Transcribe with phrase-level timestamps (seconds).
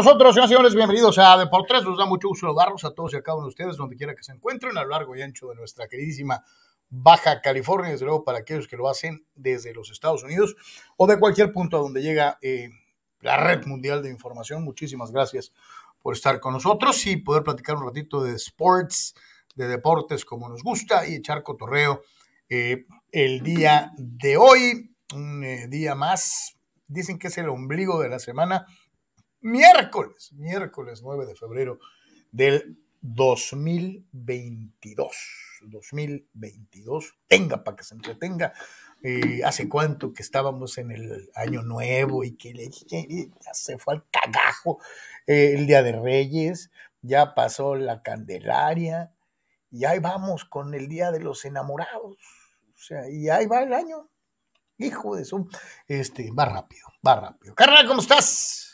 [0.00, 1.84] Nosotros, señoras y señores, bienvenidos a Deportes.
[1.84, 4.14] Nos da mucho gusto saludarlos a todos y a cada uno de ustedes, donde quiera
[4.14, 6.42] que se encuentren, a lo largo y ancho de nuestra queridísima
[6.88, 10.56] Baja California, desde luego para aquellos que lo hacen desde los Estados Unidos
[10.96, 12.70] o de cualquier punto a donde llega eh,
[13.20, 14.64] la red mundial de información.
[14.64, 15.52] Muchísimas gracias
[16.00, 19.14] por estar con nosotros y poder platicar un ratito de sports,
[19.54, 22.00] de deportes como nos gusta y echar cotorreo
[22.48, 26.56] eh, el día de hoy, un eh, día más.
[26.88, 28.66] Dicen que es el ombligo de la semana
[29.40, 31.78] miércoles, miércoles 9 de febrero
[32.32, 35.16] del 2022.
[35.62, 38.52] 2022, tenga para que se entretenga.
[39.02, 43.94] Eh, hace cuánto que estábamos en el año nuevo y que le ya se fue
[43.94, 44.78] al cagajo
[45.26, 49.14] eh, el día de Reyes, ya pasó la Candelaria
[49.70, 52.18] y ahí vamos con el día de los enamorados.
[52.74, 54.10] O sea, y ahí va el año.
[54.76, 55.48] Hijo de su,
[55.88, 57.54] este, va rápido, va rápido.
[57.54, 58.69] Carnal, ¿cómo estás?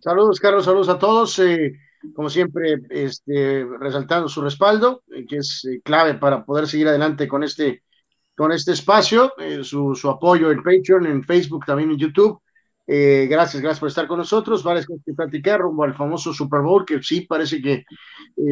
[0.00, 1.38] Saludos, Carlos, saludos a todos.
[1.38, 1.72] Eh,
[2.14, 7.26] como siempre, este, resaltando su respaldo, eh, que es eh, clave para poder seguir adelante
[7.26, 7.82] con este,
[8.36, 9.32] con este espacio,
[9.62, 12.40] su, su, apoyo en Patreon, en Facebook, también en YouTube.
[12.86, 14.62] gracias, gracias por estar con nosotros.
[14.62, 17.84] Varias cosas que platicar rumbo al famoso Super Bowl, que sí parece que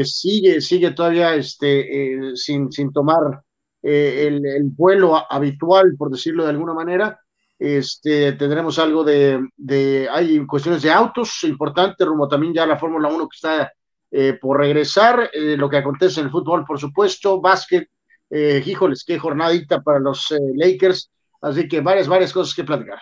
[0.04, 3.42] sigue, sigue todavía este, sin, sin tomar
[3.82, 7.20] el vuelo habitual, por decirlo de alguna manera.
[7.58, 13.28] Este, tendremos algo de, hay cuestiones de autos importantes, rumbo también ya la Fórmula 1
[13.28, 13.72] que está
[14.10, 17.88] eh, por regresar, eh, lo que acontece en el fútbol, por supuesto, básquet,
[18.30, 21.10] eh, híjoles, qué jornadita para los eh, Lakers,
[21.40, 22.98] así que varias, varias cosas que platicar.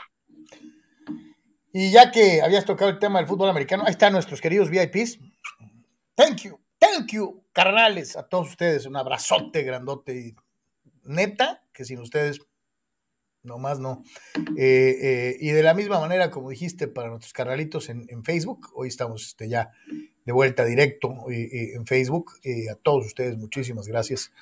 [1.73, 5.19] Y ya que habías tocado el tema del fútbol americano, ahí están nuestros queridos VIPs.
[6.15, 10.37] Thank you, thank you, carnales, a todos ustedes, un abrazote grandote y
[11.05, 12.41] neta, que sin ustedes
[13.43, 14.03] no más no.
[14.57, 18.89] Eh, eh, y de la misma manera, como dijiste, para nuestros carnalitos en, Facebook, hoy
[18.89, 19.73] estamos este, ya
[20.25, 22.33] de vuelta directo eh, en Facebook.
[22.71, 24.33] a todos ustedes, muchísimas gracias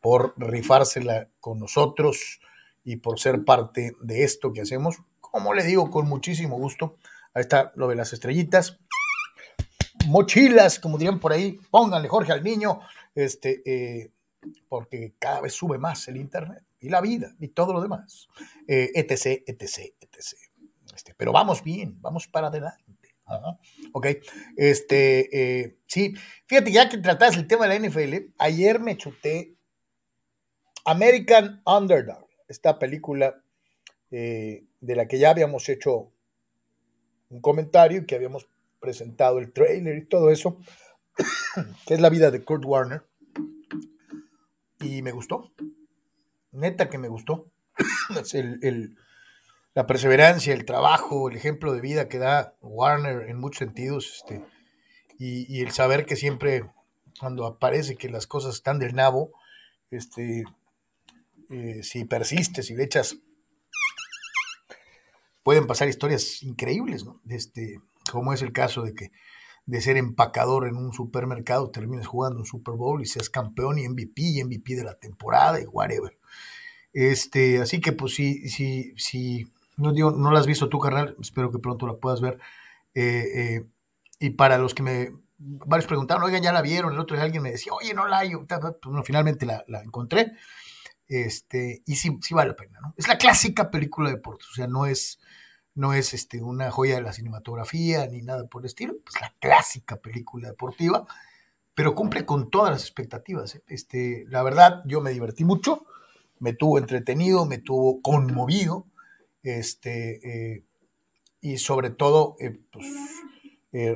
[0.00, 2.40] por rifársela con nosotros
[2.84, 4.96] y por ser parte de esto que hacemos.
[5.20, 6.96] Como le digo, con muchísimo gusto.
[7.34, 8.78] Ahí está lo de las estrellitas.
[10.06, 12.80] Mochilas, como dirían por ahí, pónganle Jorge al niño,
[13.14, 14.10] este,
[14.68, 18.28] porque cada vez sube más el Internet y la vida y todo lo demás,
[18.66, 21.14] eh, etc, etc, etc.
[21.16, 22.82] Pero vamos bien, vamos para adelante.
[23.92, 24.06] Ok,
[24.56, 26.14] este, eh, sí,
[26.46, 29.56] fíjate, ya que tratas el tema de la NFL, ayer me chuté
[30.84, 33.42] American Underdog, esta película
[34.10, 36.12] eh, de la que ya habíamos hecho
[37.30, 38.48] un comentario y que habíamos
[38.80, 40.58] presentado el trailer y todo eso,
[41.86, 43.04] que es la vida de Kurt Warner,
[44.80, 45.52] y me gustó,
[46.52, 47.50] neta que me gustó.
[48.34, 48.96] el,
[49.74, 54.44] la perseverancia, el trabajo, el ejemplo de vida que da Warner en muchos sentidos, este,
[55.18, 56.68] y, el saber que siempre
[57.18, 59.32] cuando aparece que las cosas están del nabo,
[59.90, 60.44] este,
[61.50, 63.16] eh, si persistes y le echas,
[65.42, 67.20] pueden pasar historias increíbles, ¿no?
[67.28, 67.80] Este,
[68.10, 69.12] como es el caso de que
[69.66, 73.88] de ser empacador en un supermercado termines jugando un Super Bowl y seas campeón y
[73.88, 76.18] MVP y MVP de la temporada y whatever.
[76.92, 79.46] Este, así que pues si, si, si
[79.76, 82.38] no, digo, no la has visto tú, carnal, espero que pronto la puedas ver.
[82.94, 83.66] Eh, eh,
[84.18, 87.42] y para los que me, varios preguntaron, oigan, ya la vieron, el otro día alguien
[87.42, 90.32] me decía, oye, no la hay, pues, bueno, finalmente la, la, encontré.
[91.08, 92.94] Este, y sí, sí vale la pena, ¿no?
[92.96, 95.18] Es la clásica película de deportes, o sea, no es,
[95.74, 99.34] no es este, una joya de la cinematografía ni nada por el estilo, es la
[99.38, 101.06] clásica película deportiva,
[101.74, 103.54] pero cumple con todas las expectativas.
[103.54, 103.62] ¿eh?
[103.66, 105.86] Este, la verdad, yo me divertí mucho
[106.42, 108.88] me tuvo entretenido, me tuvo conmovido,
[109.44, 110.64] este, eh,
[111.40, 112.88] y sobre todo, eh, pues,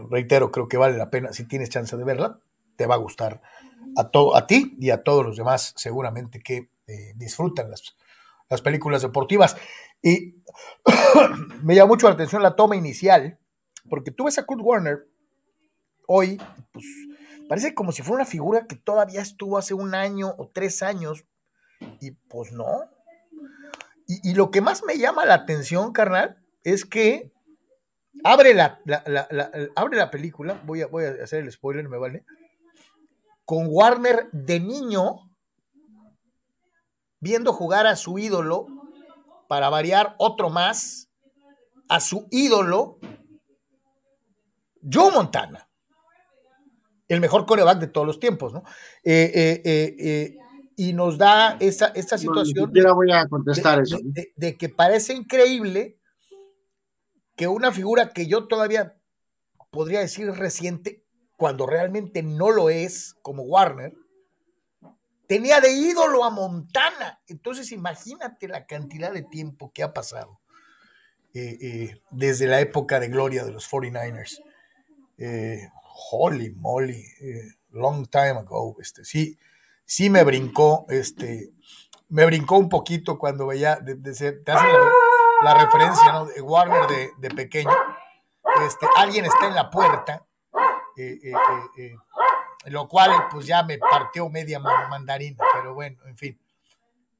[0.09, 2.39] reitero, creo que vale la pena, si tienes chance de verla,
[2.77, 3.43] te va a gustar
[3.97, 6.71] a, a ti y a todos los demás, seguramente que
[7.17, 7.97] disfrutan las,
[8.49, 9.57] las películas deportivas.
[10.03, 10.37] Y
[11.63, 13.39] me llama mucho la atención la toma inicial,
[13.89, 15.09] porque tú ves a Kurt Warner
[16.07, 16.41] hoy,
[16.73, 16.85] pues
[17.49, 21.25] parece como si fuera una figura que todavía estuvo hace un año o tres años
[22.01, 22.91] y pues no.
[24.09, 27.33] Y, lo que más me llama la atención, carnal, es que
[28.23, 28.81] abre la,
[29.75, 32.25] abre la película, voy a, voy a hacer el spoiler, me vale,
[33.45, 35.26] con Warner de niño
[37.27, 38.69] viendo jugar a su ídolo,
[39.49, 41.11] para variar otro más,
[41.89, 42.99] a su ídolo,
[44.81, 45.69] Joe Montana,
[47.09, 48.63] el mejor coreback de todos los tiempos, ¿no?
[49.03, 50.37] eh, eh, eh,
[50.77, 52.71] y nos da esta, esta situación.
[52.73, 53.99] No, voy a contestar de, eso.
[54.37, 55.99] De, que parece increíble
[57.35, 58.97] que una figura que yo todavía
[59.71, 61.05] podría decir reciente,
[61.37, 63.95] cuando realmente no lo es, como Warner,
[65.27, 67.21] tenía de ídolo a Montana.
[67.27, 70.41] Entonces imagínate la cantidad de tiempo que ha pasado
[71.35, 74.43] eh, eh, desde la época de gloria de los 49ers.
[75.19, 75.69] Eh,
[76.11, 77.05] holy moly,
[77.71, 78.77] long time ago.
[78.81, 79.39] Este, sí,
[79.85, 81.51] sí me brincó, este,
[82.09, 84.71] me brincó un poquito cuando veía, te hacen
[85.43, 87.71] la, referencia de Warner de, pequeño.
[88.67, 90.27] Este, alguien está en la puerta
[92.67, 96.41] lo cual pues ya me partió media mandarina, pero bueno, en fin.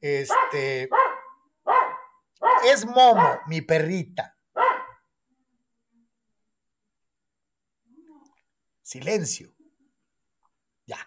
[0.01, 0.89] Este
[2.65, 4.37] es Momo, mi perrita.
[8.83, 9.53] Silencio.
[10.87, 10.99] Ya.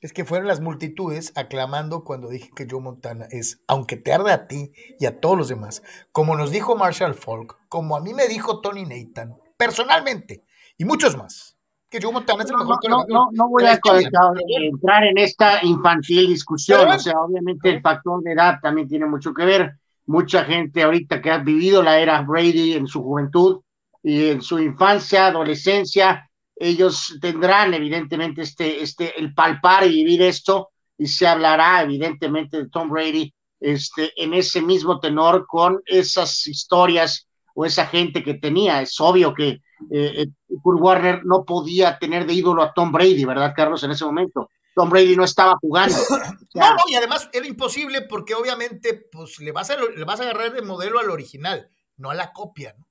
[0.00, 4.32] Es que fueron las multitudes aclamando cuando dije que Joe Montana es, aunque te arde
[4.32, 8.14] a ti y a todos los demás, como nos dijo Marshall Falk, como a mí
[8.14, 10.44] me dijo Tony Nathan, personalmente,
[10.78, 11.58] y muchos más.
[11.92, 17.68] Que yo no, no, no, voy a entrar en esta infantil discusión, o sea, obviamente
[17.68, 19.72] el factor de edad también tiene mucho que ver.
[20.06, 23.60] Mucha gente ahorita que ha vivido la era Brady en su juventud
[24.02, 30.70] y en su infancia, adolescencia, ellos tendrán evidentemente este, este, el palpar y vivir esto,
[30.96, 37.28] y se hablará evidentemente de Tom Brady este, en ese mismo tenor con esas historias
[37.54, 38.80] o esa gente que tenía.
[38.80, 40.26] Es obvio que eh, eh,
[40.62, 44.50] Kurt Warner no podía tener de ídolo a Tom Brady, ¿verdad, Carlos, en ese momento?
[44.74, 45.96] Tom Brady no estaba jugando.
[46.54, 50.24] no, no, y además era imposible porque obviamente pues, le, vas a, le vas a
[50.24, 52.74] agarrar de modelo al original, no a la copia.
[52.78, 52.86] ¿no?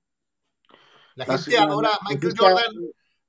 [1.16, 2.76] La gente ahora, Michael Jordan,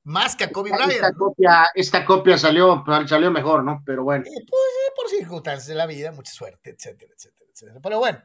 [0.04, 0.92] más que a Kobe Bryant.
[0.92, 3.82] Esta, copia, esta copia salió, salió mejor, ¿no?
[3.84, 4.24] Pero bueno.
[4.24, 7.80] pues, por circunstancias de la vida, mucha suerte, etcétera, etcétera, etcétera.
[7.82, 8.22] Pero bueno,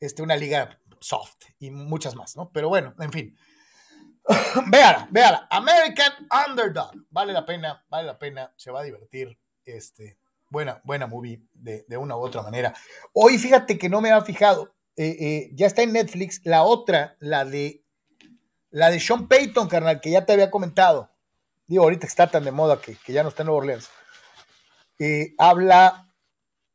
[0.00, 2.50] este, una liga soft y muchas más, ¿no?
[2.52, 3.36] Pero bueno, en fin.
[4.70, 5.46] véala, véala.
[5.50, 6.12] American
[6.48, 6.92] Underdog.
[7.10, 8.52] Vale la pena, vale la pena.
[8.56, 9.38] Se va a divertir.
[9.64, 10.18] Este,
[10.48, 12.74] buena, buena movie de, una u otra manera.
[13.12, 14.74] Hoy fíjate que no me ha fijado.
[14.96, 16.40] Eh, eh, ya está en Netflix.
[16.44, 17.84] La otra, la de
[18.70, 21.10] la de Sean Payton, carnal, que ya te había comentado.
[21.66, 23.88] Digo, ahorita está tan de moda que, ya no está en Nueva Orleans.
[24.98, 26.12] Eh, habla,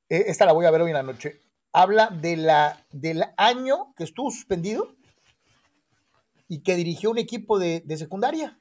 [0.10, 1.42] esta la voy a ver hoy en la noche.
[1.74, 4.96] Habla de la, del año que estuvo suspendido
[6.52, 8.60] y que dirigió un equipo de, secundaria.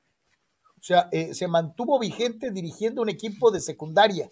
[0.78, 4.30] O sea, eh, se mantuvo vigente dirigiendo un equipo de secundaria.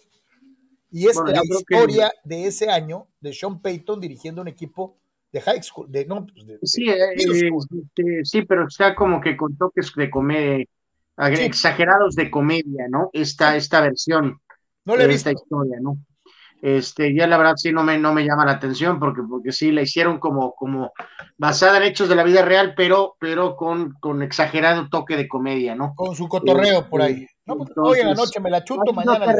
[0.89, 4.95] Y es la historia de ese año de Sean Payton dirigiendo un equipo
[5.33, 5.91] de high school.
[5.91, 10.09] De, no, pues, sí, eh, eh, este, sí, pero está como que con toques de
[10.09, 10.65] comedia,
[11.17, 13.09] exagerados de comedia, ¿no?
[13.11, 14.39] Esta, esta versión
[14.85, 15.97] no le de esta historia, ¿no?
[16.61, 19.71] Este, ya la verdad sí no me, no me llama la atención porque, porque sí
[19.71, 20.91] la hicieron como, como
[21.37, 25.75] basada en hechos de la vida real, pero, pero con, con exagerado toque de comedia,
[25.75, 25.93] ¿no?
[25.95, 27.25] Con su cotorreo por ahí.
[27.45, 29.33] No, pues, hoy en la noche me la chuto, mañana.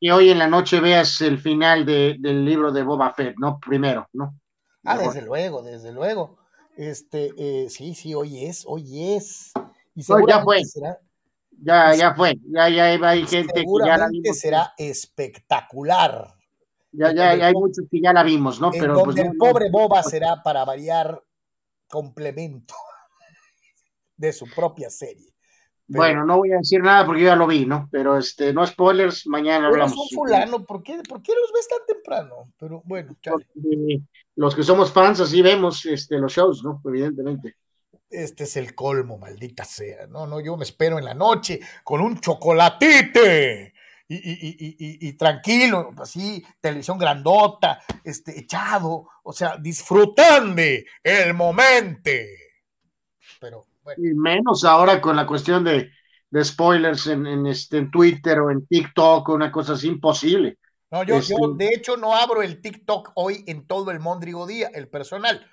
[0.00, 3.58] y hoy en la noche veas el final de, del libro de Boba Fett, ¿no?
[3.58, 4.34] Primero, ¿no?
[4.84, 6.38] Ah, desde luego, desde luego.
[6.76, 9.52] Este, eh, sí, sí, hoy es, hoy es.
[9.94, 10.62] Y ya fue.
[11.60, 12.38] ya, ya fue.
[12.50, 16.37] Ya, ya hay gente que ya la será espectacular.
[16.98, 18.72] Ya, ya, hay muchos que ya la vimos, ¿no?
[18.72, 21.22] Pero pues, el pobre Boba será para variar
[21.86, 22.74] complemento
[24.16, 25.32] de su propia serie.
[25.86, 27.88] bueno, no voy a decir nada porque yo ya lo vi, ¿no?
[27.92, 29.94] Pero este, no spoilers, mañana hablamos.
[29.94, 32.52] Son fulano, ¿por qué, ¿por qué los ves tan temprano?
[32.58, 33.16] Pero bueno,
[34.34, 36.82] los que somos fans así vemos este, los shows, ¿no?
[36.84, 37.54] Evidentemente.
[38.10, 40.08] Este es el colmo, maldita sea.
[40.08, 43.72] No, no, yo me espero en la noche con un chocolatite
[44.08, 50.62] y, tranquilo, así, televisión grandota, este, echado, o sea, disfrutando
[51.02, 52.10] el momento.
[53.38, 53.66] Pero
[53.98, 55.90] Y menos ahora con la cuestión de,
[56.42, 60.58] spoilers en, este, en Twitter o en TikTok, una cosa así imposible.
[60.90, 64.46] No, yo, yo este de hecho no abro el TikTok hoy en todo el Mondrigo
[64.46, 65.46] Día, el personal,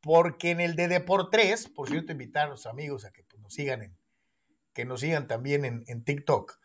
[0.00, 3.42] porque en el de Deport 3, por cierto, invitar a los amigos a que pues,
[3.42, 3.96] nos sigan en,
[4.72, 6.60] que nos sigan también en, en TikTok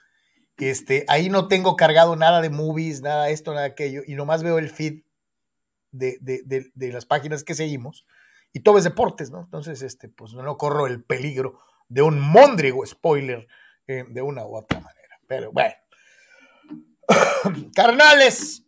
[0.58, 4.16] este, ahí no tengo cargado nada de movies, nada de esto, nada de aquello, y
[4.16, 5.04] nomás veo el feed
[5.92, 8.06] de, las páginas que seguimos,
[8.52, 9.42] y todo es deportes, ¿no?
[9.42, 13.48] Entonces, este, pues no corro el peligro de un mondrigo spoiler
[13.88, 15.20] eh, de una u otra manera.
[15.28, 15.74] Pero bueno.
[17.76, 18.64] Carnales,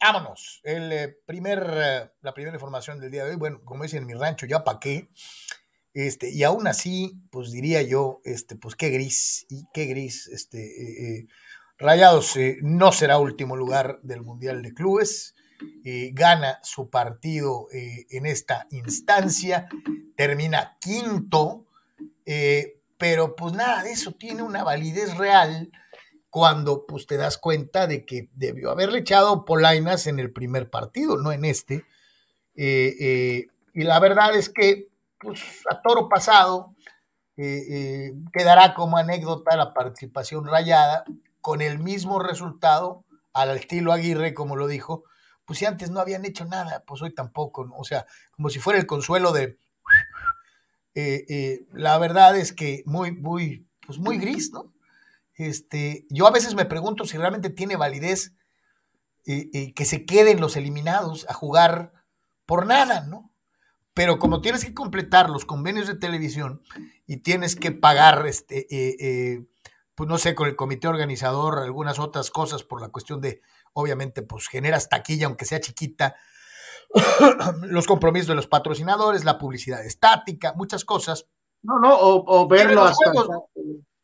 [0.00, 0.60] vámonos.
[0.64, 4.06] El, eh, primer, eh, la primera información del día de hoy, bueno, como dicen en
[4.06, 5.10] mi rancho, ya pa' qué.
[5.94, 10.58] Este, y aún así, pues diría yo, este, pues qué gris, y qué gris, este,
[10.58, 11.26] eh, eh,
[11.78, 15.34] Rayados eh, no será último lugar del Mundial de Clubes,
[16.12, 19.68] gana su partido en esta instancia,
[20.14, 21.64] termina quinto
[22.98, 25.70] pero pues nada de eso tiene una validez real
[26.28, 31.16] cuando pues te das cuenta de que debió haberle echado polainas en el primer partido,
[31.16, 31.84] no en este.
[32.54, 34.88] Y la verdad es que
[35.24, 35.40] pues
[35.70, 36.74] a toro pasado
[37.36, 41.04] quedará como anécdota la participación rayada
[41.40, 45.04] con el mismo resultado al estilo Aguirre, como lo dijo,
[45.44, 47.74] pues si antes no habían hecho nada, pues hoy tampoco, ¿no?
[47.76, 49.58] o sea, como si fuera el consuelo de,
[50.94, 54.72] eh, eh, la verdad es que muy, muy, pues muy gris, ¿no?
[55.34, 58.32] Este, yo a veces me pregunto si realmente tiene validez
[59.26, 61.92] eh, que se queden los eliminados a jugar
[62.46, 63.32] por nada, ¿no?
[63.94, 66.62] Pero como tienes que completar los convenios de televisión
[67.06, 68.66] y tienes que pagar, este,
[69.94, 73.40] pues no sé, con el comité organizador, algunas otras cosas por la cuestión de,
[73.72, 76.16] obviamente, pues generas taquilla, aunque sea chiquita,
[77.62, 81.26] los compromisos de los patrocinadores, la publicidad estática, muchas cosas.
[81.62, 83.12] No, no, o, verlo hasta,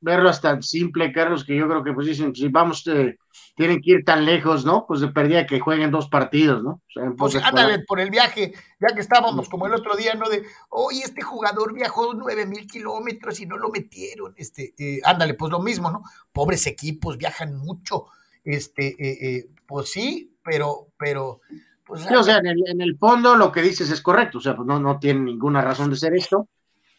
[0.01, 3.19] verlo hasta simple, Carlos, que yo creo que pues dicen, si vamos, eh,
[3.55, 4.87] tienen que ir tan lejos, ¿no?
[4.87, 6.83] Pues de perdida que jueguen dos partidos, ¿no?
[6.97, 10.29] O pues ándale, por el viaje, ya que estábamos como el otro día, ¿no?
[10.29, 15.35] De, hoy este jugador viajó nueve mil kilómetros y no lo metieron, este, eh, ándale,
[15.35, 16.03] pues lo mismo, ¿no?
[16.33, 18.07] Pobres equipos, viajan mucho,
[18.45, 21.41] este, eh, pues sí, pero, pero
[21.85, 24.79] pues, o sea, en el, fondo lo que dices es correcto, o sea, pues no,
[24.79, 26.49] no tiene ninguna razón de ser esto,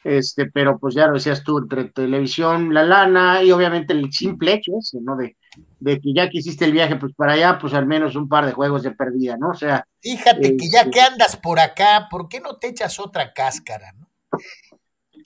[0.03, 4.53] este, pero pues ya lo decías tú, entre televisión, la lana y obviamente el simple
[4.53, 5.15] hecho ese, ¿no?
[5.15, 5.38] De,
[5.79, 8.46] de que ya que hiciste el viaje pues para allá, pues al menos un par
[8.46, 9.50] de juegos de perdida, ¿no?
[9.50, 9.86] O sea.
[10.00, 13.91] Fíjate que ya este que andas por acá, ¿por qué no te echas otra cáscara,
[13.93, 14.08] no?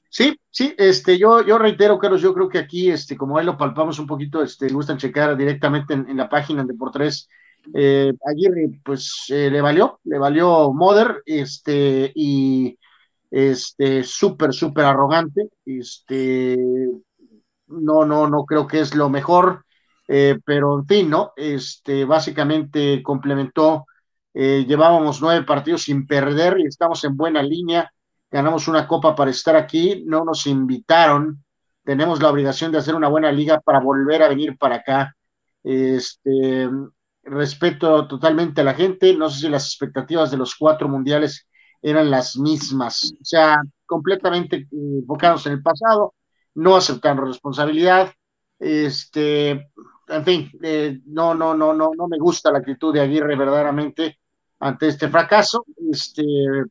[0.09, 3.57] Sí, sí, este, yo, yo reitero, Carlos, yo creo que aquí, este, como ahí lo
[3.57, 7.27] palpamos un poquito, este, gustan checar directamente en, en la página de por tres
[7.73, 12.77] eh, Aguirre, pues eh, le valió, le valió Mother, este, y
[13.35, 16.57] este, súper, súper arrogante, este,
[17.67, 19.65] no, no, no creo que es lo mejor,
[20.07, 21.33] eh, pero en fin, ¿no?
[21.35, 23.87] Este, básicamente complementó,
[24.33, 27.91] eh, llevábamos nueve partidos sin perder y estamos en buena línea,
[28.31, 31.43] ganamos una copa para estar aquí, no nos invitaron,
[31.83, 35.13] tenemos la obligación de hacer una buena liga para volver a venir para acá.
[35.61, 36.69] Este,
[37.23, 41.49] respeto totalmente a la gente, no sé si las expectativas de los cuatro mundiales
[41.85, 46.15] eran las mismas, o sea, completamente enfocados en el pasado,
[46.55, 48.11] no aceptando responsabilidad,
[48.57, 49.51] este,
[50.07, 54.17] en fin, eh, no, no, no, no, no me gusta la actitud de Aguirre verdaderamente
[54.59, 56.23] ante este fracaso, este,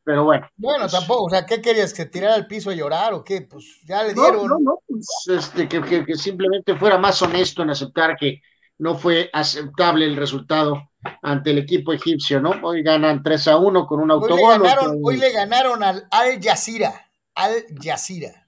[0.03, 0.49] pero bueno.
[0.57, 1.93] Bueno, pues tampoco, o sea, ¿qué querías?
[1.93, 3.41] ¿Que tirara al piso a llorar o qué?
[3.43, 4.35] Pues ya le dieron.
[4.35, 8.41] No, no, no, pues, este, que, que simplemente fuera más honesto en aceptar que,
[8.77, 10.89] no fue aceptable el resultado
[11.21, 12.51] ante el equipo egipcio, ¿no?
[12.63, 14.61] Hoy ganan 3 a 1 con un autogol.
[15.03, 17.51] Hoy le ganaron, al Al Jazeera, Al
[17.81, 18.47] Jazeera.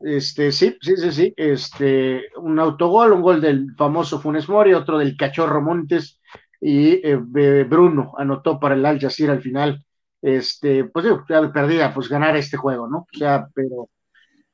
[0.00, 4.98] Este, sí, sí, sí, sí, este, un autogol, un gol del famoso Funes Mori, otro
[4.98, 6.18] del Cachorro Montes
[6.58, 9.84] y eh, Bruno anotó para el Al Jazeera al final.
[10.22, 12.98] Este, pues digo, ya perdida, pues ganar este juego, ¿no?
[12.98, 13.88] O sea, pero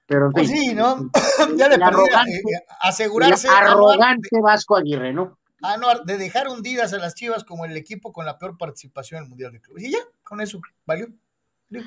[0.06, 1.10] pero pues sí, ¿no?
[1.56, 2.42] ya le perdí eh,
[2.80, 3.48] asegurarse.
[3.48, 5.38] Arrogante Vasco Aguirre, ¿no?
[5.62, 9.18] Ah, no, de dejar hundidas a las Chivas como el equipo con la peor participación
[9.18, 9.84] en el Mundial de Clubes.
[9.84, 11.08] Y ya, con eso, ¿valió?
[11.72, 11.82] Eh,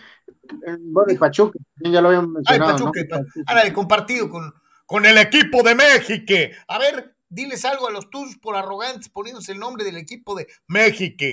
[0.80, 2.72] bueno, y Pachuca, ya lo habíamos mencionado.
[2.72, 3.74] Ay, Pachuca, ¿no?
[3.74, 4.54] compartido con,
[4.86, 6.34] con el equipo de México.
[6.68, 10.48] A ver, diles algo a los tuyos por arrogantes poniéndose el nombre del equipo de
[10.68, 11.26] México.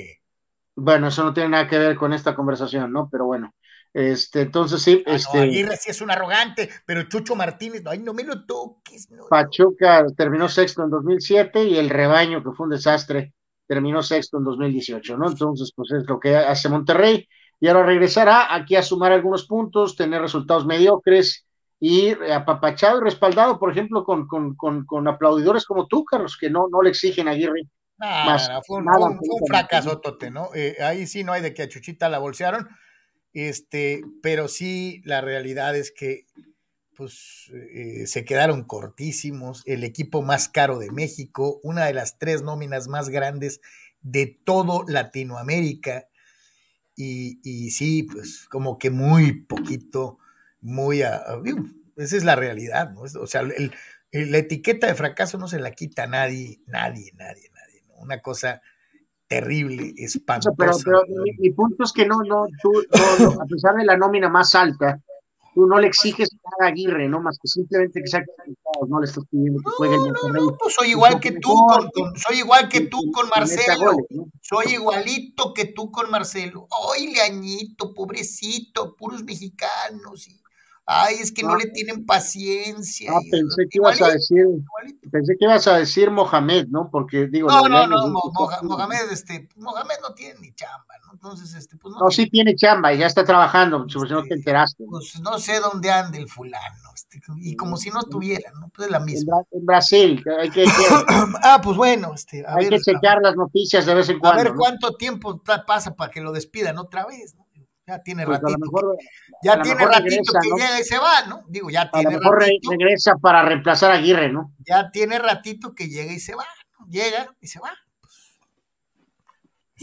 [0.77, 3.09] Bueno, eso no tiene nada que ver con esta conversación, ¿no?
[3.11, 3.55] Pero bueno.
[3.97, 5.39] Este, entonces sí, ah, este.
[5.39, 9.09] Aguirre sí es un arrogante, pero Chucho Martínez, ay, no me lo toques.
[9.31, 13.33] Pachuca terminó sexto en 2007 y el rebaño, que fue un desastre,
[13.67, 15.31] terminó sexto en 2018, ¿no?
[15.31, 17.27] Entonces, pues es lo que hace Monterrey
[17.59, 21.47] y ahora regresará aquí a sumar algunos puntos, tener resultados mediocres
[21.81, 26.51] y apapachado y respaldado, por ejemplo, con, con, con, con aplaudidores como tú, Carlos, que
[26.51, 27.63] no, no le exigen a Aguirre.
[28.67, 30.51] fue, un, fracaso, Tote, ¿no?
[30.55, 32.69] Eh, ahí sí no hay de que a Chuchita la bolsearon
[33.37, 36.25] este, pero sí, la realidad es que
[36.97, 39.63] pues, eh, se quedaron cortísimos.
[39.67, 43.61] El equipo más caro de México, una de las tres nóminas más grandes
[44.01, 46.09] de todo Latinoamérica.
[46.97, 50.19] Y, y sí, pues como que muy poquito,
[50.63, 51.03] muy...
[51.03, 53.03] esa es la realidad, ¿no?
[53.03, 57.83] O sea, la etiqueta de fracaso no se la quita nadie, nadie, nadie, nadie.
[57.87, 57.97] ¿no?
[57.97, 58.63] Una cosa
[59.29, 60.55] terrible, espantoso.
[60.57, 61.03] Pero, pero
[61.39, 62.71] mi, punto es que no, no, tú,
[63.41, 65.01] a pesar de la nómina más alta,
[65.55, 66.29] tú no le exiges
[66.61, 67.21] a Aguirre, ¿no?
[67.21, 68.23] Más que simplemente que sea
[68.89, 71.91] no le estás pidiendo que juegue el no, no, pues soy igual que tú, con,
[72.15, 73.97] soy igual que tú con Marcelo,
[74.43, 76.69] soy igualito que tú con Marcelo.
[76.95, 80.29] Ay, Leañito, pobrecito, puros mexicanos.
[80.29, 80.41] Y...
[80.89, 83.11] Ay, es que no, le tienen paciencia.
[83.13, 84.45] Ah, pensé que ibas a decir,
[85.11, 86.89] pensé que ibas a decir Mohamed, ¿no?
[86.93, 87.49] Porque digo.
[87.49, 88.13] No, no, no,
[88.63, 91.15] Mohamed, este, Mohamed no tiene ni chamba, ¿no?
[91.15, 92.05] Entonces, este, pues no.
[92.05, 94.85] No, sí tiene chamba y ya está trabajando, si no te enteraste.
[94.89, 98.69] Pues no sé dónde anda el fulano, este, y como si no estuviera, ¿no?
[98.69, 99.39] Pues es la misma.
[99.51, 100.67] En, Brasil, hay que.
[101.43, 102.45] ah, pues bueno, este.
[102.47, 104.41] hay que checar las noticias de vez en cuando.
[104.41, 107.46] A ver cuánto tiempo pasa para que lo despidan otra vez, ¿no?
[107.87, 108.59] Ya tiene pues ratito.
[108.59, 108.99] Mejor,
[109.43, 111.45] ya tiene ratito que llega y se va, ¿no?
[111.47, 114.53] Digo, ya tiene a lo mejor regresa para reemplazar a Aguirre, ¿no?
[114.67, 116.47] Ya tiene ratito que llega y se va,
[116.79, 116.87] ¿no?
[116.89, 117.73] Llega y se va.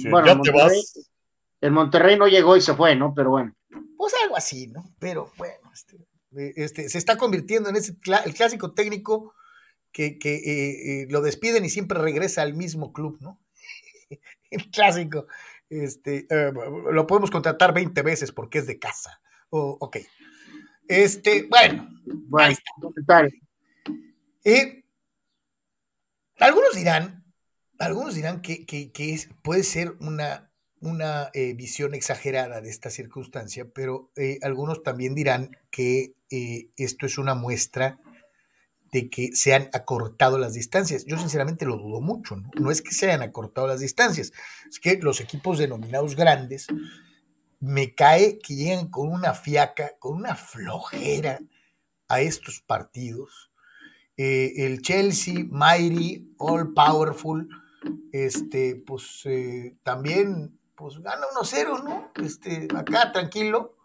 [0.10, 1.10] bueno, ya te vas.
[1.62, 3.14] El Monterrey no llegó y se fue, ¿no?
[3.14, 3.56] Pero bueno.
[3.98, 4.84] Pues algo así, ¿no?
[5.00, 5.96] Pero bueno, este,
[6.36, 7.96] eh, este se está convirtiendo en ese
[8.26, 9.34] el clásico técnico
[9.94, 13.40] que, que eh, eh, lo despiden y siempre regresa al mismo club, ¿no?
[14.52, 15.28] el clásico
[15.82, 16.52] este, eh,
[16.92, 19.22] lo podemos contratar 20 veces porque es de casa.
[19.50, 19.98] ok.
[20.88, 21.90] Este, bueno,
[22.38, 23.28] ahí está.
[24.44, 24.84] Eh,
[26.40, 27.24] algunos dirán,
[27.80, 28.66] algunos dirán que,
[29.42, 30.52] puede ser una,
[30.82, 34.12] una eh, visión exagerada de esta circunstancia, pero
[34.42, 38.00] algunos también dirán que esto es una muestra
[38.94, 41.04] de que se han acortado las distancias.
[41.06, 42.50] Yo sinceramente lo dudo mucho, ¿no?
[42.56, 44.32] No es que se hayan acortado las distancias,
[44.70, 46.68] es que los equipos denominados grandes
[47.60, 51.40] me cae que llegan con una fiaca, con una flojera
[52.08, 53.52] a estos partidos.
[54.16, 57.50] Eh, el Chelsea, Mighty, All Powerful,
[58.12, 62.12] este, pues eh, también pues gana 1-0, ¿no?
[62.24, 63.76] Este, acá tranquilo.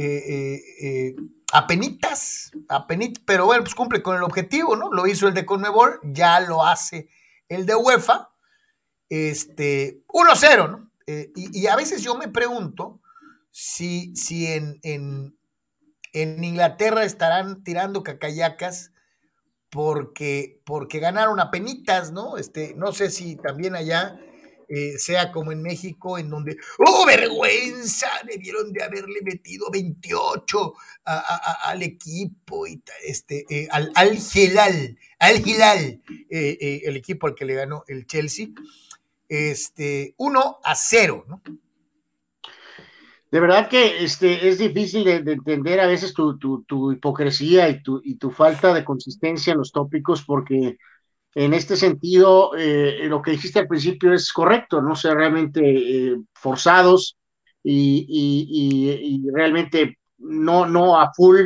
[0.00, 1.16] Eh, eh
[1.52, 4.92] apenitas, apenitas, pero bueno, pues cumple con el objetivo, ¿no?
[4.92, 7.08] Lo hizo el de Conmebol, ya lo hace
[7.48, 8.30] el de UEFA,
[9.08, 10.90] este, 1-0, ¿no?
[11.06, 13.00] Eh, y, a veces yo me pregunto
[13.50, 15.38] si, si en, en,
[16.12, 18.92] en, Inglaterra estarán tirando cacayacas
[19.70, 22.36] porque, porque ganaron apenitas, ¿no?
[22.36, 24.20] Este, no sé si también allá
[24.68, 28.08] eh, sea como en México, en donde, ¡oh, vergüenza!
[28.26, 34.18] Debieron de haberle metido 28 al equipo, y, este, eh, al, al
[35.20, 38.48] al Gilal, eh, el equipo al que le ganó el Chelsea,
[39.28, 41.42] este, 1 a 0, ¿no?
[43.30, 48.00] De verdad que este, es difícil de, entender a veces tu, tu, hipocresía y tu,
[48.02, 50.78] y tu falta de consistencia en los tópicos porque
[51.38, 56.16] en este sentido, eh, lo que dijiste al principio es correcto, no ser realmente eh,
[56.34, 57.16] forzados
[57.62, 61.42] y, realmente no, no a full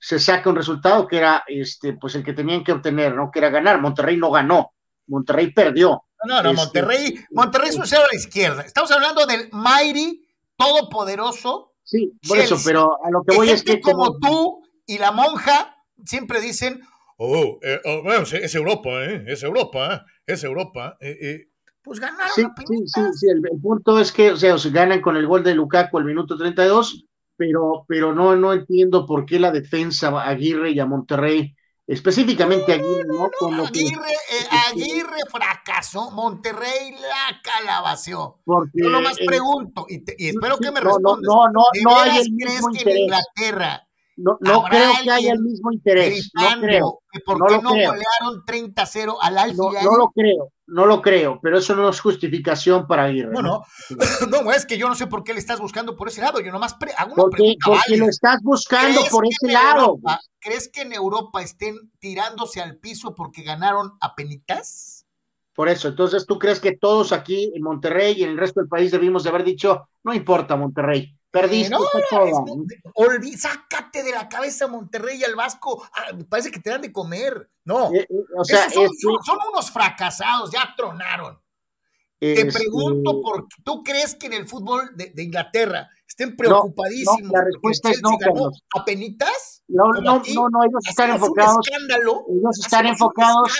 [0.00, 3.30] se saca un resultado que era este, pues el que tenían que obtener, ¿no?
[3.30, 3.80] Que era ganar.
[3.80, 4.72] Monterrey no ganó,
[5.06, 6.02] Monterrey perdió.
[6.24, 8.62] No, no, este, Monterrey, Monterrey es un cero a la izquierda.
[8.62, 11.74] Estamos hablando del Mighty todopoderoso.
[11.84, 13.80] Sí, por eso, pero a lo que voy es que.
[13.80, 16.82] como tú y la monja siempre dicen,
[17.18, 19.24] Oh, eh, oh, bueno, es Europa, ¿eh?
[19.26, 20.00] Es Europa, ¿eh?
[20.26, 20.96] Es Europa.
[21.00, 21.48] Eh, eh.
[21.82, 22.32] Pues ganaron.
[22.34, 25.42] Sí, sí, sí, sí, el, punto es que, o sea, se ganan con el gol
[25.42, 30.28] de Lukaku al minuto 32, pero, pero no, no entiendo por qué la defensa a
[30.28, 31.54] Aguirre y a Monterrey,
[31.86, 33.30] específicamente a Aguirre, ¿no?
[33.38, 34.12] Como Aguirre,
[34.70, 38.40] Aguirre fracasó, Monterrey la calabació.
[38.74, 41.22] Yo nomás pregunto, y, espero que me respondas.
[41.22, 43.85] No, no, no, no hay el crees que en Inglaterra
[44.16, 46.30] no, no creo que haya el mismo interés.
[46.34, 47.00] No creo.
[47.24, 51.74] ¿Por qué no, golearon 30-0 al no, no, lo creo, no lo creo, pero eso
[51.74, 53.28] no es justificación para ir.
[53.30, 53.62] Bueno,
[54.30, 56.40] no, es que yo no sé por qué le estás buscando por ese lado.
[56.40, 57.64] Yo nomás hago una porque, pregunta.
[57.66, 59.98] Porque lo estás buscando por ese lado.
[60.40, 65.06] ¿Crees que en Europa estén tirándose al piso porque ganaron a penitas?
[65.54, 68.68] Por eso, entonces tú crees que todos aquí en Monterrey y en el resto del
[68.68, 71.80] país debimos de haber dicho, no importa Monterrey, Perdiste no,
[73.36, 75.82] sácate de la cabeza Monterrey y al Vasco.
[75.92, 77.50] Ah, parece que te dan de comer.
[77.64, 77.92] No.
[77.92, 78.88] Eh, eh, o sea, son,
[79.50, 81.38] unos fracasados, ya tronaron.
[82.18, 87.30] Te este pregunto, por, ¿tú crees que en el fútbol de, Inglaterra estén preocupadísimos?
[87.30, 88.62] la respuesta es no, Carlos.
[88.74, 89.62] ¿A penitas?
[89.68, 91.68] No, no, no, no, ellos están enfocados.
[91.68, 93.52] ellos están enfocados.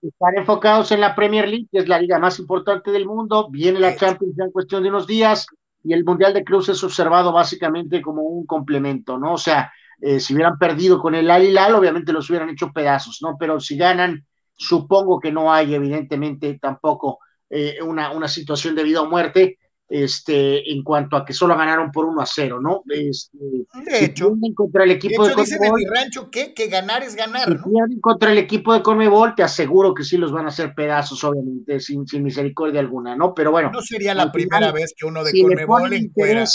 [0.00, 3.50] Están enfocados en la Premier League, que es la liga más importante del mundo.
[3.50, 5.46] Viene la Champions en cuestión de unos días
[5.84, 9.34] y el Mundial de Cruz es observado básicamente como un complemento, ¿no?
[9.34, 13.18] O sea, eh, si hubieran perdido con el Al Hilal, obviamente los hubieran hecho pedazos,
[13.22, 13.36] ¿no?
[13.38, 17.18] Pero si ganan, supongo que no hay, evidentemente, tampoco
[17.50, 19.58] eh, una, una situación de vida o muerte,
[19.92, 22.82] este, en cuanto a que solo ganaron por 1 a 0, ¿no?
[22.88, 23.36] Este,
[23.84, 27.14] de hecho, contra el equipo de, hecho, dicen en mi rancho que, que ganar es
[27.14, 27.66] ganar, ¿no?
[27.86, 31.22] Si contra el equipo de Conmebol, te aseguro que sí los van a hacer pedazos,
[31.24, 33.34] obviamente, sin, sin misericordia alguna, ¿no?
[33.34, 33.70] Pero bueno.
[33.70, 36.46] No sería la primera vez que uno de Conmebol encuera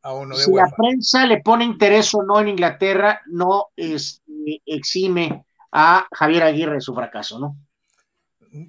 [0.00, 0.66] a uno de si UEFA.
[0.66, 6.76] la prensa le pone interés o no en Inglaterra, no este, exime a Javier Aguirre
[6.76, 7.58] de su fracaso, ¿no?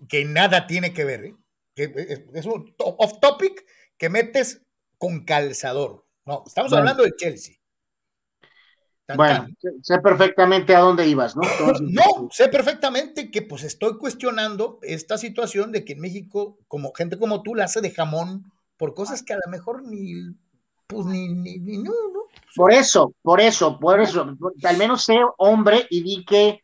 [0.10, 1.36] Que nada tiene que ver, ¿eh?
[1.74, 3.64] que es, es un off topic
[3.98, 4.62] que metes
[4.98, 6.06] con calzador.
[6.26, 6.82] No, estamos Bueno.
[6.82, 7.56] hablando de Chelsea.
[9.06, 9.84] Tan, Bueno, tan.
[9.84, 11.42] sé- perfectamente a dónde ibas, ¿no?
[11.80, 16.92] Entonces, No, sé perfectamente que pues estoy cuestionando esta situación de que en México, como
[16.94, 20.14] gente como tú, la hace de jamón por cosas que a lo mejor ni,
[20.88, 22.20] pues ni, ni, ni no, ¿no?
[22.56, 26.64] Por eso, por eso, por eso, al menos sé hombre y vi que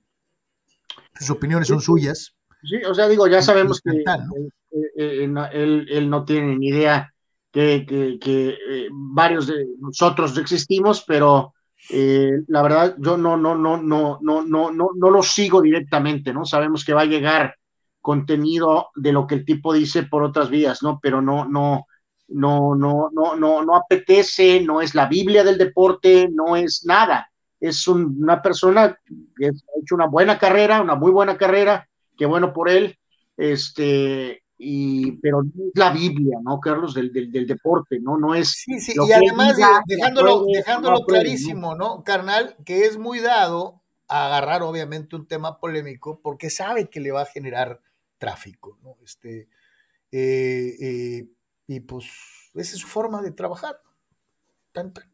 [1.15, 2.35] sus opiniones son suyas.
[2.63, 4.03] Sí, o sea, digo, ya sabemos que
[4.95, 7.15] él no tiene ni idea
[7.57, 11.53] que, que- que, eh, varios de nosotros existimos, pero
[11.89, 16.33] eh, la verdad yo no, no, no, no, no, no, no, no lo sigo directamente,
[16.33, 16.45] ¿no?
[16.45, 17.55] Sabemos que va a llegar
[18.01, 20.99] contenido de lo que el tipo dice por otras vías, ¿no?
[21.01, 21.85] Pero no, no,
[22.29, 27.29] no, no, no, no, no apetece, no es la Biblia del deporte, no es nada.
[27.59, 28.97] Es un- una persona
[29.37, 29.49] que ha
[29.81, 32.97] hecho una buena carrera, una muy buena carrera, qué bueno por él,
[33.35, 36.93] este, y, pero no es la Biblia, ¿no, Carlos?
[36.93, 38.17] Del, del, del deporte, ¿no?
[38.17, 42.03] No es Sí, sí, y además diga, dejándolo, dejándolo no clarísimo, ¿no?
[42.03, 47.11] Carnal, que es muy dado a agarrar obviamente un tema polémico porque sabe que le
[47.11, 47.81] va a generar
[48.17, 48.97] tráfico, ¿no?
[49.03, 49.47] Este,
[50.11, 51.29] eh, eh,
[51.67, 52.05] y pues
[52.55, 53.79] esa es su forma de trabajar.
[54.71, 55.11] Tan, tan.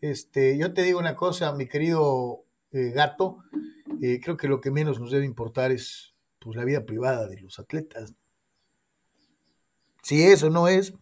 [0.00, 3.38] Este, yo te digo una cosa, mi querido eh, gato,
[4.00, 7.58] creo que lo que menos nos debe importar es pues, la vida privada de los
[7.58, 8.14] atletas.
[10.02, 10.94] Si eso no es,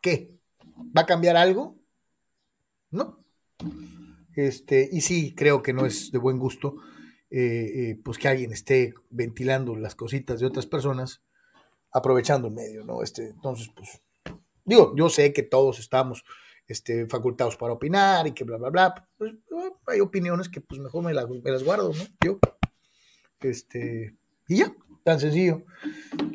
[0.00, 0.34] ¿qué?
[0.96, 1.76] ¿Va a cambiar algo?
[2.90, 3.24] No.
[4.34, 6.76] Este, y sí, creo que no es de buen gusto,
[7.30, 11.22] eh, eh, pues que alguien esté ventilando las cositas de otras personas,
[11.92, 13.02] aprovechando el medio, ¿no?
[13.02, 14.00] Este, entonces, pues,
[14.64, 16.24] digo, yo sé que todos estamos
[16.66, 19.08] este, facultados para opinar y que bla, bla, bla.
[19.18, 22.04] Pues, eh, hay opiniones que pues mejor me, la- me las guardo, ¿no?
[22.24, 22.38] Yo.
[23.40, 24.16] Este,
[24.48, 24.74] y ya,
[25.04, 25.64] tan sencillo,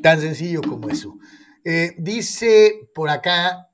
[0.02, 1.18] tan sencillo como eso.
[1.64, 3.68] Eh, dice por acá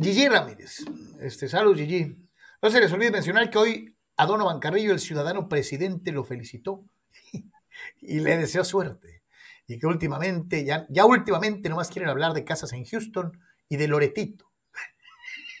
[0.00, 0.84] Gigi Ramírez.
[1.20, 2.16] Este, salud, Gigi.
[2.62, 6.84] No se les olvide mencionar que hoy a Donovan Carrillo, el ciudadano presidente, lo felicitó
[8.00, 9.22] y le deseó suerte.
[9.66, 13.88] Y que últimamente, ya, ya últimamente nomás quieren hablar de casas en Houston y de
[13.88, 14.50] Loretito.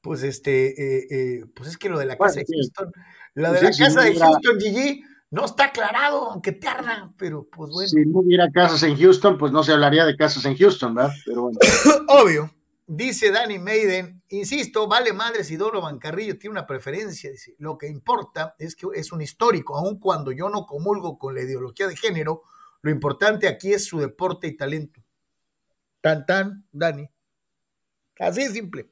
[0.01, 2.53] Pues este, eh, eh, pues es que lo de la casa Bueno, de sí.
[2.55, 2.93] Houston,
[3.35, 4.15] lo de Sí, la sí, casa de.
[4.19, 7.89] Houston, Gigi, no está aclarado, aunque tarda, pero pues bueno.
[7.89, 11.15] Si no hubiera casas en Houston, pues no se hablaría de casas en Houston, ¿verdad?
[11.25, 11.59] Pero bueno.
[12.09, 12.51] Obvio.
[12.87, 17.31] Dice Danny Maiden, insisto, vale madre si Donovan Carrillo tiene una preferencia.
[17.31, 21.35] Dice, lo que importa es que es un histórico, aun cuando yo no comulgo con
[21.35, 22.43] la ideología de género,
[22.83, 25.01] lo importante aquí es su deporte y talento.
[26.03, 27.09] Tan tan, Dani.
[28.19, 28.92] Así de simple.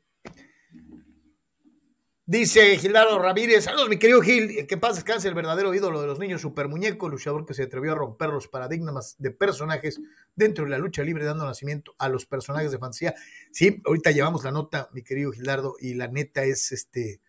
[2.30, 6.20] Dice Gildardo Ramírez, saludos mi querido Gil, que paz descanse el verdadero ídolo de los
[6.20, 10.00] niños, super muñeco, luchador que se atrevió a romper los paradigmas de personajes
[10.36, 13.16] dentro de la lucha libre, dando nacimiento a los personajes de fantasía.
[13.50, 17.20] Sí, ahorita llevamos la nota, mi querido Gildardo, y la neta es este,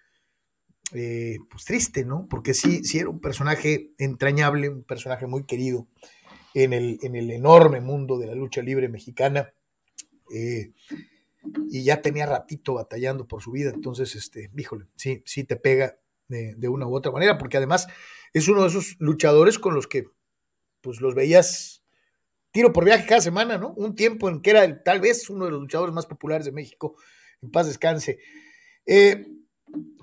[0.94, 2.28] eh, pues triste, ¿no?
[2.30, 5.88] Porque sí, sí era un personaje entrañable, un personaje muy querido
[6.54, 9.52] en el, en el enorme mundo de la lucha libre mexicana.
[10.32, 10.74] Eh,
[11.70, 15.98] y ya tenía ratito batallando por su vida, entonces, este, híjole, sí, sí te pega
[16.28, 17.88] de, una u otra manera, porque además
[18.34, 20.06] es uno de esos luchadores con los que,
[20.82, 21.84] pues, los veías
[22.52, 23.74] tiro por viaje cada semana, ¿no?
[23.74, 26.96] Un tiempo en que era tal vez uno de los luchadores más populares de México,
[27.42, 28.20] en paz descanse.
[28.86, 29.26] Eh,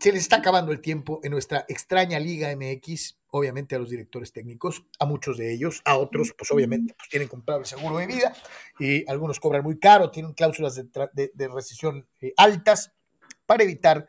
[0.00, 4.32] se les está acabando el tiempo en nuestra extraña Liga MX, obviamente a los directores
[4.32, 8.06] técnicos, a muchos de ellos, a otros, pues obviamente, pues tienen comprado el seguro de
[8.06, 8.34] vida
[8.78, 12.92] y algunos cobran muy caro, tienen cláusulas de, rescisión eh, altas
[13.46, 14.06] para evitar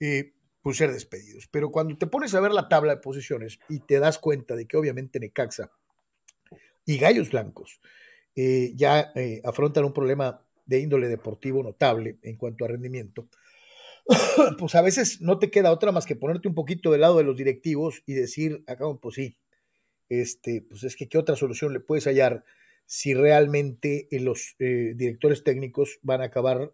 [0.00, 1.48] eh, pues, ser despedidos.
[1.50, 4.66] Pero cuando te pones a ver la tabla de posiciones y te das cuenta de
[4.66, 5.70] que obviamente Necaxa
[6.84, 7.80] y Gallos Blancos
[8.34, 9.12] eh, ya
[9.44, 13.28] afrontan un problema de índole deportivo notable en cuanto a rendimiento,
[14.58, 17.24] pues a veces no te queda otra más que ponerte un poquito del lado de
[17.24, 19.36] los directivos y decir, acá, pues sí,
[20.08, 22.44] este, pues es que qué otra solución le puedes hallar
[22.86, 26.72] si realmente eh, los eh, directores técnicos van a acabar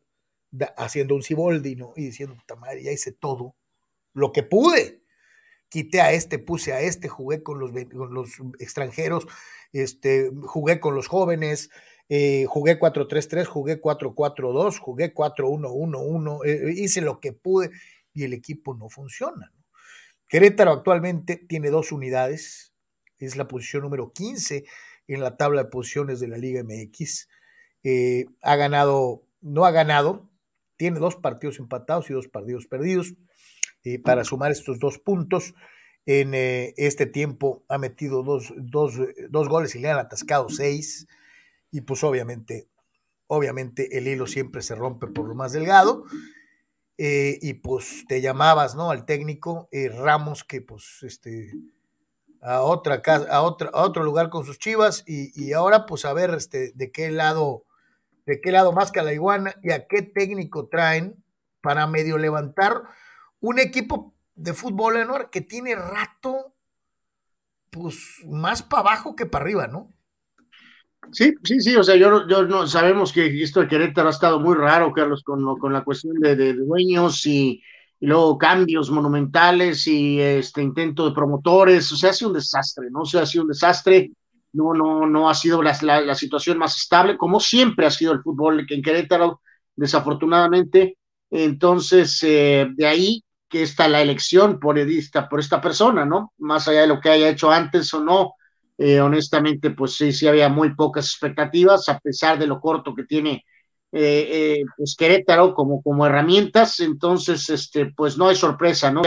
[0.77, 1.93] haciendo un ciboldi, ¿no?
[1.95, 3.55] Y diciendo, puta madre, ya hice todo
[4.15, 5.03] lo que pude.
[5.69, 9.27] Quité a este, puse a este, jugué con los, con los extranjeros,
[9.73, 11.71] este, jugué con los jóvenes,
[12.11, 17.71] eh, jugué 4-3-3, jugué 4-4-2, jugué 4-1-1-1, eh, hice lo que pude
[18.15, 19.53] y el equipo no funciona.
[20.27, 22.73] Querétaro actualmente tiene dos unidades,
[23.19, 24.65] es la posición número 15
[25.07, 27.29] en la tabla de posiciones de la Liga MX.
[27.83, 30.31] Eh, ha ganado, no ha ganado,
[30.77, 33.15] tiene dos partidos empatados y dos partidos perdidos.
[34.05, 35.55] para sumar estos dos puntos,
[36.05, 41.07] en este tiempo ha metido dos, dos goles y le han atascado seis
[41.71, 42.69] y pues obviamente,
[43.27, 46.05] obviamente el hilo siempre se rompe por lo más delgado.
[47.01, 48.91] Eh, y pues te llamabas, ¿no?
[48.91, 51.53] Al técnico eh, Ramos, que pues este
[52.41, 56.13] a otra casa, a otra, a otro lugar con sus chivas, y, ahora pues a
[56.13, 57.65] ver este, de qué lado,
[58.27, 61.23] de qué lado más que la iguana y a qué técnico traen
[61.61, 62.83] para medio levantar
[63.41, 66.55] un equipo de fútbol enorme que tiene rato,
[67.71, 69.93] pues más para abajo que para arriba, ¿no?
[71.13, 74.41] Sí, sí, sí, o sea, yo, yo no sabemos que esto de Querétaro ha estado
[74.41, 77.63] muy raro, Carlos, con, con la cuestión de, dueños y,
[78.01, 83.01] luego cambios monumentales y este intento de promotores, o sea, ha sido un desastre, ¿no?
[83.01, 84.13] O sea, ha sido un desastre,
[84.53, 88.23] no, no, no ha sido la, la, situación más estable, como siempre ha sido el
[88.23, 89.41] fútbol en Querétaro,
[89.75, 90.97] desafortunadamente.
[91.31, 96.33] Entonces, eh, de ahí que está la elección por, esta, por esta persona, ¿no?
[96.39, 98.35] Más allá de lo que haya hecho antes o no,
[98.79, 103.03] eh, honestamente, pues sí, sí había muy pocas expectativas, a pesar de lo corto que
[103.03, 103.45] tiene
[103.91, 109.03] eh, eh, pues Querétaro como, como herramientas, entonces, este, pues no es sorpresa, ¿no?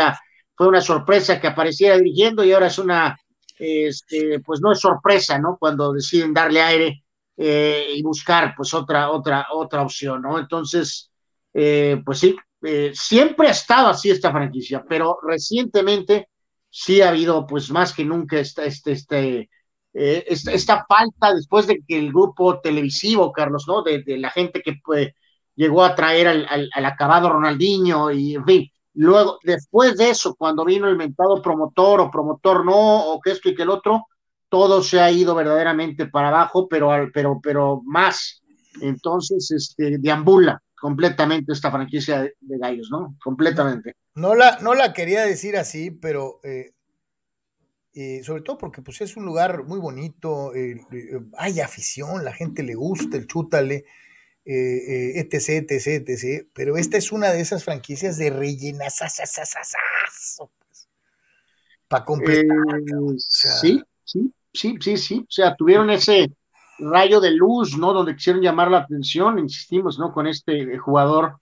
[0.56, 3.18] fue una sorpresa que apareciera dirigiendo y ahora es una,
[3.58, 5.58] este, pues no es sorpresa, ¿no?
[5.60, 7.04] Cuando deciden darle aire
[7.38, 10.38] y buscar, pues otra, otra, otra opción, ¿no?
[10.38, 11.10] Entonces,
[11.52, 12.36] pues sí,
[12.94, 16.30] siempre ha estado así esta franquicia, pero recientemente
[16.70, 19.50] sí ha habido, pues más que nunca, este, este, este
[19.94, 23.84] eh, esta, falta después de que el grupo televisivo, Carlos, ¿no?
[23.84, 25.10] De, la gente que pues,
[25.56, 30.88] llegó a traer al, acabado Ronaldinho y, en fin, luego, después de eso, cuando vino
[30.88, 34.06] el mentado promotor o promotor no, o que esto y que el otro,
[34.50, 38.42] todo se ha ido verdaderamente para abajo, pero, pero, pero más.
[38.82, 43.16] Entonces, este, deambula completamente esta franquicia de, gallos, ¿no?
[43.24, 43.96] Completamente.
[44.16, 46.72] No la, no la quería decir así, pero eh,
[47.94, 52.34] eh, sobre todo porque pues, es un lugar muy bonito, eh, eh, hay afición, la
[52.34, 53.86] gente le gusta el chútale,
[54.46, 56.48] etc, etc, etc.
[56.54, 60.90] Pero esta es una de esas franquicias de rellenas, pues,
[61.88, 62.58] para completar.
[63.18, 65.20] sí, sí, sí, sí, sí.
[65.20, 66.32] O sea, tuvieron ese
[66.80, 67.94] rayo de luz, ¿no?
[67.94, 70.12] Donde quisieron llamar la atención, insistimos, ¿no?
[70.14, 71.40] Con este jugador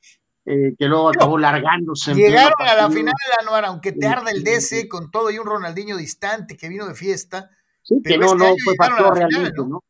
[0.51, 2.15] eh, que luego acabó largándose.
[2.15, 5.95] Llegaron a la final Anuar, aunque te arde el DC con todo y un Ronaldinho
[5.95, 7.51] distante que vino de fiesta.
[8.03, 9.83] que no, no fue factor realmente, ¿no?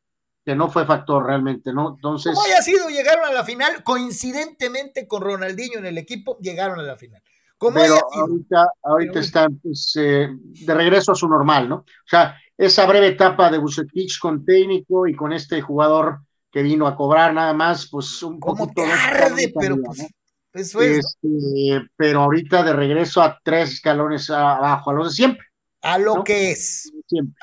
[0.44, 1.96] Que no fue factor realmente, ¿no?
[1.96, 2.34] Entonces.
[2.34, 6.84] Como haya sido, llegaron a la final, coincidentemente con Ronaldinho en el equipo, llegaron a
[6.84, 7.24] la final.
[7.58, 11.76] Como pero ahorita, ahorita está pues, eh, de regreso a su normal, ¿no?
[11.76, 16.20] O sea, esa breve etapa de Bucetich con técnico y con este jugador
[16.52, 20.06] que vino a cobrar nada más, pues un poco tarde, pero pues,
[20.54, 20.98] Eso es.
[21.22, 25.46] Este, pero ahorita de regreso a tres escalones abajo, a los de siempre.
[25.82, 26.92] A lo que es.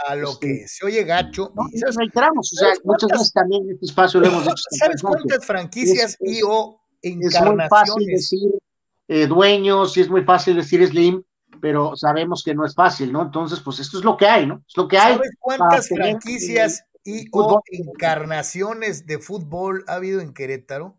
[0.09, 0.77] A lo Este, que es.
[0.77, 1.53] Se oye gacho.
[1.55, 4.45] No, y ¿sabes, reiteramos, o sea, ¿sabes muchas veces también en este espacio lo hemos
[4.45, 4.55] dicho.
[4.79, 8.07] ¿sabes cuántas franquicias Es- y o Es muy fácil encarnaciones?
[8.09, 8.51] decir
[9.09, 11.23] eh, dueños y es muy fácil decir Slim,
[11.61, 13.23] pero sabemos que no es fácil, ¿no?
[13.23, 14.63] Entonces, pues esto es lo que hay, ¿no?
[14.69, 15.15] Es lo que hay.
[15.15, 17.55] ¿Sabes cuántas tener, franquicias y fútbol.
[17.55, 20.97] o encarnaciones de fútbol ha habido en Querétaro?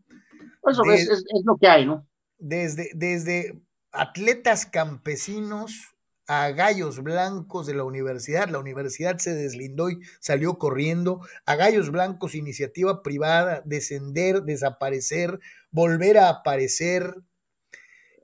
[0.70, 2.08] Eso de- es, es- es lo que hay, ¿no?
[2.38, 3.60] Desde, desde
[3.92, 5.96] atletas campesinos
[6.28, 8.50] a gallos blancos de la universidad.
[8.50, 11.22] La universidad se deslindó y salió corriendo.
[11.46, 15.40] A gallos blancos, iniciativa privada, descender, desaparecer,
[15.72, 17.16] volver a aparecer.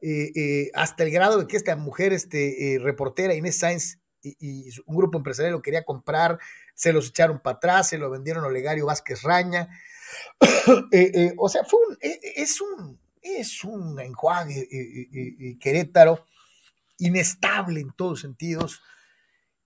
[0.01, 4.35] eh, eh, hasta el grado de que esta mujer, este, eh, reportera Inés Sáenz y,
[4.39, 6.39] y un grupo empresarial lo quería comprar,
[6.75, 9.69] se los echaron para atrás, se lo vendieron a Olegario Vázquez Raña.
[10.91, 16.25] Eh, eh, o sea, un, eh, es un, es un enjuague Querétaro
[16.97, 18.81] inestable en todos sentidos.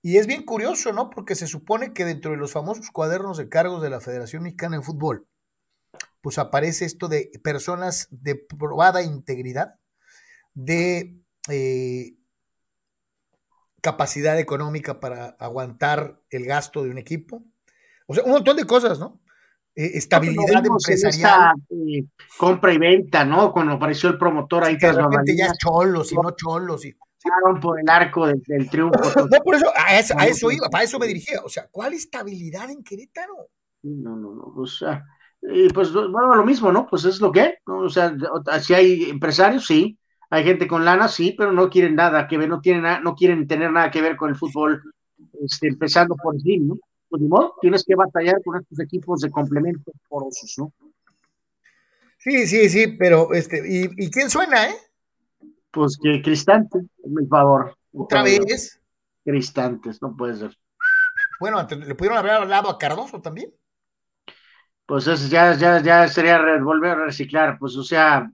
[0.01, 1.09] Y es bien curioso, ¿no?
[1.09, 4.77] Porque se supone que dentro de los famosos cuadernos de cargos de la Federación Mexicana
[4.77, 5.27] de Fútbol,
[6.21, 9.75] pues aparece esto de personas de probada integridad,
[10.53, 11.21] de
[13.81, 17.43] capacidad económica para aguantar el gasto de un equipo.
[18.07, 19.19] O sea, un montón de cosas, ¿no?
[19.79, 21.13] Eh, estabilidad empresarial.
[21.13, 22.03] esta, eh,
[22.35, 23.51] compra y venta, ¿no?
[23.51, 26.83] Cuando apareció el promotor ahí que de tras repente ya cholos y no cholos.
[26.83, 26.95] Y,
[27.61, 28.99] por el arco del, del triunfo.
[29.15, 31.41] no, por eso, a eso, a eso iba, para eso me dirigía.
[31.45, 33.49] O sea, ¿cuál estabilidad en Querétaro?
[33.83, 35.05] No, no, no, o sea,
[35.43, 36.87] y pues bueno, lo mismo, ¿no?
[36.87, 37.81] Pues es lo que, ¿no?
[37.81, 38.15] O sea,
[38.59, 39.99] si hay empresarios, sí,
[40.31, 43.13] hay gente con lana, sí, pero no quieren nada que ver, no tienen nada, no
[43.13, 44.81] quieren tener nada que ver con el fútbol,
[45.45, 46.79] este, empezando por Slim, ¿no?
[47.09, 50.73] Pues ni modo, tienes que batallar con estos equipos de complementos porosos, ¿no?
[52.17, 54.75] Sí, sí, sí, pero este, ¿y, y quién suena, eh?
[55.71, 57.77] Pues que Cristante, el favor.
[57.93, 58.81] Otra vez.
[59.23, 60.57] Cristantes, no puede ser.
[61.39, 63.53] Bueno, ¿le pudieron haber hablado a Cardoso también?
[64.85, 68.31] Pues eso ya, ya, ya sería volver a reciclar, pues o sea,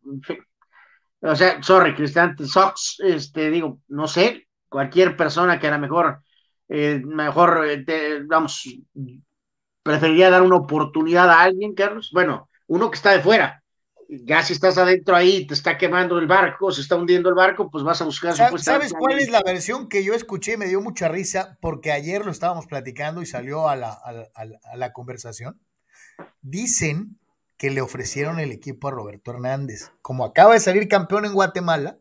[1.22, 6.23] o sea, sorry, Cristante, Sox, este, digo, no sé, cualquier persona que a lo mejor,
[6.70, 8.64] eh, mejor, eh, te- vamos,
[9.84, 13.64] preferiría dar una oportunidad a alguien, Carlos, bueno, uno que está de fuera,
[14.08, 17.70] ya si estás adentro ahí, te está quemando el barco, se está hundiendo el barco,
[17.72, 20.58] pues vas a buscar ¿Sabes cuál es la versión que yo escuché?
[20.58, 24.28] Me dio mucha risa porque ayer lo estábamos platicando y salió a la, a la-
[24.36, 25.60] a la- a la conversación.
[26.42, 27.18] Dicen
[27.58, 29.92] que le ofrecieron el equipo a Roberto Hernández.
[30.02, 31.98] Como acaba de salir campeón en Guatemala,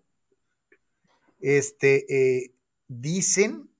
[1.40, 2.04] este,
[2.44, 2.52] eh,
[2.88, 3.70] dicen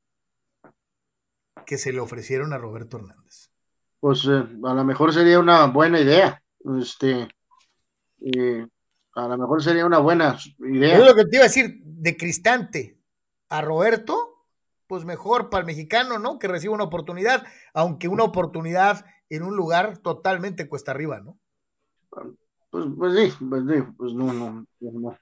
[1.65, 3.51] que se le ofrecieron a Roberto Hernández.
[4.01, 6.43] Pues eh, a lo mejor sería una buena idea,
[6.79, 7.29] este,
[8.21, 8.67] eh,
[9.15, 10.99] a lo mejor sería una buena idea.
[10.99, 12.99] Es lo que te iba a decir, de Cristante
[13.49, 14.47] a Roberto,
[14.87, 16.39] pues mejor para el mexicano, ¿no?
[16.39, 21.39] Que reciba una oportunidad, aunque una oportunidad en un lugar totalmente cuesta arriba, ¿no?
[22.11, 25.19] Pues, pues sí, pues, sí, pues no, no, no,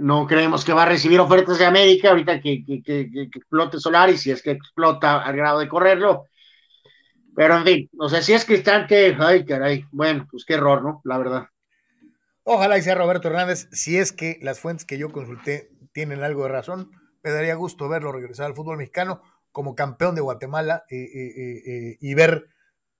[0.00, 3.78] no creemos que va a recibir ofertas de América ahorita que, que, que, que explote
[3.78, 6.26] Solaris, si es que explota al grado de correrlo.
[7.36, 11.00] Pero en fin, o sea, si es Cristante, ay, caray, bueno, pues qué error, ¿no?
[11.04, 11.46] La verdad.
[12.42, 16.42] Ojalá y sea Roberto Hernández, si es que las fuentes que yo consulté tienen algo
[16.44, 16.90] de razón,
[17.22, 19.22] me daría gusto verlo regresar al fútbol mexicano
[19.52, 22.48] como campeón de Guatemala eh, eh, eh, eh, y ver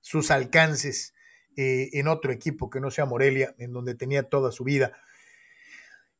[0.01, 1.14] sus alcances
[1.57, 4.93] eh, en otro equipo que no sea Morelia, en donde tenía toda su vida.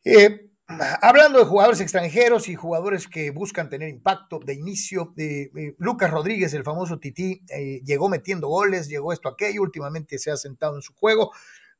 [0.05, 0.50] Eh,
[1.01, 6.11] hablando de jugadores extranjeros y jugadores que buscan tener impacto de inicio, eh, eh, Lucas
[6.11, 10.77] Rodríguez, el famoso Tití, eh, llegó metiendo goles, llegó esto, aquello, últimamente se ha sentado
[10.77, 11.33] en su juego,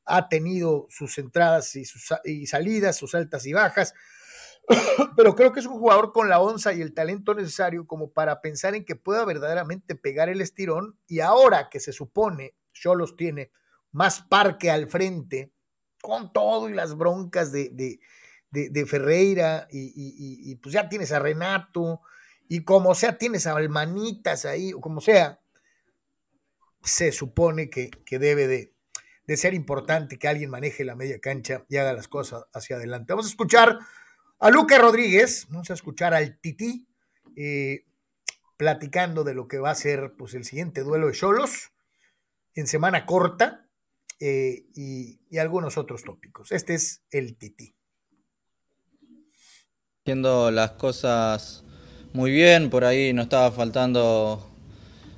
[0.05, 3.93] ha tenido sus entradas y, sus, y salidas, sus altas y bajas,
[5.15, 8.41] pero creo que es un jugador con la onza y el talento necesario como para
[8.41, 13.51] pensar en que pueda verdaderamente pegar el estirón y ahora que se supone Cholos tiene
[13.91, 15.51] más parque al frente,
[16.01, 17.99] con todo y las broncas de, de,
[18.51, 22.01] de, Ferreira, y, pues ya tienes a Renato,
[22.47, 25.39] y como sea, tienes a Almanitas ahí, o como sea,
[26.83, 28.73] se supone que, que debe de,
[29.25, 33.13] de, ser importante que alguien maneje la media cancha y haga las cosas hacia adelante.
[33.13, 33.79] Vamos a escuchar
[34.39, 36.87] a Luca Rodríguez, vamos a escuchar al Tití,
[37.35, 37.85] eh,
[38.57, 41.71] platicando de lo que va a ser pues, el siguiente duelo de Cholos
[42.53, 43.69] en semana corta
[44.19, 46.51] eh, y, y, algunos otros tópicos.
[46.51, 47.75] Este es el Tití.
[50.03, 51.63] Haciendo las cosas
[52.13, 54.43] muy bien, por ahí no estaba faltando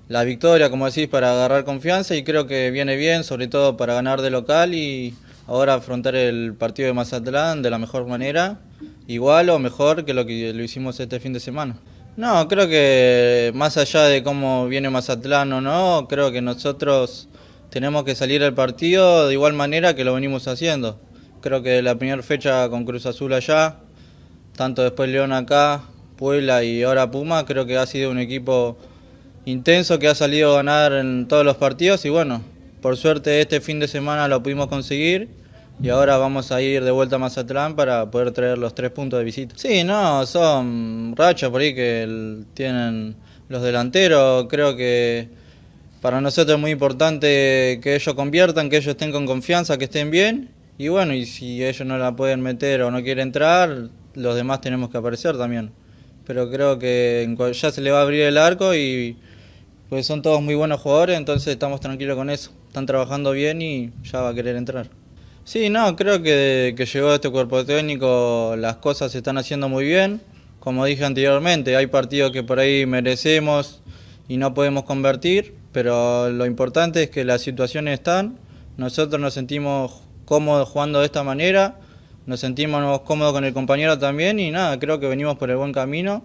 [0.09, 3.93] la victoria, como decís, para agarrar confianza y creo que viene bien, sobre todo para
[3.93, 5.13] ganar de local y
[5.47, 8.59] ahora afrontar el partido de Mazatlán de la mejor manera,
[9.07, 11.77] igual o mejor que lo que lo hicimos este fin de semana.
[12.17, 17.29] No, creo que más allá de cómo viene Mazatlán o no, creo que nosotros
[17.69, 20.99] tenemos que salir al partido de igual manera que lo venimos haciendo.
[21.39, 23.77] Creo que la primera fecha con Cruz Azul allá,
[24.56, 25.84] tanto después León acá,
[26.18, 28.78] Puebla y ahora Puma, creo que ha sido un equipo
[29.45, 32.41] intenso que ha salido a ganar en todos los partidos y bueno,
[32.82, 35.30] por suerte este fin de semana lo pudimos conseguir
[35.82, 39.20] y ahora vamos a ir de vuelta a Mazatlán para poder traer los tres puntos
[39.20, 39.56] de visita.
[39.58, 43.16] Sí, no, son rachas por ahí que tienen
[43.49, 44.45] los delanteros.
[44.49, 45.30] Creo que
[46.01, 50.12] para nosotros es muy importante que ellos conviertan, que ellos estén con confianza, que estén
[50.12, 50.51] bien.
[50.78, 54.61] Y bueno, y si ellos no la pueden meter o no quieren entrar, los demás
[54.61, 55.72] tenemos que aparecer también.
[56.26, 59.18] Pero creo que ya se le va a abrir el arco y
[59.89, 62.51] pues son todos muy buenos jugadores, entonces estamos tranquilos con eso.
[62.68, 64.88] Están trabajando bien y ya va a querer entrar.
[65.43, 69.86] Sí, no, creo que, que llegó este cuerpo técnico, las cosas se están haciendo muy
[69.86, 70.22] bien.
[70.59, 73.82] Como dije anteriormente, hay partidos que por ahí merecemos
[74.30, 78.39] y no podemos convertir, pero lo importante es que las situaciones están.
[78.78, 81.80] Nosotros nos sentimos cómodos jugando de esta manera,
[82.26, 85.74] nos sentimos cómodos con el compañero también y nada, creo que venimos por el buen
[85.74, 86.24] camino.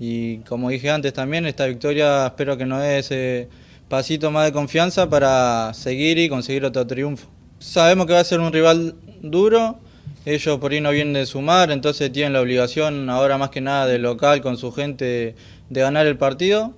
[0.00, 3.48] Y como dije antes también, esta victoria espero que nos dé ese
[3.88, 7.28] pasito más de confianza para seguir y conseguir otro triunfo.
[7.58, 9.80] Sabemos que va a ser un rival duro,
[10.24, 13.86] ellos por ahí no vienen de sumar, entonces tienen la obligación ahora más que nada
[13.86, 15.34] de local con su gente
[15.68, 16.74] de ganar el partido.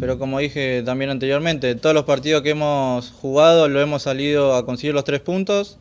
[0.00, 4.66] Pero como dije también anteriormente, todos los partidos que hemos jugado lo hemos salido a
[4.66, 5.78] conseguir los tres puntos.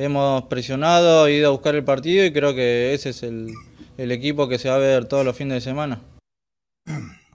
[0.00, 3.52] Hemos presionado, ido a buscar el partido y creo que ese es el,
[3.96, 6.00] equipo que se va a ver todos los fines de semana.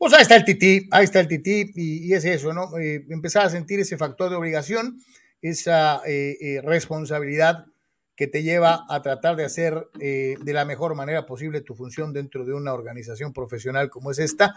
[0.00, 2.78] Pues ahí está el tití, ahí está el tití, y, es eso, ¿no?
[2.78, 5.02] Eh, empezar a sentir ese factor de obligación,
[5.42, 7.66] esa eh, eh, responsabilidad
[8.14, 12.44] que te lleva a tratar de hacer de la mejor manera posible tu función dentro
[12.44, 14.54] de una organización profesional como es esta.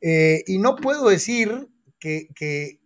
[0.00, 1.68] y no puedo decir
[2.00, 2.80] que,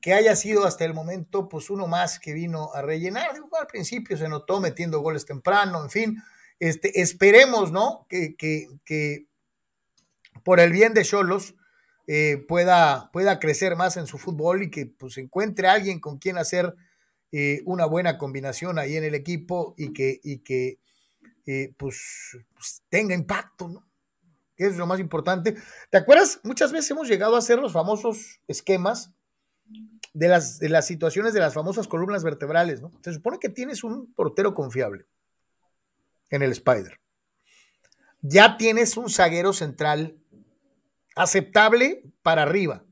[0.00, 3.30] que, haya sido hasta el momento pues uno más que vino a rellenar.
[3.30, 6.22] al principio se notó metiendo goles temprano, en fin.
[6.60, 8.06] Este, esperemos, ¿no?
[8.08, 9.26] Que, que, que
[10.44, 11.54] por el bien de Cholos,
[12.06, 16.18] eh, pueda, pueda crecer más en su fútbol y que pues encuentre a alguien con
[16.18, 16.74] quien hacer
[17.32, 20.78] eh, una buena combinación ahí en el equipo y que, y que
[21.46, 23.86] eh, pues, pues, tenga impacto, ¿no?
[24.56, 25.56] Eso es lo más importante.
[25.90, 26.40] ¿Te acuerdas?
[26.44, 29.10] Muchas veces hemos llegado a hacer los famosos esquemas
[30.14, 32.92] de las, de las situaciones de las famosas columnas vertebrales, ¿no?
[33.02, 35.06] Se supone que tienes un portero confiable
[36.30, 37.00] en el Spider.
[38.22, 40.16] Ya tienes un zaguero central
[41.16, 42.84] aceptable para arriba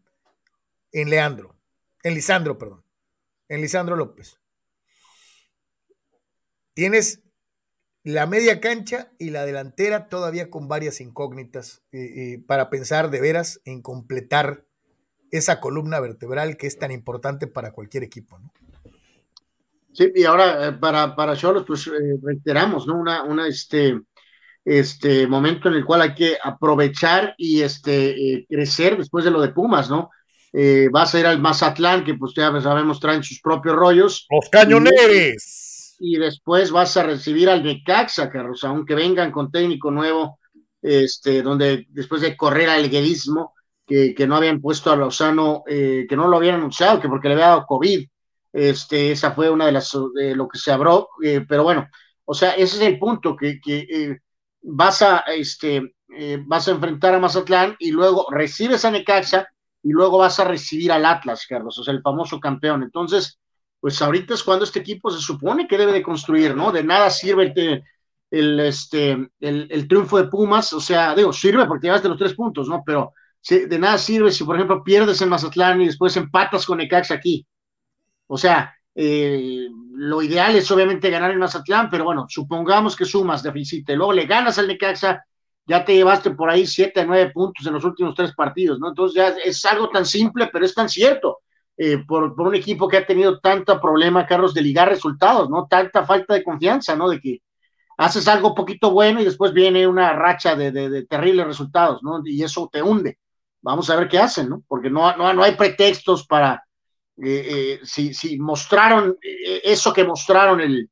[0.91, 1.57] en Leandro,
[2.03, 2.85] en Lisandro, perdón,
[3.49, 4.39] en Lisandro López.
[6.75, 7.23] Tienes
[8.03, 13.21] la media cancha y la delantera todavía con varias incógnitas eh, eh, para pensar de
[13.21, 14.67] veras en completar
[15.33, 18.53] esa columna vertebral que es tan importante para cualquier equipo, ¿no?
[19.93, 21.91] Sí, y ahora eh, para, para Cholos, pues
[22.23, 22.95] reiteramos, ¿no?
[22.97, 24.01] Una, una, este,
[24.65, 29.41] este momento en el cual hay que aprovechar y este, eh, crecer después de lo
[29.41, 30.11] de Pumas, ¿no?
[30.53, 34.27] Eh, vas a ir al Mazatlán, que pues ya sabemos traen sus propios rollos.
[34.31, 35.97] Los cañoneres.
[35.99, 40.39] Y, después vas a recibir al Necaxa, Carlos, aunque vengan con técnico nuevo,
[40.83, 43.55] este, donde después de correr al guedismo,
[44.17, 47.35] que, no habían puesto a Lozano, eh, que no lo habían anunciado, que porque le
[47.35, 48.07] había dado COVID,
[48.53, 51.09] este, esa fue una de las, de lo que se abrió,
[51.49, 51.89] pero bueno,
[52.25, 54.19] o sea, ese es el punto, que, que
[54.63, 59.49] vas a, este, eh, vas a enfrentar a Mazatlán y luego recibes a Necaxa
[59.83, 62.83] y luego vas a recibir al Atlas, Carlos, o sea, el famoso campeón.
[62.83, 63.39] Entonces,
[63.81, 66.71] pues ahorita es cuando este equipo se supone que debe de construir, ¿no?
[66.71, 67.83] De nada sirve el,
[68.31, 72.35] el este, el, el, triunfo de Pumas, o sea, digo, sirve porque llevaste los tres
[72.35, 72.83] puntos, ¿no?
[72.87, 73.15] Pero
[73.49, 77.47] de nada sirve si, por ejemplo, pierdes en Mazatlán y después empatas con Necaxa aquí.
[78.27, 83.43] O sea, eh, lo ideal es obviamente ganar en Mazatlán, pero bueno, supongamos que sumas
[83.43, 85.25] deficit y luego le ganas al Necaxa,
[85.67, 88.89] ya te llevaste por ahí siete a nueve puntos en los últimos tres partidos, ¿no?
[88.89, 91.41] Entonces ya es algo tan simple, pero es tan cierto.
[91.77, 95.67] Eh, por, por, un equipo que ha tenido tanto problema, Carlos, de ligar resultados, ¿no?
[95.69, 97.09] Tanta falta de confianza, ¿no?
[97.09, 97.41] De que
[97.99, 102.21] haces algo poquito bueno y después viene una racha de, de, de terribles resultados, ¿no?
[102.25, 103.19] Y eso te hunde.
[103.63, 104.63] Vamos a ver qué hacen, ¿no?
[104.67, 106.65] Porque no, no, no hay pretextos para,
[107.23, 110.91] eh, eh, si, si, mostraron eh, eso que mostraron el,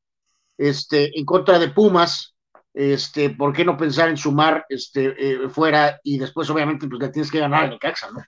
[0.57, 2.35] este, en contra de Pumas,
[2.73, 7.31] este, ¿por qué no pensar en sumar este, fuera y después obviamente pues le tienes
[7.31, 8.23] que ganar en Necaxa, ¿no?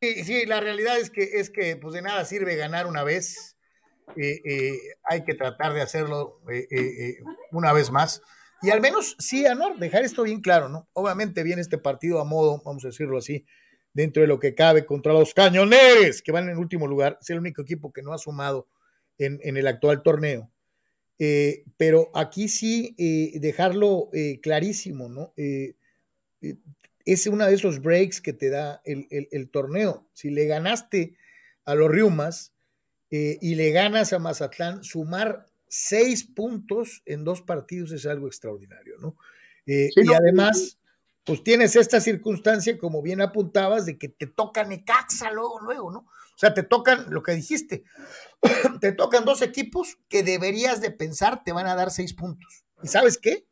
[0.00, 3.56] Sí, sí, la realidad es que, es que pues de nada sirve ganar una vez.
[4.16, 7.16] Eh, eh, hay que tratar de hacerlo eh,
[7.50, 8.22] una vez más.
[8.62, 10.88] Y al menos, sí, Anor, dejar esto bien claro, ¿no?
[10.92, 13.44] Obviamente viene este partido a modo, vamos a decirlo así,
[13.92, 17.18] dentro de lo que cabe contra los cañoneres, que van en el último lugar.
[17.20, 18.68] Es el único equipo que no ha sumado
[19.16, 20.50] en, en el actual torneo.
[21.76, 22.94] pero aquí sí
[23.38, 24.10] dejarlo
[24.42, 25.32] clarísimo, ¿no?
[27.12, 30.06] es uno de esos breaks que te da el, torneo.
[30.12, 31.16] Si le ganaste
[31.64, 32.52] a los Riumas
[33.10, 38.96] eh, y le ganas a Mazatlán, sumar seis puntos en dos partidos es algo extraordinario,
[38.98, 39.16] ¿no?
[39.66, 40.78] Eh, y además,
[41.24, 45.98] pues tienes esta circunstancia, como bien apuntabas, de que te toca Necaxa luego, luego, ¿no?
[46.00, 47.84] O sea, te tocan, lo que dijiste,
[48.80, 52.64] te tocan dos equipos que deberías de pensar te van a dar seis puntos.
[52.82, 53.44] ¿Y sabes qué?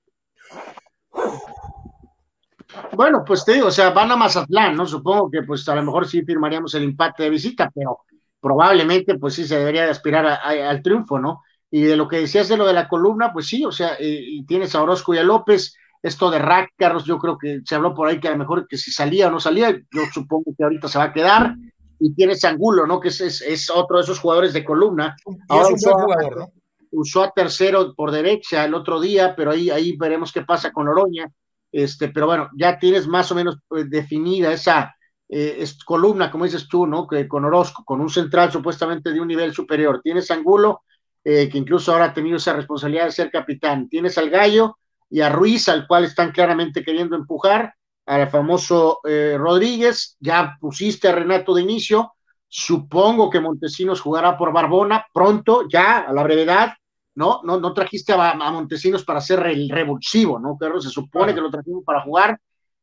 [2.92, 4.86] Bueno, pues te digo, o sea, van a Mazatlán, ¿no?
[4.86, 8.00] Supongo que pues a lo mejor sí firmaríamos el empate de visita, pero
[8.40, 11.42] probablemente pues sí se debería de aspirar al triunfo, ¿no?
[11.70, 14.20] Y de lo que decías de lo de la columna, pues sí, o sea, eh,
[14.22, 17.74] y tienes a Orozco y a López, esto de Rack, Carlos, yo creo que se
[17.74, 20.52] habló por ahí que a lo mejor que si salía o no salía, yo supongo
[20.56, 21.54] que ahorita se va a quedar,
[21.98, 23.00] y tienes a Angulo, ¿no?
[23.00, 25.16] Que es, es, otro de esos jugadores de columna.
[25.48, 26.52] Ahora es un buen jugador, ¿no?
[26.92, 30.88] Usó a tercero por derecha el otro día, pero ahí, ahí veremos qué pasa con
[30.88, 31.30] Oroña
[31.72, 34.96] este, pero bueno, ya tienes más o menos eh, definida esa
[35.28, 37.06] eh, columna, como dices tú, ¿no?
[37.06, 40.00] Que con Orozco, con un central supuestamente de un nivel superior.
[40.02, 40.82] Tienes Angulo,
[41.28, 43.88] eh, que incluso ahora ha tenido esa responsabilidad de ser capitán.
[43.88, 44.78] Tienes al Gallo
[45.10, 47.74] y a Ruiz, al cual están claramente queriendo empujar,
[48.06, 50.16] al famoso Rodríguez.
[50.20, 52.12] Ya pusiste a Renato de inicio.
[52.46, 56.74] Supongo que Montesinos jugará por Barbona pronto, ya, a la brevedad.
[57.16, 57.40] ¿no?
[57.42, 60.56] No, no trajiste a, Montesinos para ser el revulsivo, ¿no?
[60.60, 62.38] Pero se supone que lo trajimos para jugar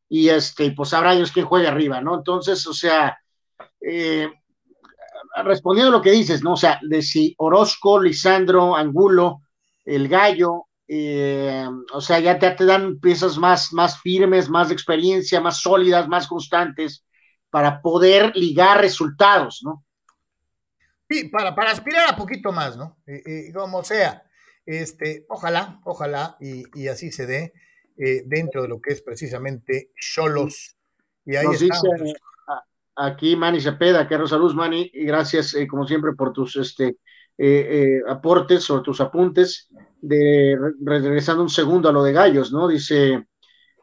[0.08, 2.16] y este, pues habrá ellos quien juegue arriba, ¿no?
[2.16, 3.16] Entonces, o sea,
[3.80, 4.28] eh,
[5.42, 6.52] respondiendo a lo que dices, ¿no?
[6.52, 9.42] O sea, de si Orozco, Lisandro, Angulo,
[9.84, 14.74] el Gallo, eh, o sea, ya te, te, dan piezas más, más firmes, más de
[14.74, 17.04] experiencia, más sólidas, más constantes,
[17.50, 19.84] para poder ligar resultados, ¿no?
[21.08, 22.98] Sí, para, para aspirar a poquito más, ¿no?
[23.06, 24.24] Y, como sea,
[24.64, 27.52] este, ojalá, ojalá, y, así se dé
[27.96, 30.76] eh, dentro de lo que es precisamente Cholos.
[31.26, 31.88] Y ahí Nos dice
[32.96, 36.98] aquí Manny Cepeda, que Rosa Manny, y gracias eh, como siempre por tus este,
[37.38, 39.68] eh, aportes o tus apuntes.
[40.00, 42.68] De, regresando un segundo a lo de Gallos, ¿no?
[42.68, 43.26] Dice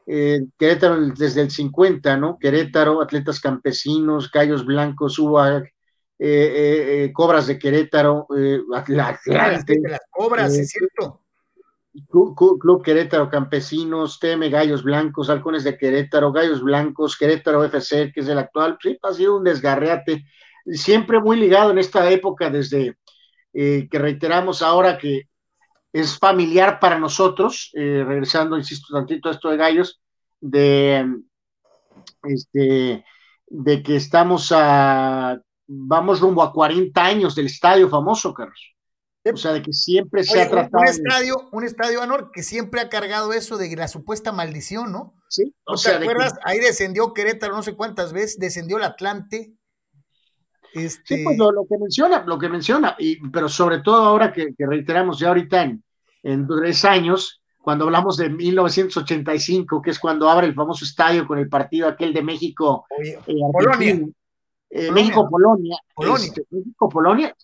[0.06, 2.38] Querétaro desde el 50, ¿no?
[2.38, 5.72] Querétaro, atletas campesinos, Gallos Blancos, UAG,
[6.24, 8.28] eh, eh, eh, Cobras de Querétaro,
[8.76, 11.20] Atlante, las Cobras, es cierto.
[12.10, 18.28] Club, Querétaro Campesinos, TM Gallos Blancos, Halcones de Querétaro, Gallos Blancos, Querétaro FC, que es
[18.28, 20.26] el actual, sí, ha sido un desgarreate,
[20.68, 22.98] siempre muy ligado en esta época, desde
[23.54, 25.24] que reiteramos ahora que
[25.92, 30.02] es familiar para nosotros, regresando, insisto, tantito a esto de Gallos,
[30.40, 31.06] de,
[32.24, 33.04] este,
[33.48, 38.76] de que estamos a vamos rumbo a 40 años del estadio famoso, Carlos.
[39.24, 40.82] O sea, de que siempre se ha tratado.
[40.82, 45.14] Un estadio, un estadio, Anor, que siempre ha cargado eso de la supuesta maldición, ¿no?
[45.30, 45.54] Sí.
[45.66, 46.34] O sea, te acuerdas?
[46.44, 49.54] Ahí descendió Querétaro no sé cuántas veces, descendió el Atlante.
[50.74, 51.18] Este...
[51.18, 55.20] Sí, pues lo, que menciona, lo que menciona, y, pero sobre todo ahora que, reiteramos
[55.20, 55.84] ya ahorita en,
[56.24, 61.38] en, tres años, cuando hablamos de 1985, que es cuando abre el famoso estadio con
[61.38, 62.86] el partido aquel de México.
[63.04, 63.20] Eh,
[63.52, 64.08] Polonia.
[64.72, 65.78] Eh, México-Polonia.
[65.94, 66.26] Polonia.
[66.26, 67.36] Este, México-Polonia.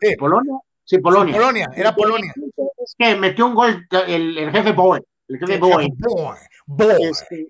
[0.00, 0.16] Sí.
[0.16, 0.60] Polonia.
[0.84, 1.34] Sí, Polonia.
[1.34, 2.32] Polonia, era Polonia.
[2.78, 5.00] Es que metió un gol el, el jefe Boy.
[5.28, 5.58] El jefe.
[7.00, 7.48] Este,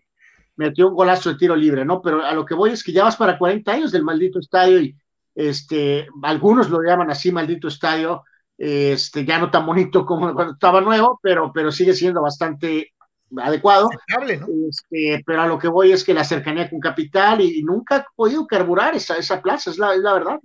[0.56, 2.00] metió un golazo de tiro libre, ¿no?
[2.00, 4.80] Pero a lo que voy es que ya vas para 40 años del maldito estadio
[4.80, 4.96] y
[5.34, 8.22] este, algunos lo llaman así, maldito estadio,
[8.56, 12.92] este, ya no tan bonito como cuando estaba nuevo, pero, pero sigue siendo bastante
[13.38, 13.88] adecuado.
[14.68, 18.06] Este, pero a lo que voy es que la cercanía con Capital y, nunca ha
[18.14, 20.40] podido carburar esa, esa plaza, es la, es la verdad.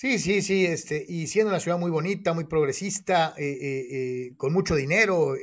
[0.00, 4.32] Sí, sí, sí, este, y siendo una ciudad muy bonita, muy progresista, eh, eh, eh,
[4.38, 5.34] con mucho dinero,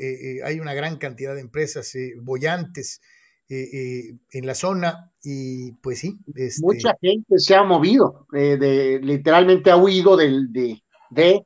[0.43, 2.99] hay una gran cantidad de empresas bollantes
[3.47, 6.18] en la zona y pues sí.
[6.34, 10.82] Este Mucha gente se ha movido, de, literalmente ha huido del, de,
[11.12, 11.45] de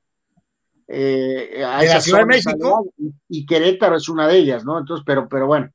[1.66, 2.94] a la Ciudad de México.
[3.28, 4.80] Y, Querétaro es una de ellas, ¿no?
[4.80, 5.70] Entonces, pero, pero bueno.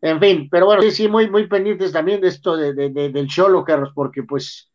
[0.00, 3.62] En fin, pero bueno, sí, sí, muy, muy pendientes también de esto de, del Cholo,
[3.62, 4.71] Carlos, porque pues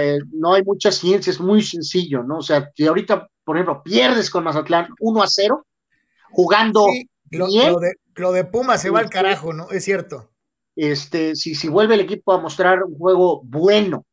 [0.00, 2.38] eh, no hay mucha ciencia, es muy sencillo, ¿no?
[2.38, 5.66] O sea, si ahorita, por ejemplo, pierdes con Mazatlán 1 a 0,
[6.30, 6.86] jugando
[7.30, 7.74] lo, bien,
[8.14, 9.70] lo, de, Puma se va al este, carajo, ¿no?
[9.70, 10.30] Es cierto.
[10.74, 14.06] Este, si, si vuelve el equipo a mostrar un juego bueno,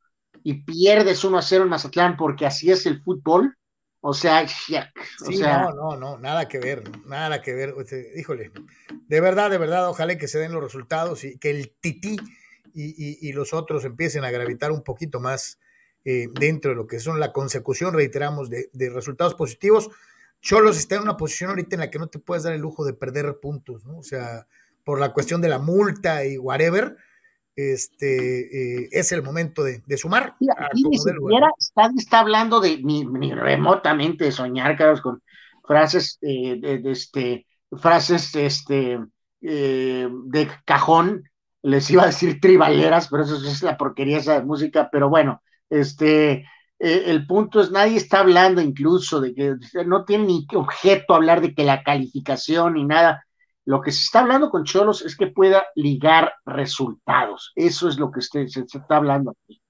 [0.44, 3.56] y pierdes 1 a 0 en Mazatlán porque así es el fútbol,
[4.02, 4.76] o sea, sí,
[5.42, 7.76] no, no, no, nada que ver, nada que ver.
[8.16, 8.52] Híjole,
[9.08, 12.16] de verdad, de verdad, ojalá que se den los resultados y que el tití
[12.74, 15.60] y, los otros empiecen a gravitar un poquito más
[16.06, 19.90] eh, dentro de lo que son la consecución, reiteramos, de, resultados positivos.
[20.42, 22.86] Cholos está en una posición ahorita en la que no te puedes dar el lujo
[22.86, 23.98] de perder puntos, ¿no?
[23.98, 24.48] O sea,
[24.84, 26.98] por la cuestión de la multa y whatever,
[27.56, 30.36] este, eh, es el momento de, sumar.
[30.40, 31.50] ni siquiera
[31.98, 35.22] está, hablando de ni, remotamente de soñar, Carlos, con
[35.68, 37.46] frases eh, de, este,
[37.78, 39.00] frases este,
[39.42, 41.30] eh, de cajón,
[41.62, 45.42] les iba a decir tribaleras, pero eso es la porquería esa de música, pero bueno,
[45.70, 46.46] este,
[46.80, 49.56] el punto es, nadie está hablando incluso de que
[49.86, 53.26] no tiene ni objeto hablar de que la calificación ni nada,
[53.66, 57.52] lo que se está hablando con Cholos es que pueda ligar resultados.
[57.56, 59.62] Eso es lo que se, está hablando aquí.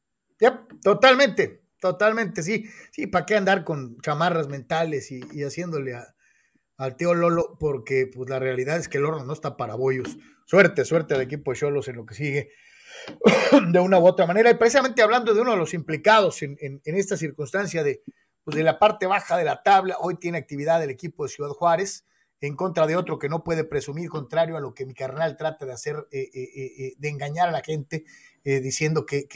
[0.84, 2.66] totalmente, totalmente, sí.
[2.92, 5.96] Sí, ¿para qué andar con chamarras mentales y, haciéndole
[6.78, 7.58] al tío Lolo?
[7.60, 10.18] Porque pues la realidad es que el horno no está para bollos.
[10.46, 12.52] Suerte, suerte al equipo de Cholos en lo que sigue
[13.72, 14.50] de una u otra manera.
[14.50, 18.04] Y precisamente hablando de uno de los implicados en, esta circunstancia de,
[18.44, 21.52] pues, de la parte baja de la tabla, hoy tiene actividad el equipo de Ciudad
[21.52, 22.06] Juárez
[22.42, 25.66] en contra de otro que no puede presumir, contrario a lo que mi carnal trata
[25.66, 28.06] de hacer, eh, eh, eh, de engañar a la gente,
[28.42, 29.28] diciendo que,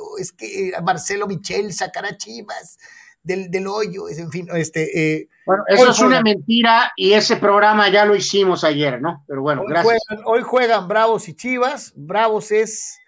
[0.00, 2.78] oh, es que Marcelo Michel sacará chivas
[3.22, 5.28] del, del hoyo, en fin, este...
[5.44, 9.24] bueno, eso es una mentira y ese programa ya lo hicimos ayer, ¿no?
[9.26, 9.98] Pero bueno, gracias.
[10.24, 12.98] hoy juegan Bravos y Chivas, Bravos es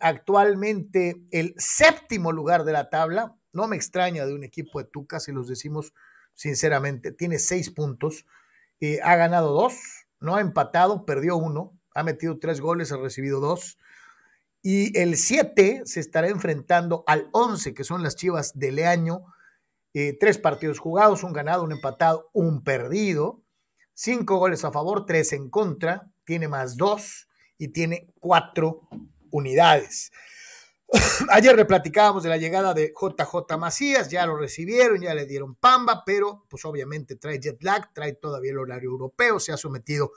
[0.00, 5.20] actualmente el séptimo lugar de la tabla, no me extraña de un equipo de Tuca,
[5.20, 5.94] si los decimos
[6.34, 8.26] sinceramente, tiene seis puntos,
[8.80, 9.74] eh, ha ganado dos,
[10.20, 13.78] no ha empatado, perdió uno, ha metido tres goles, ha recibido dos.
[14.66, 19.26] Y el 7 se estará enfrentando al 11, que son las Chivas de Leaño.
[19.92, 23.42] Eh, tres partidos jugados, un ganado, un empatado, un perdido.
[23.92, 26.10] Cinco goles a favor, tres en contra.
[26.24, 28.88] Tiene más dos y tiene cuatro
[29.30, 30.10] unidades.
[31.28, 35.56] Ayer le platicábamos de la llegada de JJ Macías, ya lo recibieron, ya le dieron
[35.56, 40.12] pamba, pero pues obviamente trae jet lag, trae todavía el horario europeo, se ha sometido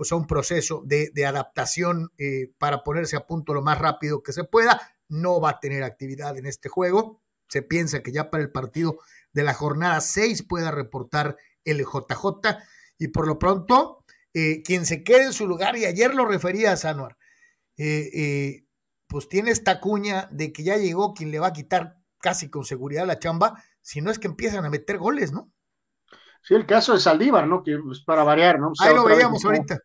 [0.00, 4.32] pues a un proceso de, adaptación eh, para ponerse a punto lo más rápido que
[4.32, 4.80] se pueda.
[5.10, 7.20] No va a tener actividad en este juego.
[7.50, 8.96] Se piensa que ya para el partido
[9.34, 11.36] de la jornada 6 pueda reportar
[11.66, 12.56] el JJ
[12.96, 16.72] y por lo pronto eh, quien se quede en su lugar, y ayer lo refería
[16.72, 17.18] a Sanuar,
[17.76, 18.64] eh,
[19.06, 22.64] pues tiene esta cuña de que ya llegó quien le va a quitar casi con
[22.64, 25.52] seguridad la chamba, si no es que empiezan a meter goles, ¿no?
[26.42, 27.62] Sí, el caso de Saldívar, ¿no?
[27.62, 28.72] Que pues, para variar, ¿no?
[28.80, 29.78] Ahí lo veíamos ahorita.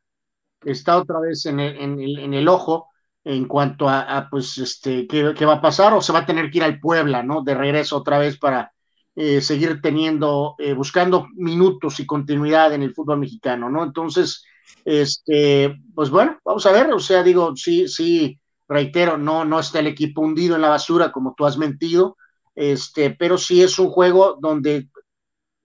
[0.65, 2.89] Está otra vez en el, ojo
[3.23, 5.93] en cuanto a, pues, este, ¿qué, va a pasar?
[5.93, 7.43] O se va a tener que ir al Puebla, ¿no?
[7.43, 8.71] De regreso otra vez para
[9.15, 13.83] eh, seguir teniendo, eh, buscando minutos y continuidad en el fútbol mexicano, ¿no?
[13.83, 14.43] Entonces,
[14.83, 19.79] este, pues bueno, vamos a ver, o sea, digo, sí, sí, reitero, no, no está
[19.79, 22.17] el equipo hundido en la basura como tú has mentido,
[22.55, 24.89] este, pero sí es un juego donde,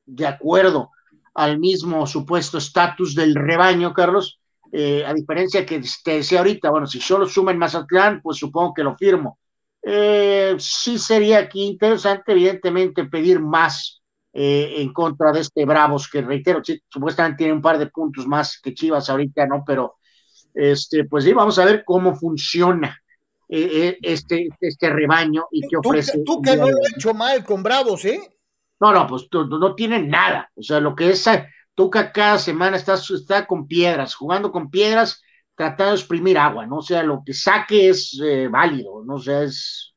[0.06, 0.90] de acuerdo
[1.34, 4.39] al mismo supuesto estatus del rebaño, Carlos,
[4.72, 8.74] eh, a diferencia que te decía ahorita, bueno, si solo suma en Mazatlán, pues supongo
[8.74, 9.38] que lo firmo.
[9.82, 14.02] Eh, sí sería aquí interesante, evidentemente, pedir más
[14.32, 18.60] eh, en contra de este Bravos, que reitero, supuestamente tiene un par de puntos más
[18.62, 19.64] que Chivas ahorita, ¿no?
[19.66, 19.96] Pero
[20.54, 22.96] este, pues sí, vamos a ver cómo funciona
[23.48, 26.22] eh, eh, este, este rebaño y qué ofrece.
[26.24, 28.20] Tú, que no lo has hecho mal con Bravos, ¿eh?
[28.78, 30.50] No, no, pues no tiene nada.
[30.54, 31.28] O sea, lo que es
[31.74, 35.22] Tuca cada semana está, está con piedras, jugando con piedras,
[35.54, 36.78] tratando de exprimir agua, ¿no?
[36.78, 39.14] O sea, lo que saque es eh, válido, ¿no?
[39.14, 39.94] O sea, es,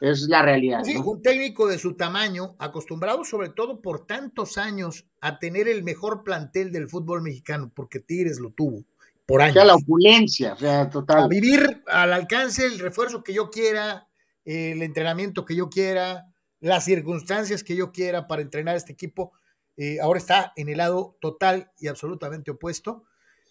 [0.00, 0.82] es la realidad.
[0.84, 5.82] Sí, un técnico de su tamaño, acostumbrado sobre todo por tantos años a tener el
[5.82, 8.84] mejor plantel del fútbol mexicano, porque Tigres lo tuvo
[9.26, 9.56] por años.
[9.56, 11.24] O sea, la opulencia, o sea, total.
[11.24, 14.08] A vivir al alcance el refuerzo que yo quiera,
[14.44, 16.26] el entrenamiento que yo quiera,
[16.60, 19.32] las circunstancias que yo quiera para entrenar este equipo.
[19.76, 23.04] Eh, ahora está en el lado total y absolutamente opuesto.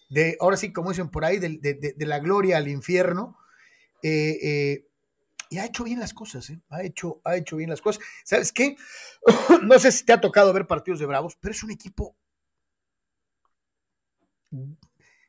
[0.08, 3.36] De, ahora sí, como dicen por ahí, de, la gloria al infierno.
[4.02, 4.88] Eh, eh,
[5.50, 8.02] y ha hecho bien las cosas, ha, hecho, ha hecho bien las cosas.
[8.24, 8.76] ¿Sabes qué?
[9.62, 12.16] no sé si te ha tocado ver partidos de Bravos, pero es un equipo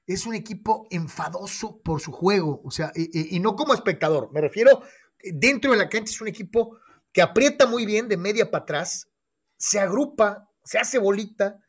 [0.07, 4.83] es un equipo enfadoso por su juego, o sea, y, no como espectador, me refiero,
[5.23, 6.77] dentro de la cancha es un equipo
[7.11, 9.09] que aprieta muy bien de media para atrás,
[9.57, 11.59] se agrupa, se hace bolita,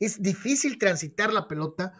[0.00, 1.94] es difícil transitar la pelota,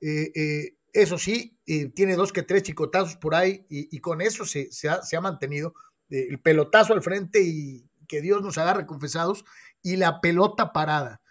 [0.00, 4.44] eh, eh, eso sí, eh, tiene dos que tres chicotazos por ahí y, con eso
[4.44, 5.74] se, ha, se, ha, mantenido,
[6.08, 9.44] el pelotazo al frente y que Dios nos agarre confesados
[9.82, 11.22] y la pelota parada.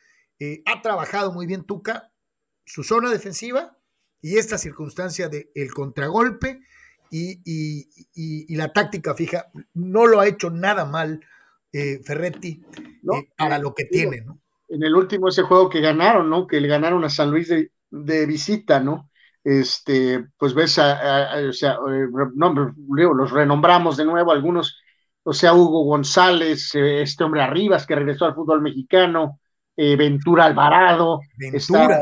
[0.65, 2.13] Ha trabajado muy bien Tuca
[2.65, 3.77] su zona defensiva
[4.21, 6.61] y esta circunstancia del el contragolpe
[7.11, 9.51] y, la táctica fija.
[9.73, 11.25] No lo ha hecho nada mal
[11.71, 14.21] eh, Ferretti eh, para lo que tiene.
[14.21, 14.39] ¿no?
[14.69, 16.47] En el último ese juego que ganaron, ¿no?
[16.47, 19.09] Que le ganaron a San Luis de, de visita, ¿no?
[19.43, 24.77] Este, pues ves, a, o sea, los renombramos de nuevo algunos
[25.23, 29.39] o sea, Hugo González, eh, este hombre Arribas que regresó al fútbol mexicano,
[29.75, 32.01] eh, Ventura Alvarado, Está,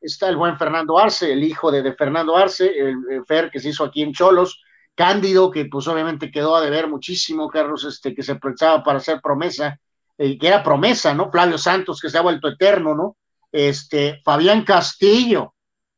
[0.00, 3.84] está, el buen Fernando Arce, el hijo de, Fernando Arce, el, Fer que se hizo
[3.84, 4.62] aquí en Cholos,
[4.94, 9.20] Cándido, que pues obviamente quedó a deber muchísimo, Carlos, este, que se pensaba para hacer
[9.20, 9.80] promesa,
[10.22, 11.30] eh, que era promesa, ¿no?
[11.30, 13.16] Flavio Santos, que se ha vuelto eterno, ¿no?
[13.50, 15.54] Este, Fabián Castillo,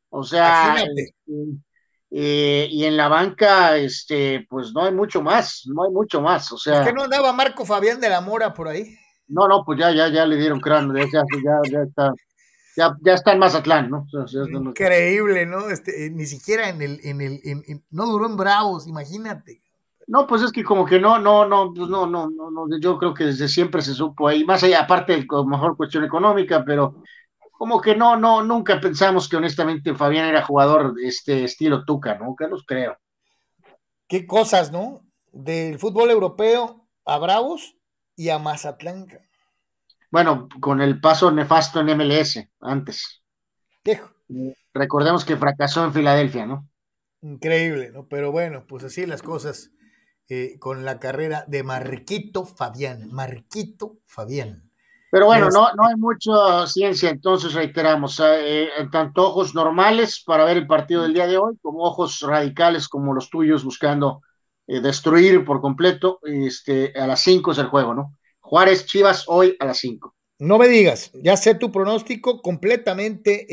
[0.07, 0.77] o sea,
[2.09, 6.49] eh, y en la banca, este, pues no hay mucho más, no hay mucho más,
[6.53, 6.79] o sea.
[6.79, 8.95] ¿Es que no andaba Marco Fabián de la Mora por ahí?
[9.27, 12.13] No, no, pues ya, ya, ya le dieron cráneo, ya, ya, ya está,
[12.77, 14.07] ya, ya está en Mazatlán, ¿no?
[14.69, 15.69] Increíble, ¿no?
[15.69, 19.62] Este, eh, ni siquiera en el, en el, en, no duró en Bravos, imagínate.
[20.07, 22.97] No, pues es que como que no, no, no, pues no, no, no, no, yo
[22.97, 27.01] creo que desde siempre se supo ahí, más allá, aparte de mejor cuestión económica, pero
[27.51, 32.17] como que no, no, nunca pensamos que honestamente Fabián era jugador de este estilo Tuca,
[32.17, 32.97] nunca los creo.
[34.07, 35.01] Qué cosas, ¿no?
[35.31, 37.75] Del fútbol europeo a Bravos
[38.15, 39.07] y a Mazatlán.
[40.11, 43.23] Bueno, con el paso nefasto en MLS antes.
[44.73, 46.67] Recordemos que fracasó en Filadelfia, ¿no?
[47.21, 48.07] Increíble, ¿no?
[48.07, 49.71] Pero bueno, pues así las cosas
[50.29, 53.09] eh, con la carrera de Marquito Fabián.
[53.11, 54.73] Marquito Fabián.
[55.13, 60.57] Pero bueno, no, no hay mucha ciencia, entonces reiteramos, eh, tanto ojos normales para ver
[60.57, 64.23] el partido del día de hoy, como ojos radicales como los tuyos buscando
[64.65, 66.19] eh, destruir por completo.
[66.23, 68.17] Este, a las 5 es el juego, ¿no?
[68.39, 70.15] Juárez Chivas hoy a las 5.
[70.39, 73.45] No me digas, ya sé tu pronóstico completamente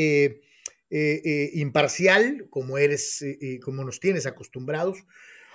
[0.88, 3.22] eh, imparcial, como eres,
[3.62, 5.04] como nos tienes acostumbrados.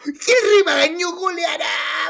[0.06, 1.66] El rebaño goleará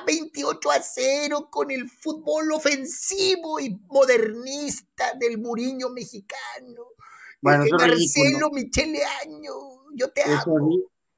[0.05, 6.83] 28 a 0 con el fútbol ofensivo y modernista del Muriño mexicano.
[7.41, 9.53] Bueno, Marcelo Michele Año,
[9.93, 10.69] yo te amo.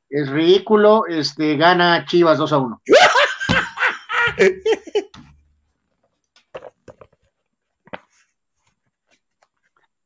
[0.09, 2.81] Es ridículo, este, gana Chivas 2 a 1.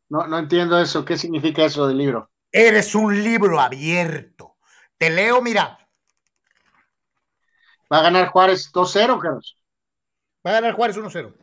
[0.10, 1.06] No, no entiendo eso.
[1.06, 2.30] ¿Qué significa eso del libro?
[2.52, 4.58] Eres un libro abierto.
[4.98, 5.81] Te leo, mira,
[7.92, 9.58] Va a ganar Juárez 2-0, Carlos.
[10.46, 11.34] Va a ganar Juárez 1-0.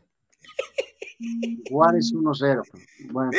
[1.69, 2.63] Juárez 1-0.
[3.11, 3.31] Bueno.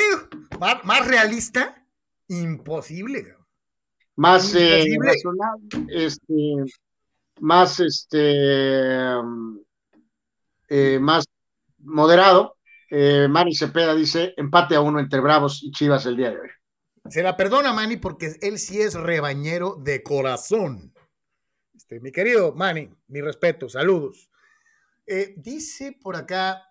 [0.84, 1.86] más, realista,
[2.28, 3.36] imposible.
[4.16, 4.86] Más eh,
[5.88, 6.34] este,
[7.39, 8.26] más este,
[10.68, 11.26] eh, más
[11.80, 12.57] moderado.
[12.91, 16.49] Eh, Manny Cepeda dice empate a uno entre Bravos y Chivas el día de hoy.
[17.10, 20.93] Se la perdona Manny porque él sí es rebañero de corazón.
[21.89, 24.29] Este, mi querido Manny, mi respeto, saludos.
[25.07, 26.61] Eh, dice por acá,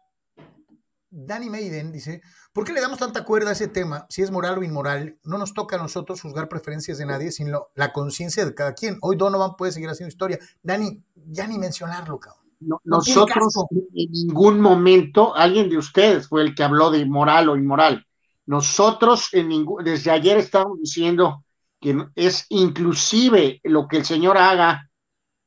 [1.10, 4.06] Danny Maiden dice, ¿por qué le damos tanta cuerda a ese tema?
[4.08, 7.66] Si es moral o inmoral, no nos toca a nosotros juzgar preferencias de nadie, sino
[7.74, 8.98] la conciencia de cada quien.
[9.00, 10.38] Hoy Donovan puede seguir haciendo historia.
[10.62, 12.44] Danny, ya ni mencionarlo, cabrón.
[12.84, 13.54] nosotros
[13.94, 18.06] en ningún momento, alguien de ustedes fue el que habló de moral o inmoral.
[18.46, 21.44] Nosotros en ningún, desde ayer estamos diciendo
[21.80, 24.87] que es inclusive lo que el Señor haga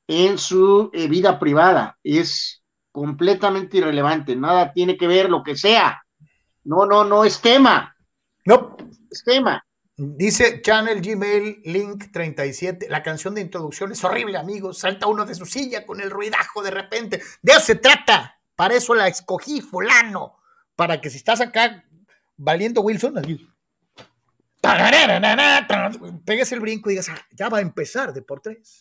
[0.08, 1.98] en su eh, vida privada.
[2.04, 6.04] Es completamente irrelevante, nada tiene que ver lo que sea.
[6.64, 7.96] No, no, no es tema.
[8.46, 8.78] No.
[9.10, 9.64] Es tema.
[10.04, 14.80] Dice Channel Gmail Link 37, la canción de introducción es horrible, amigos.
[14.80, 17.22] Salta uno de su silla con el ruidajo de repente.
[17.42, 18.40] De eso se trata.
[18.56, 20.38] Para eso la escogí, fulano.
[20.76, 21.84] Para que si estás acá
[22.36, 23.16] valiendo Wilson,
[26.26, 28.81] pegues el brinco y digas, ah, ya va a empezar de por tres.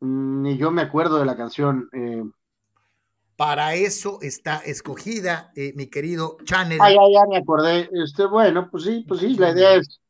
[0.00, 1.88] Ni yo me acuerdo de la canción.
[1.92, 2.22] Eh.
[3.36, 6.78] Para eso está escogida, eh, mi querido Channel.
[6.80, 7.88] Ah, ya, ya me acordé.
[7.92, 10.00] Este, bueno, pues sí, pues sí, la idea es.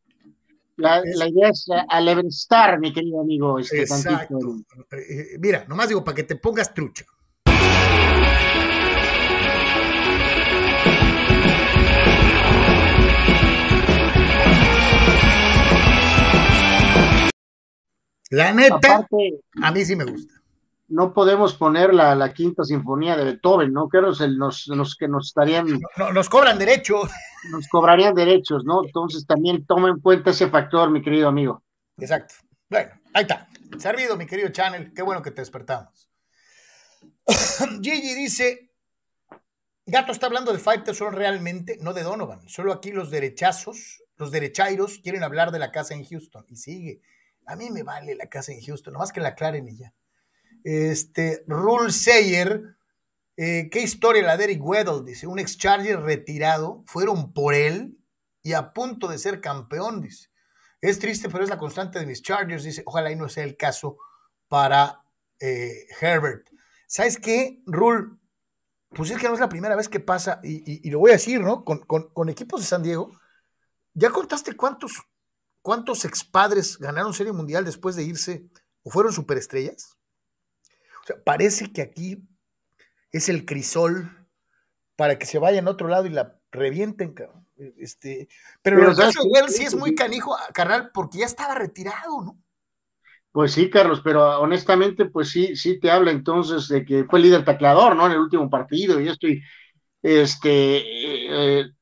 [0.76, 3.61] La, idea es alebrestar, mi querido amigo.
[3.61, 4.37] Este, Exacto.
[4.91, 7.05] Eh, mira, nomás digo, para que te pongas trucha.
[18.35, 19.07] La neta,
[19.62, 20.35] a mí sí me gusta.
[20.89, 23.89] No podemos poner la, la quinta sinfonía de Beethoven, ¿no?
[23.89, 25.66] Que los, los, que nos estarían.
[26.12, 27.11] nos cobran derechos.
[27.51, 28.85] Nos cobrarían derechos, ¿no?
[28.85, 31.62] Entonces también toma en cuenta ese factor, mi querido amigo.
[31.99, 32.35] Exacto.
[32.68, 33.49] Bueno, ahí está.
[33.78, 34.93] Servido, mi querido Channel.
[34.93, 36.09] Qué bueno que te despertamos.
[37.82, 38.70] Gigi dice,
[39.87, 42.49] Gato está hablando de Faitelson realmente, no de Donovan.
[42.49, 46.45] Solo aquí los derechazos, los derechairos quieren hablar de la casa en Houston.
[46.49, 47.01] Y sigue.
[47.47, 49.95] A mí me vale la casa en Houston, nomás que la aclaren y ya.
[50.62, 52.76] Este, Rule Sayer,
[53.36, 57.99] eh, qué historia la de Eric Weddle, dice, un ex Charger retirado, fueron por él
[58.42, 60.28] y a punto de ser campeón, dice.
[60.80, 63.57] Es triste, pero es la constante de mis Chargers, dice, ojalá y no sea el
[63.57, 63.97] caso
[64.49, 65.03] para
[65.40, 66.49] eh, Herbert.
[66.86, 68.18] ¿Sabes qué, Rule?
[68.90, 71.40] Pues es que no es la primera vez que pasa, y, lo voy a decir,
[71.40, 71.64] ¿no?
[71.64, 73.11] Con, equipos de San Diego,
[73.95, 75.03] ¿ya contaste cuántos,
[75.65, 78.45] cuántos expadres ganaron Serie Mundial después de irse
[78.83, 79.97] o fueron superestrellas?
[81.03, 82.23] O sea, parece que aquí
[83.11, 84.29] es el crisol
[84.95, 87.15] para que se vayan a otro lado y la revienten,
[87.79, 88.29] Este,
[88.62, 92.39] pero, pero el caso de sí es muy canijo, carnal, porque ya estaba retirado, ¿no?
[93.33, 97.45] Pues sí, Carlos, pero honestamente, pues sí, sí te habla entonces de que fue líder
[97.45, 98.07] tacleador, ¿no?
[98.07, 99.43] En el último partido y estoy,
[100.03, 100.83] este,
[101.61, 101.74] eh,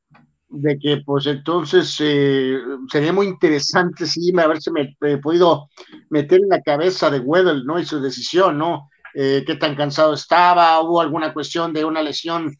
[0.52, 2.58] de que pues entonces eh,
[2.90, 5.68] sería muy interesante, sí, haberse me, podido
[6.10, 7.78] meter en la cabeza de Weddle, ¿no?
[7.78, 8.90] Y su decisión, ¿no?
[9.14, 12.54] Eh, qué tan cansado estaba, hubo alguna cuestión de una lesión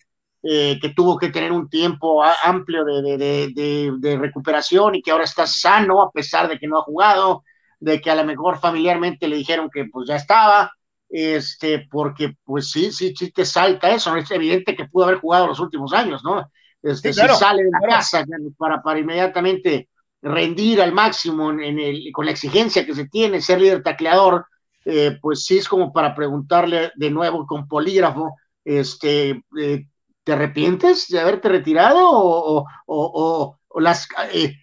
[0.45, 5.47] que tuvo que tener un tiempo amplio de, de, de recuperación y que ahora está
[5.47, 7.45] sano a pesar de que no ha jugado
[7.83, 10.71] de que a lo mejor familiarmente le dijeron que pues ya estaba,
[11.09, 15.49] este, porque pues sí, sí, sí te salta eso, es evidente que pudo haber jugado
[15.49, 16.49] los últimos años, ¿no?
[16.83, 18.25] Este, si sale de la casa
[18.59, 19.89] para, para inmediatamente
[20.21, 24.47] rendir al máximo en el, con la exigencia que se tiene, ser líder tacleador,
[24.85, 29.87] eh, pues sí es como para preguntarle de nuevo con polígrafo, este, eh,
[30.25, 34.55] ¿te arrepientes de haberte retirado o, o, o, las, eh,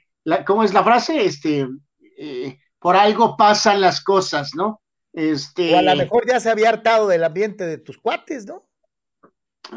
[0.45, 1.25] ¿cómo es la frase?
[1.25, 1.67] Este,
[2.79, 4.81] por algo pasan las cosas, ¿no?
[5.11, 8.68] Este, o a lo mejor ya se había hartado del ambiente de tus cuates, ¿no?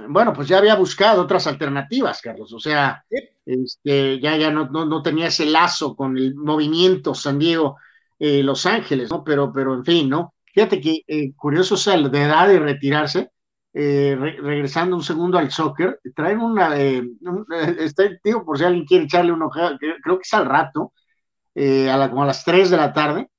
[0.08, 2.52] Bueno, pues ya había buscado otras alternativas, Carlos.
[2.52, 3.04] O sea,
[3.44, 7.76] este, ya, ya no, no, tenía ese lazo con el movimiento San Diego,
[8.18, 9.22] eh, Los Ángeles, ¿no?
[9.24, 10.34] Pero, pero en fin, ¿no?
[10.52, 13.30] Fíjate que eh, curioso sea de edad de retirarse,
[13.74, 19.32] eh, regresando un segundo al soccer, traen una, este, digo, por si alguien quiere echarle
[19.32, 20.92] un ojo, creo que es al rato,
[21.54, 23.30] eh, a como a las 3 de la tarde,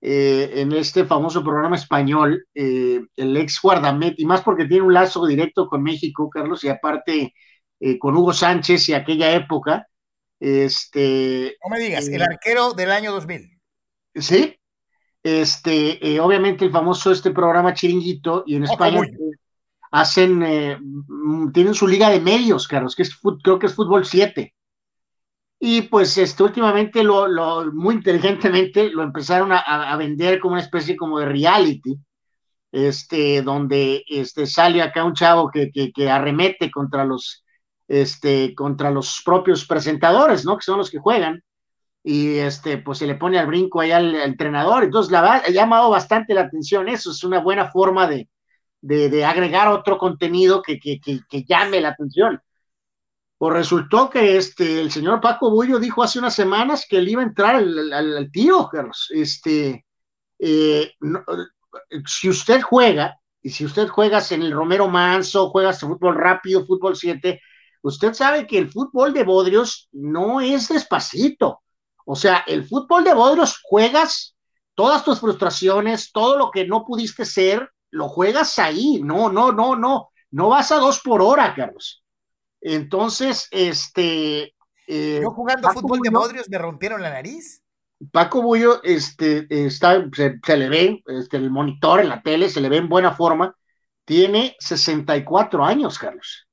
[0.00, 4.94] eh, en este famoso programa español, eh, el ex guardameta, y más porque tiene un
[4.94, 7.34] lazo directo con México, Carlos, y aparte
[8.00, 9.86] con Hugo Sánchez y aquella época.
[10.40, 13.60] Este, no me digas, el arquero del año 2000.
[14.14, 14.58] Sí,
[15.22, 19.02] este, obviamente el famoso este programa Chiringuito, y en España
[19.90, 20.40] hacen,
[21.52, 24.54] tienen su liga de medios, Carlos, que es, creo que es Fútbol 7.
[25.58, 30.62] Y pues este, últimamente lo, lo muy inteligentemente lo empezaron a, a, vender como una
[30.62, 31.98] especie como de reality,
[32.72, 37.44] este, donde este, sale acá un chavo que, que, arremete contra los,
[37.88, 40.56] este, contra los propios presentadores, ¿no?
[40.58, 41.42] Que son los que juegan.
[42.04, 44.84] Y este, pues se le pone al brinco ahí al, entrenador.
[44.84, 47.10] Entonces, la ha llamado bastante la atención eso.
[47.12, 48.28] Es una buena forma de,
[48.82, 52.40] de, de agregar otro contenido que, que, que llame la atención.
[53.38, 57.22] Pues resultó que este, el señor Paco Bullo dijo hace unas semanas que él iba
[57.22, 59.08] a entrar al, al, tiro, Carlos.
[59.10, 59.84] Este,
[60.38, 60.92] eh,
[62.06, 66.96] si usted juega, y si usted juega en el Romero Manso, juegas fútbol rápido, fútbol
[66.96, 67.40] 7,
[67.82, 71.60] usted sabe que el fútbol de Bodrios no es despacito.
[72.06, 74.34] O sea, el fútbol de Bodrios juegas
[74.74, 79.00] todas tus frustraciones, todo lo que no pudiste ser, lo juegas ahí.
[79.02, 80.08] No, no, no, no.
[80.30, 82.02] No vas a dos por hora, Carlos.
[82.68, 84.54] Entonces, este.
[84.88, 87.62] Eh, Yo jugando fútbol de Modrios me rompieron la nariz.
[88.10, 92.68] Paco Bullo este, está, se, le ve, este, el monitor en la tele, se le
[92.68, 93.56] ve en buena forma.
[94.04, 96.48] Tiene 64 años, Carlos.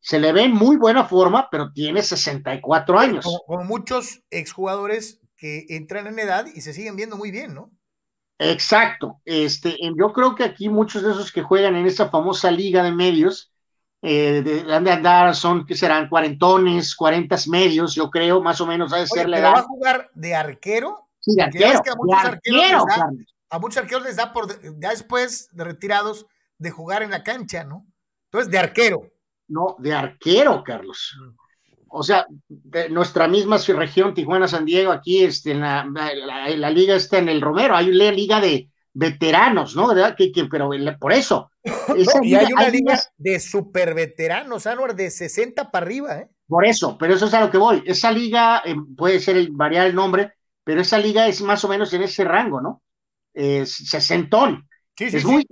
[0.00, 3.26] Se le ve en muy buena forma, pero tiene 64 años.
[3.46, 7.70] Como, muchos exjugadores que entran en edad y se siguen viendo muy bien, ¿no?
[8.38, 9.20] Exacto.
[9.26, 12.92] Este, yo creo que aquí muchos de esos que juegan en esa famosa liga de
[12.92, 13.53] medios,
[14.06, 16.10] eh, de, de, andar son, que serán?
[16.10, 19.54] Cuarentones, cuarentas medios, yo creo, más o menos, a ser la edad.
[19.54, 21.08] va a jugar de arquero?
[21.20, 21.70] Sí, de arquero.
[21.70, 23.10] a, muchos arquero, da,
[23.48, 26.26] a muchos arqueros les da por, ya después de retirados,
[26.58, 27.86] de jugar en la cancha, ¿no?
[28.26, 29.10] Entonces, de arquero.
[29.48, 31.16] No, de arquero, Carlos.
[31.18, 31.44] Mm.
[31.96, 36.96] O sea, de nuestra misma región, Tijuana, San Diego, aquí este, en la, la, liga
[36.96, 39.88] está en el Romero, hay una liga de veteranos, ¿no?
[40.16, 41.52] Que, que, pero por eso,
[42.22, 46.28] y hay una liga de super veteranos, Anuar, de 60 para arriba, ¿eh?
[46.46, 47.82] Por eso, pero eso es a lo que voy.
[47.86, 51.68] Esa liga eh, puede ser el, variar el nombre, pero esa liga es más o
[51.68, 52.82] menos en ese rango, ¿no?
[53.32, 54.68] Es sesentón.
[54.96, 55.44] Sí, sí, es, muy,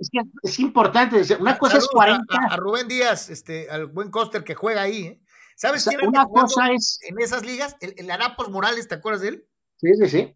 [0.43, 1.21] es, importante.
[1.39, 2.23] Una cosa es 40.
[2.49, 5.03] A, Rubén Díaz, este, al buen Coster que juega ahí.
[5.03, 5.21] ¿eh?
[5.55, 6.99] ¿Sabes quién Una cosa es.
[7.01, 9.47] En esas ligas, el, el Arapos Morales, ¿te acuerdas de él?
[9.77, 10.35] Sí, sí, sí.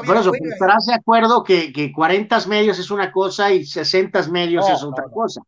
[0.00, 4.68] Por eso, estarás de acuerdo que, que 40 medios es una cosa y 60 medios
[4.68, 5.42] es otra cosa.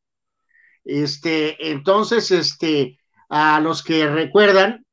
[0.84, 4.84] Este, entonces, este, a los que recuerdan,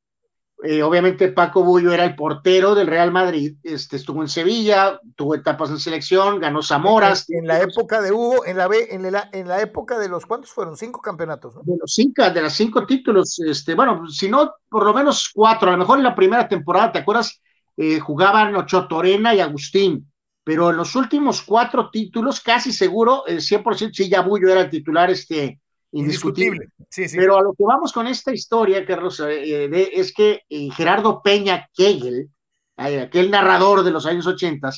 [0.64, 5.34] eh, obviamente Paco Bullo era el portero del Real Madrid, este, estuvo en Sevilla, tuvo
[5.34, 7.26] etapas en selección, ganó Zamoras.
[7.30, 10.52] En, la época de Hugo, en la, en la, en la época de los, ¿cuántos
[10.52, 10.78] fueron?
[10.78, 14.94] Cinco campeonatos, De los cinco, de los cinco títulos, este, bueno, si no, por lo
[14.94, 17.42] menos cuatro, a lo mejor en la primera temporada, ¿te acuerdas?
[17.82, 20.12] Eh, jugaban Ocho Torena y Agustín,
[20.44, 24.70] pero en los últimos cuatro títulos, casi seguro, el 100% sí, ya Bullo era el
[24.70, 25.60] titular, este,
[25.92, 26.70] indiscutible.
[27.14, 31.22] Pero a lo que vamos con esta historia, Carlos, eh, eh, es que eh, Gerardo
[31.24, 32.30] Peña Kegel,
[32.76, 34.70] aquel narrador de los años 80,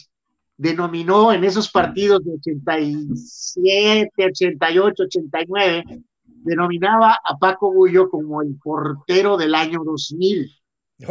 [0.58, 5.84] denominó en esos partidos de 87, 88, 89,
[6.26, 10.52] denominaba a Paco Bullo como el portero del año 2000.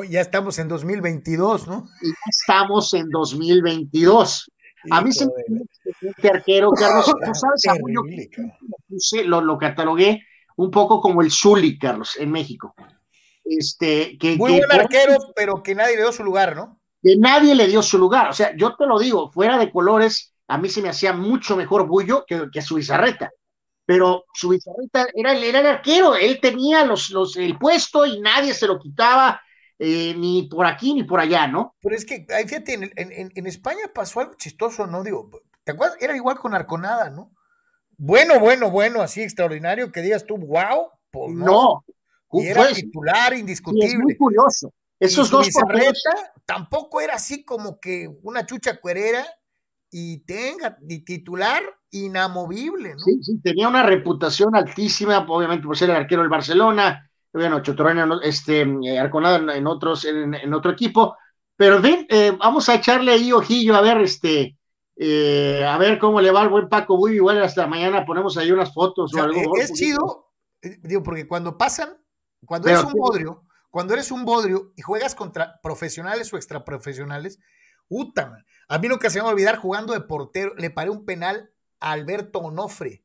[0.08, 1.88] Ya estamos en 2022, ¿no?
[2.02, 4.50] Ya estamos en 2022.
[4.90, 5.32] A mí se me
[6.00, 7.74] este arquero, Carlos, tú sabes a
[9.24, 10.22] lo, lo, catalogué
[10.56, 12.74] un poco como el Zully, Carlos, en México.
[13.44, 16.80] Este, que, Muy buen arquero, pero que nadie le dio su lugar, ¿no?
[17.02, 18.30] Que nadie le dio su lugar.
[18.30, 21.56] O sea, yo te lo digo, fuera de colores, a mí se me hacía mucho
[21.56, 23.30] mejor Bullo que, que su bizarreta.
[23.84, 28.54] Pero su bizarreta era, era el arquero, él tenía los, los, el puesto y nadie
[28.54, 29.40] se lo quitaba
[29.84, 31.74] eh, ni por aquí ni por allá, ¿no?
[31.80, 35.02] Pero es que, fíjate, en, en, en, España pasó algo chistoso, ¿no?
[35.02, 35.28] Digo,
[35.64, 35.98] ¿te acuerdas?
[36.00, 37.32] Era igual con Arconada, ¿no?
[37.96, 41.84] Bueno, bueno, bueno, así extraordinario que digas tú, wow, pues no.
[42.30, 43.88] Y era titular indiscutible.
[43.88, 44.72] es muy curioso.
[45.00, 45.48] Esos dos
[46.46, 49.26] tampoco era así como que una chucha cuerera
[49.90, 51.60] y tenga titular
[51.90, 53.00] inamovible, ¿no?
[53.00, 58.20] Sí, sí, tenía una reputación altísima, obviamente por ser el arquero del Barcelona, bueno, Chotorena,
[58.22, 61.16] este, eh, Arconada en otros, en, otro equipo,
[61.56, 64.58] pero ven, eh, vamos a echarle ahí ojillo a ver, este,
[64.96, 68.50] eh, a ver cómo le va al buen Paco Buy, igual hasta mañana ponemos ahí
[68.52, 69.56] unas fotos o, algo.
[69.56, 70.32] Es chido,
[70.82, 71.96] digo, porque cuando pasan,
[72.44, 77.38] cuando eres un bodrio, cuando eres un bodrio y juegas contra profesionales o extraprofesionales,
[77.88, 81.06] puta, a mí nunca se me va a olvidar jugando de portero, le paré un
[81.06, 83.04] penal a Alberto Onofre,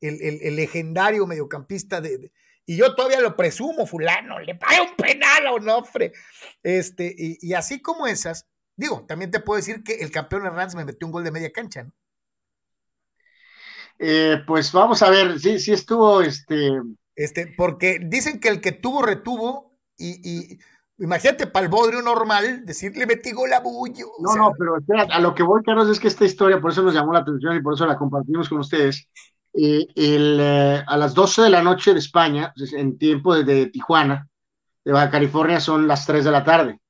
[0.00, 2.30] el, el, legendario mediocampista de
[2.66, 6.12] y yo todavía lo presumo, fulano, le paga un penal a Onofre.
[6.62, 8.46] Este, y, así como esas,
[8.76, 11.52] digo, también te puedo decir que el campeón Hernández me metió un gol de media
[11.52, 11.92] cancha, ¿no?
[13.98, 16.80] Eh, pues vamos a ver, sí, sí estuvo este.
[17.14, 20.58] Este, porque dicen que el que tuvo, retuvo, y,
[20.98, 24.06] imagínate para el bodrio normal, decirle metí gol a Bullo.
[24.18, 24.78] No, no, pero
[25.10, 27.56] a lo que voy, Carlos, es que esta historia, por eso nos llamó la atención
[27.56, 29.08] y por eso la compartimos con ustedes
[29.54, 34.28] eh, el, eh, a las 12 de la noche de España, en tiempo de, Tijuana,
[34.84, 36.80] de Baja California, son las 3 de la tarde.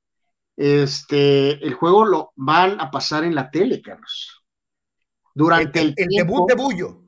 [0.56, 4.44] Este, el juego lo van a pasar en la tele, Carlos.
[5.34, 7.00] Durante el, el, debut de Bullo.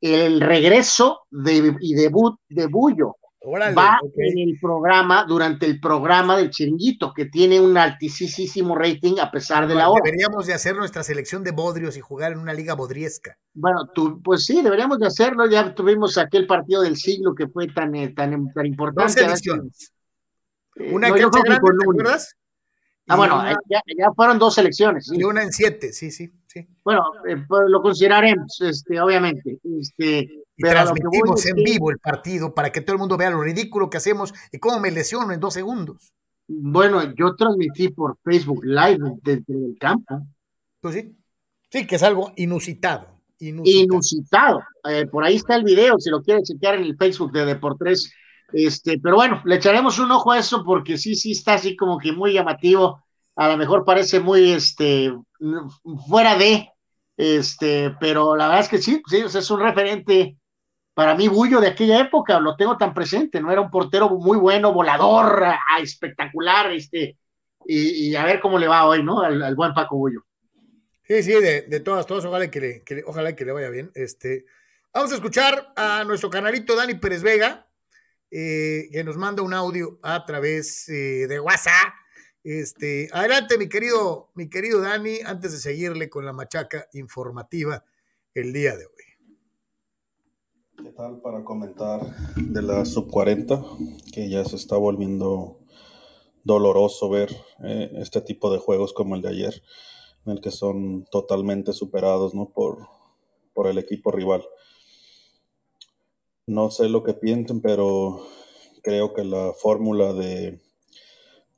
[0.00, 3.16] El regreso de, y debut de Bullo
[3.76, 9.30] va en el programa, durante el programa del Chiringuito, que tiene un altísimo rating a
[9.30, 10.02] pesar de la hora.
[10.04, 13.36] Deberíamos de hacer nuestra selección de bodrios y jugar en una liga bodriesca.
[13.52, 15.46] Bueno, tú, pues sí, deberíamos de hacerlo.
[15.46, 19.20] Ya tuvimos aquel partido del siglo que fue tan, eh, tan, tan importante.
[19.20, 22.34] Eh, una que grande, ¿te acuerdas?
[23.06, 25.10] Ah, bueno, ya, ya, fueron dos elecciones.
[25.12, 26.66] Y una en siete, sí, sí, sí.
[26.82, 29.58] Bueno, eh, pues lo consideraremos, este, obviamente.
[29.78, 33.90] Este, y transmitimos en vivo el partido para que todo el mundo vea lo ridículo
[33.90, 36.12] que hacemos y cómo me lesiono en dos segundos.
[36.46, 40.26] Bueno, yo transmití por Facebook Live desde el campo.
[40.80, 41.16] Pues sí,
[41.70, 43.08] sí, que es algo inusitado.
[43.38, 44.60] Inusitado.
[44.88, 48.12] Eh, por ahí está el video, si lo quieren chequear en el Facebook de Deportes.
[48.52, 51.98] Este, pero bueno, le echaremos un ojo a eso porque sí, sí está así como
[51.98, 53.02] que muy llamativo.
[53.36, 55.12] A lo mejor parece muy este
[56.06, 56.68] fuera de,
[57.16, 60.36] este, pero la verdad es que sí, sí, es un referente
[60.94, 63.50] para mí Bullo de aquella época, lo tengo tan presente, ¿no?
[63.50, 65.44] Era un portero muy bueno, volador,
[65.80, 67.18] espectacular, este,
[67.66, 69.20] y, a ver cómo le va hoy, ¿no?
[69.20, 70.24] Al, buen Paco Bullo.
[71.02, 73.90] Sí, sí, de, todas, todas, ojalá que, le, que, ojalá que le vaya bien.
[73.94, 74.46] Este,
[74.92, 77.66] vamos a escuchar a nuestro canalito Dani Pérez Vega,
[78.30, 81.92] eh, que nos manda un audio a través eh, de WhatsApp.
[82.44, 87.84] Este, adelante, mi querido, mi querido Dani, antes de seguirle con la machaca informativa
[88.32, 89.13] el día de hoy.
[90.76, 92.00] ¿Qué tal para comentar
[92.36, 93.62] de la sub 40?
[94.12, 95.58] Que ya se está volviendo
[96.42, 97.30] doloroso ver
[97.62, 99.62] eh, este tipo de juegos como el de ayer,
[100.26, 102.50] en el que son totalmente superados ¿no?
[102.50, 102.88] por,
[103.54, 104.44] por el equipo rival.
[106.46, 108.26] No sé lo que piensen, pero
[108.82, 110.60] creo que la fórmula de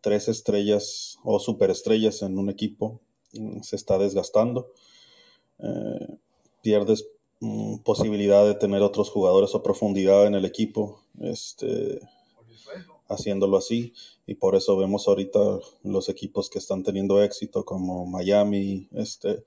[0.03, 3.01] tres estrellas o superestrellas en un equipo
[3.33, 4.73] mm, se está desgastando.
[5.59, 6.19] Eh,
[6.62, 7.09] pierdes
[7.84, 11.01] posibilidad de tener otros jugadores o profundidad en el equipo.
[11.20, 12.01] Este,
[13.09, 13.92] haciéndolo así
[14.26, 19.44] y por eso vemos ahorita los equipos que están teniendo éxito como Miami, este,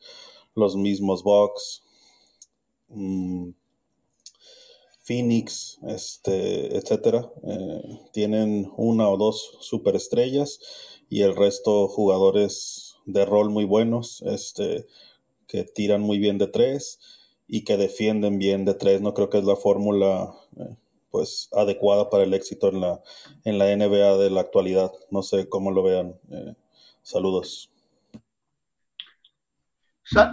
[0.55, 1.83] los mismos Bucks,
[2.89, 3.49] mm,
[5.01, 10.59] Phoenix, este, etcétera, eh, tienen una o dos superestrellas
[11.09, 14.85] y el resto jugadores de rol muy buenos, este,
[15.47, 16.99] que tiran muy bien de tres
[17.49, 19.01] y que defienden bien de tres.
[19.01, 20.75] No creo que es la fórmula eh,
[21.09, 23.01] pues adecuada para el éxito en la,
[23.43, 24.91] en la NBA de la actualidad.
[25.09, 26.15] No sé cómo lo vean.
[26.29, 26.53] Eh,
[27.01, 27.71] saludos.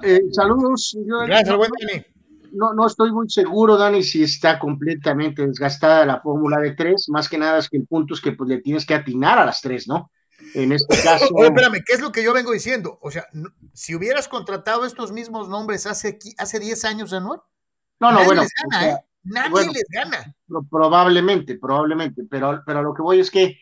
[0.03, 0.97] Eh, saludos.
[1.27, 2.05] Gracias, buen Dani.
[2.53, 7.09] No, no estoy muy seguro, Dani, si está completamente desgastada la fórmula de tres.
[7.09, 9.47] Más que nada es que el punto es que pues, le tienes que atinar a
[9.47, 10.11] las tres, ¿no?
[10.55, 11.29] En este caso.
[11.35, 12.99] Oye, espérame, ¿qué es lo que yo vengo diciendo?
[13.03, 13.27] O sea,
[13.73, 17.45] si hubieras contratado estos mismos nombres hace, hace 10 años, nuevo.
[18.01, 18.43] No, no, bueno.
[18.43, 18.97] ¿eh?
[19.25, 20.35] Nadie les gana.
[20.71, 23.59] Probablemente, probablemente, pero, pero a lo que voy es que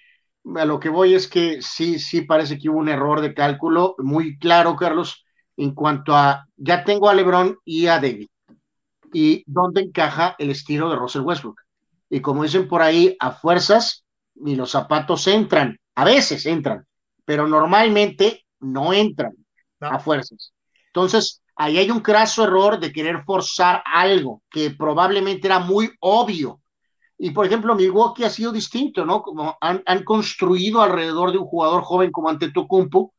[0.56, 3.94] a lo que voy es que sí, sí parece que hubo un error de cálculo
[3.98, 5.24] muy claro, Carlos,
[5.56, 8.28] en cuanto a ya tengo a LeBron y a David.
[9.12, 11.60] Y dónde encaja el estilo de Russell Westbrook.
[12.10, 14.04] Y como dicen por ahí, a fuerzas
[14.34, 16.86] ni los zapatos entran, a veces entran,
[17.24, 19.34] pero normalmente no entran
[19.80, 20.52] a fuerzas.
[20.86, 26.60] Entonces, ahí hay un craso error de querer forzar algo que probablemente era muy obvio.
[27.18, 29.22] Y por ejemplo, Milwaukee ha sido distinto, ¿no?
[29.22, 33.14] Como han, construido alrededor de un jugador joven como Antetokounmpo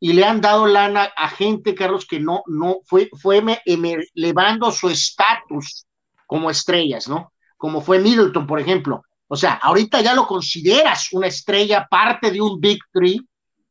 [0.00, 4.88] y le han dado lana a gente, Carlos, que no, no fue, fue elevando su
[4.88, 5.86] estatus
[6.26, 7.32] como estrellas, ¿no?
[7.56, 9.02] Como fue Middleton, por ejemplo.
[9.28, 13.20] O sea, ahorita ya lo consideras una estrella, parte de un Big Three,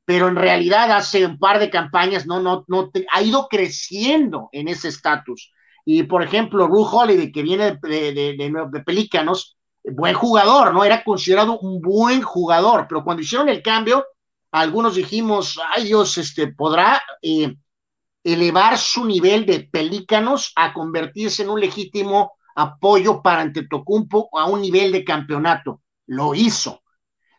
[0.04, 4.68] pero en realidad hace un par de campañas no, no, no ha ido creciendo en
[4.68, 5.52] ese estatus.
[5.86, 10.84] Y por ejemplo, Ru Holiday, que viene de, de, de, Pelícanos, buen jugador, ¿no?
[10.84, 14.06] Era considerado un buen jugador, pero cuando hicieron el cambio,
[14.52, 17.56] algunos dijimos, ay Dios, este, podrá eh,
[18.24, 24.62] elevar su nivel de Pelícanos a convertirse en un legítimo apoyo para Antetokounmpo a un
[24.62, 25.82] nivel de campeonato.
[26.08, 26.82] Lo hizo.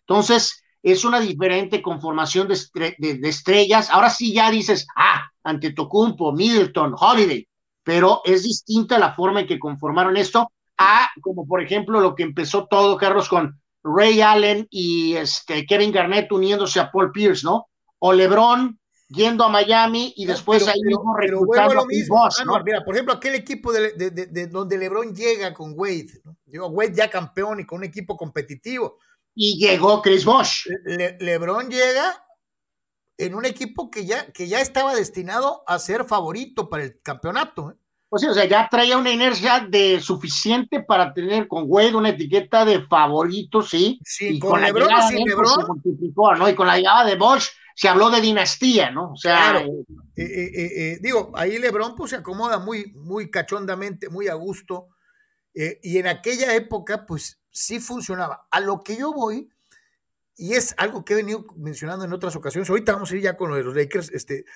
[0.01, 3.91] Entonces, es una diferente conformación de, estrellas.
[3.91, 7.49] Ahora sí ya dices, ah, ante Tocumpo, Middleton, Holiday,
[7.83, 12.23] pero es distinta la forma en que conformaron esto a, como por ejemplo, lo que
[12.23, 17.67] empezó todo, Carlos, con Ray Allen y este, Kevin Garnett uniéndose a Paul Pierce, ¿no?
[17.99, 22.62] O LeBron yendo a Miami y después ahí mismo reclutando a Boss, ¿no?
[22.64, 26.66] Mira, por ejemplo, aquel equipo de, donde LeBron llega con Wade, ¿no?
[26.66, 28.99] Wade ya campeón y con un equipo competitivo
[29.37, 30.66] y llegó Chris Bosch.
[31.20, 32.24] Lebron llega
[33.18, 37.70] en un equipo que ya, que ya estaba destinado a ser favorito para el campeonato.
[37.70, 37.74] ¿eh?
[38.08, 42.64] Pues o sea, ya traía una inercia de suficiente para tener con Wade una etiqueta
[42.64, 44.00] de favorito, sí.
[44.04, 46.49] Sí, con, Lebron, sin pues, se multiplicó, ¿no?
[46.49, 49.13] Y con la llegada de Bosch se habló de dinastía, ¿no?
[49.13, 49.85] O sea, eh,
[50.17, 54.89] eh, eh, digo, ahí Lebron pues se acomoda muy, muy cachondamente, muy a gusto.
[55.55, 58.47] y en aquella época, pues sí funcionaba.
[58.51, 59.51] A lo que yo voy,
[60.37, 63.37] y es algo que he venido mencionando en otras ocasiones, ahorita vamos a ir ya
[63.37, 64.47] con lo de los Lakers, este,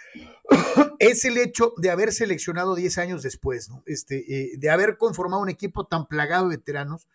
[0.98, 3.82] es el hecho de haber seleccionado 10 años después, ¿no?
[3.84, 7.06] este, eh, de haber conformado un equipo tan plagado de veteranos.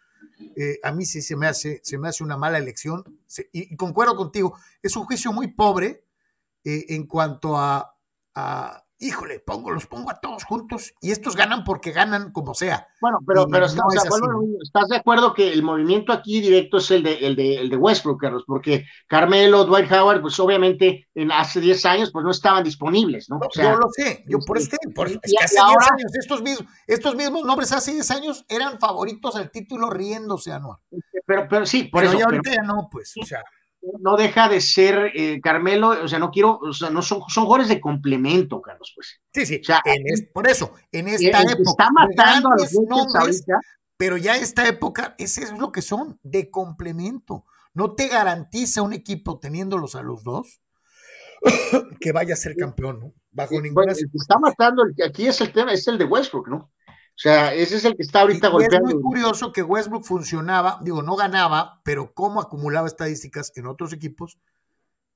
[0.56, 3.04] Eh, a mí sí se me hace, se me hace una mala elección,
[3.52, 6.06] y, concuerdo contigo, es un juicio muy pobre
[6.64, 7.92] eh, en cuanto a
[9.06, 12.88] híjole, pongo, los pongo a todos juntos y estos ganan porque ganan como sea.
[13.00, 17.36] Bueno, pero, pero estás, de acuerdo, que el movimiento aquí directo es el de, el
[17.36, 22.12] de, el de Westbrook, Carlos, porque Carmelo, Dwight Howard, pues obviamente en hace 10 años
[22.12, 23.40] pues no estaban disponibles, ¿no?
[23.54, 27.16] yo lo sé, yo por este, por, es que hace 10 años estos mismos, estos
[27.16, 30.80] mismos nombres hace 10 años eran favoritos al título riéndose, Anuar.
[31.26, 32.20] Pero, pero sí, por pero eso.
[32.20, 33.44] Ya ahorita ya no, pues, o sea
[34.00, 37.46] no deja de ser eh, Carmelo, o sea, no quiero, o sea, no son, son
[37.46, 39.22] jugadores de complemento, Carlos, pues.
[39.34, 39.62] Sí, sí,
[40.34, 41.62] por eso, en esta época.
[41.62, 43.44] Está matando a los nombres,
[43.98, 47.46] pero ya esta época, ese es lo que son, de complemento.
[47.74, 50.62] No te garantiza un equipo teniéndolos a los dos
[52.00, 53.14] que vaya a ser campeón, ¿no?
[53.32, 53.92] Bajo ninguna.
[53.92, 56.72] el que está matando, el aquí es el tema, es el de Westbrook, ¿no?
[57.16, 58.90] O sea, ese es el que está ahorita golpeando.
[58.90, 63.94] Es muy curioso que Westbrook funcionaba, digo, no ganaba, pero cómo acumulaba estadísticas en otros
[63.94, 64.38] equipos.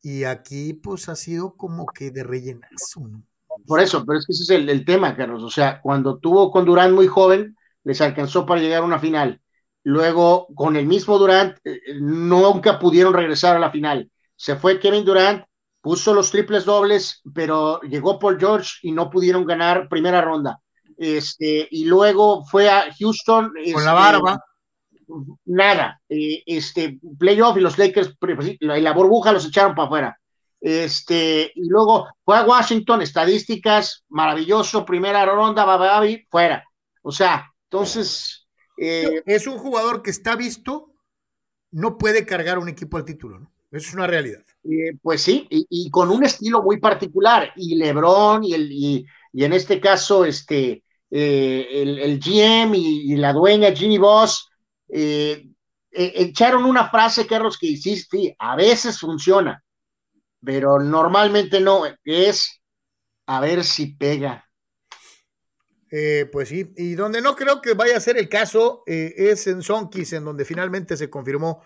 [0.01, 3.23] Y aquí, pues, ha sido como que de rellenazo, ¿no?
[3.67, 5.43] Por eso, pero es que ese es el, el, tema, Carlos.
[5.43, 9.41] O sea, cuando tuvo con Durant muy joven, les alcanzó para llegar a una final.
[9.83, 14.09] Luego, con el mismo Durant, eh, nunca pudieron regresar a la final.
[14.37, 15.43] Se fue Kevin Durant,
[15.81, 20.61] puso los triples dobles, pero llegó Paul George y no pudieron ganar primera ronda.
[20.99, 23.53] Este, y luego fue a Houston.
[23.53, 24.43] Con este, la barba.
[25.45, 26.01] Nada.
[26.09, 28.15] Eh, este, playoff y los Lakers,
[28.59, 30.19] la, la burbuja los echaron para afuera.
[30.59, 36.65] Este, y luego fue a Washington, estadísticas, maravilloso, primera ronda, bababi, fuera.
[37.01, 38.47] O sea, entonces.
[38.77, 40.93] Eh, es un jugador que está visto,
[41.71, 43.51] no puede cargar un equipo al título, ¿no?
[43.71, 44.43] Eso es una realidad.
[44.65, 47.53] Eh, pues sí, y, y, con un estilo muy particular.
[47.55, 53.33] Y LeBron, y, el, y, y en este caso, este, eh, el, GM y, la
[53.33, 54.47] dueña Ginny Boss,
[54.87, 55.47] eh,
[55.91, 59.63] echaron una frase, Carlos, que hiciste, a veces funciona,
[60.43, 62.61] pero normalmente no, es
[63.25, 64.45] a ver si pega.
[65.91, 69.63] Eh, pues sí, y donde no creo que vaya a ser el caso es en
[69.63, 71.63] Sonkis, en donde finalmente se confirmó,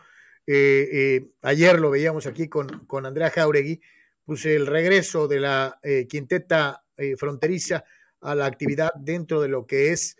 [0.47, 3.81] ayer lo veíamos aquí con, con Andrea Jauregui,
[4.23, 6.85] pues el regreso de la quinteta
[7.17, 7.83] fronteriza
[8.23, 10.17] a la actividad dentro de lo que es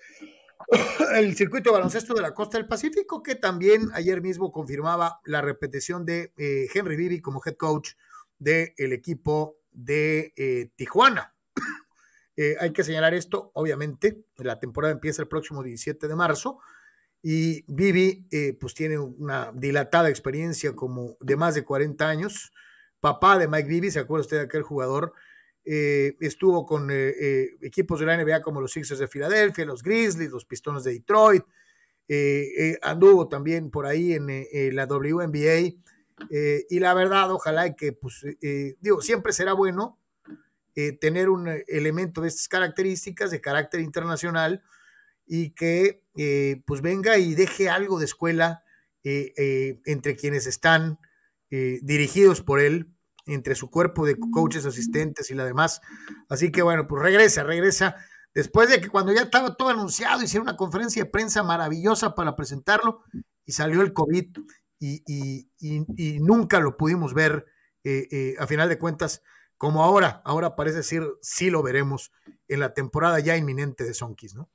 [1.16, 6.06] el circuito baloncesto de la costa del Pacífico, que también ayer mismo confirmaba la repetición
[6.06, 7.92] de Henry Vivi como head coach
[8.38, 11.34] del equipo de Tijuana.
[12.36, 16.58] Eh, hay que señalar esto, obviamente, la temporada empieza el próximo 17 de marzo
[17.22, 17.64] y
[18.32, 22.52] eh, pues tiene una dilatada experiencia como de más de 40 años,
[23.00, 25.14] papá de Mike Vivi, ¿se acuerda usted de aquel jugador?
[25.65, 30.31] Eh, estuvo con eh, equipos de la NBA como los Sixers de Filadelfia, los Grizzlies,
[30.31, 31.44] los Pistones de Detroit,
[32.81, 35.73] anduvo también por ahí en la WNBA
[36.69, 38.26] y la verdad, ojalá que pues
[38.81, 39.99] digo, siempre será bueno
[40.76, 44.64] eh, tener un eh, elemento de estas características de carácter internacional
[45.27, 48.64] y que eh, pues venga y deje algo de escuela
[49.03, 50.98] eh, entre quienes están
[51.49, 52.88] dirigidos por él,
[53.26, 55.82] entre su cuerpo de coaches, asistentes y la demás.
[56.30, 57.95] Así que bueno, pues regresa, regresa.
[58.34, 62.36] Después de que cuando ya estaba todo anunciado, hicieron una conferencia de prensa maravillosa para
[62.36, 63.04] presentarlo
[63.45, 64.38] y salió el COVID
[64.80, 67.45] y, y, y, y nunca lo pudimos ver.
[68.40, 69.22] a final de cuentas,
[69.58, 72.12] como ahora, ahora parece decir, sí lo veremos
[72.48, 74.50] en la temporada ya inminente de Sonkis, ¿no?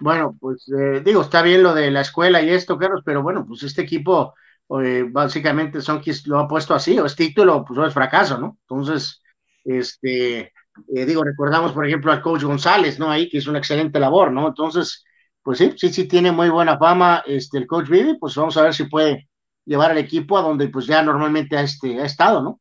[0.00, 3.44] Bueno, pues eh, digo, está bien lo de la escuela y esto, Carlos, pero bueno,
[3.46, 4.34] pues este equipo,
[4.82, 8.58] eh, básicamente Sonkis lo ha puesto así, o es título, pues o es fracaso, ¿no?
[8.62, 9.22] Entonces,
[9.64, 10.52] este,
[10.94, 13.10] eh, digo, recordamos, por ejemplo, al coach González, ¿no?
[13.10, 14.48] Ahí que hizo una excelente labor, ¿no?
[14.48, 15.04] Entonces,
[15.42, 18.62] pues sí, sí, sí tiene muy buena fama este, el coach Vivi, pues vamos a
[18.62, 19.28] ver si puede
[19.64, 22.60] llevar al equipo a donde pues ya normalmente ha, este, estado, ¿no?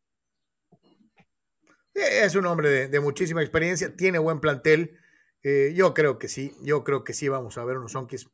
[1.94, 5.00] Es un hombre de, muchísima experiencia, tiene buen plantel.
[5.42, 8.30] Eh, yo creo que sí, yo creo que sí vamos a ver unos Sonkis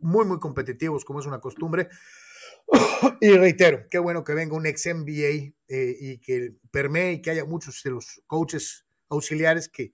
[0.00, 1.88] muy, muy competitivos, como es una costumbre.
[3.20, 7.30] y reitero, qué bueno que venga un ex NBA eh, y que permee y que
[7.30, 9.92] haya muchos de los coaches auxiliares que,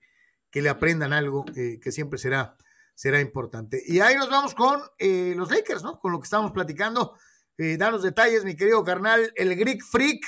[0.49, 2.57] que le aprendan algo, eh, que siempre será,
[2.95, 3.81] será importante.
[3.85, 5.99] Y ahí nos vamos con eh, los Lakers, ¿no?
[5.99, 7.15] Con lo que estamos platicando.
[7.57, 10.25] danos detalles, mi querido carnal, el Greek Freak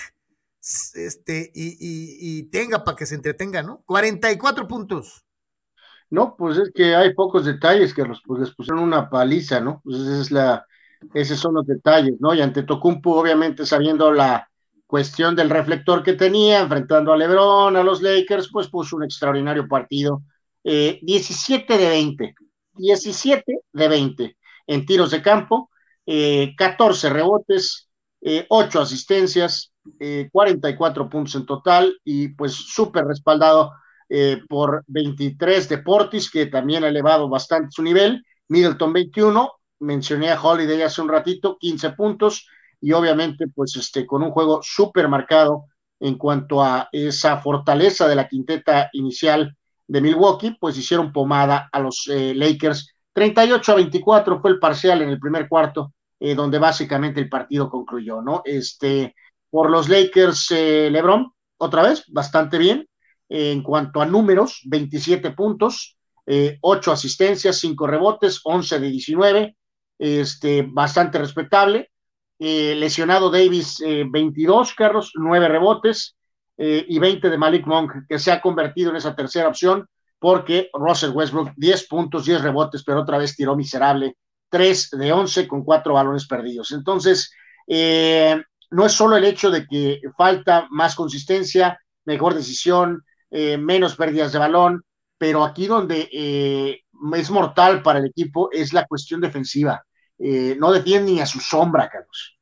[0.94, 3.84] este, y, y, y tenga para que se entretenga, ¿no?
[3.86, 5.26] 44 puntos.
[6.10, 9.82] No, pues es que hay pocos detalles que los, pues les pusieron una paliza, ¿no?
[9.84, 10.68] Pues esa es la,
[11.14, 12.34] esos son los detalles, ¿no?
[12.34, 14.50] Y ante Tocumpo, obviamente sabiendo la
[14.86, 19.68] cuestión del reflector que tenía, enfrentando a Lebron, a los Lakers, pues puso un extraordinario
[19.68, 20.24] partido.
[20.64, 22.36] Eh, 17 de 20,
[22.74, 25.70] 17 de 20 en tiros de campo,
[26.06, 27.90] eh, 14 rebotes,
[28.22, 33.74] eh, 8 asistencias, eh, 44 puntos en total y pues súper respaldado
[34.10, 40.42] eh, por 23 Deportis, que también ha elevado bastante su nivel, Middleton 21, mencioné a
[40.42, 42.48] Holiday hace un ratito, 15 puntos
[42.82, 45.66] y obviamente pues este con un juego súper marcado
[46.00, 49.56] en cuanto a esa fortaleza de la quinteta inicial
[49.88, 52.94] de Milwaukee, pues hicieron pomada a los eh, Lakers.
[53.14, 57.70] 38 a 24 fue el parcial en el primer cuarto, eh, donde básicamente el partido
[57.70, 58.42] concluyó, ¿no?
[58.44, 59.16] Este,
[59.50, 62.88] por los Lakers, eh, LeBron, otra vez, bastante bien.
[63.30, 69.58] Eh, en cuanto a números, 27 puntos, eh, 8 asistencias, 5 rebotes, 11 de 19,
[70.04, 71.92] este, bastante respetable.
[72.40, 76.16] Eh, lesionado Davis, 22, Carlos, 9 rebotes
[76.58, 79.88] y 20 de Malik Monk, que se ha convertido en esa tercera opción
[80.24, 84.16] porque Russell Westbrook, 10 puntos, 10 rebotes, pero otra vez tiró miserable,
[84.48, 86.72] 3 de 11 con 4 balones perdidos.
[86.72, 87.30] Entonces,
[87.68, 93.98] eh, no es solo el hecho de que falta más consistencia, mejor decisión, eh, menos
[93.98, 94.86] pérdidas de balón,
[95.18, 96.84] pero aquí donde eh,
[97.18, 99.84] es mortal para el equipo es la cuestión defensiva.
[100.26, 102.38] Eh, no defiende ni a su sombra, Carlos.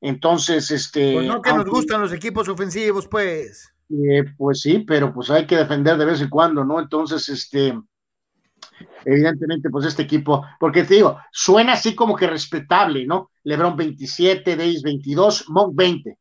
[0.00, 1.14] Entonces, este.
[1.14, 3.74] Pues no que nos gustan los equipos ofensivos, pues.
[4.38, 6.80] pues sí, pero pues hay que defender de vez en cuando, ¿no?
[6.80, 7.74] Entonces, este
[9.04, 13.30] evidentemente, pues este equipo, porque te digo, suena así como que respetable, ¿no?
[13.44, 16.18] Lebron 27, Davis 22, Monk 20.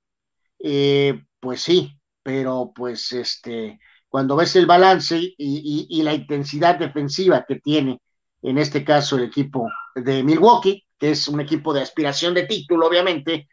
[0.60, 7.60] Eh, pues sí, pero pues este, cuando ves el balance y, la intensidad defensiva que
[7.60, 8.00] tiene,
[8.42, 12.88] en este caso el equipo de Milwaukee, que es un equipo de aspiración de título,
[12.88, 13.48] obviamente,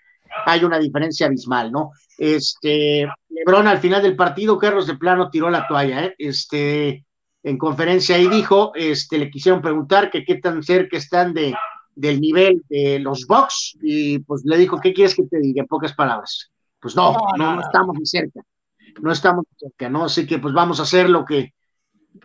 [0.46, 1.92] hay una diferencia abismal, ¿no?
[2.18, 6.14] Este, Lebron al final del partido, Carlos de plano tiró la toalla, ¿eh?
[6.18, 7.04] Este,
[7.42, 11.54] en conferencia y dijo, este, le quisieron preguntar que qué tan cerca están de,
[11.94, 15.62] del nivel de los Bucks y pues le dijo, ¿qué quieres que te diga?
[15.62, 16.50] En pocas palabras.
[16.80, 18.40] Pues no, no, no, estamos ni cerca,
[19.00, 20.04] no estamos ni cerca, ¿no?
[20.04, 21.52] Así que pues vamos a hacer lo que,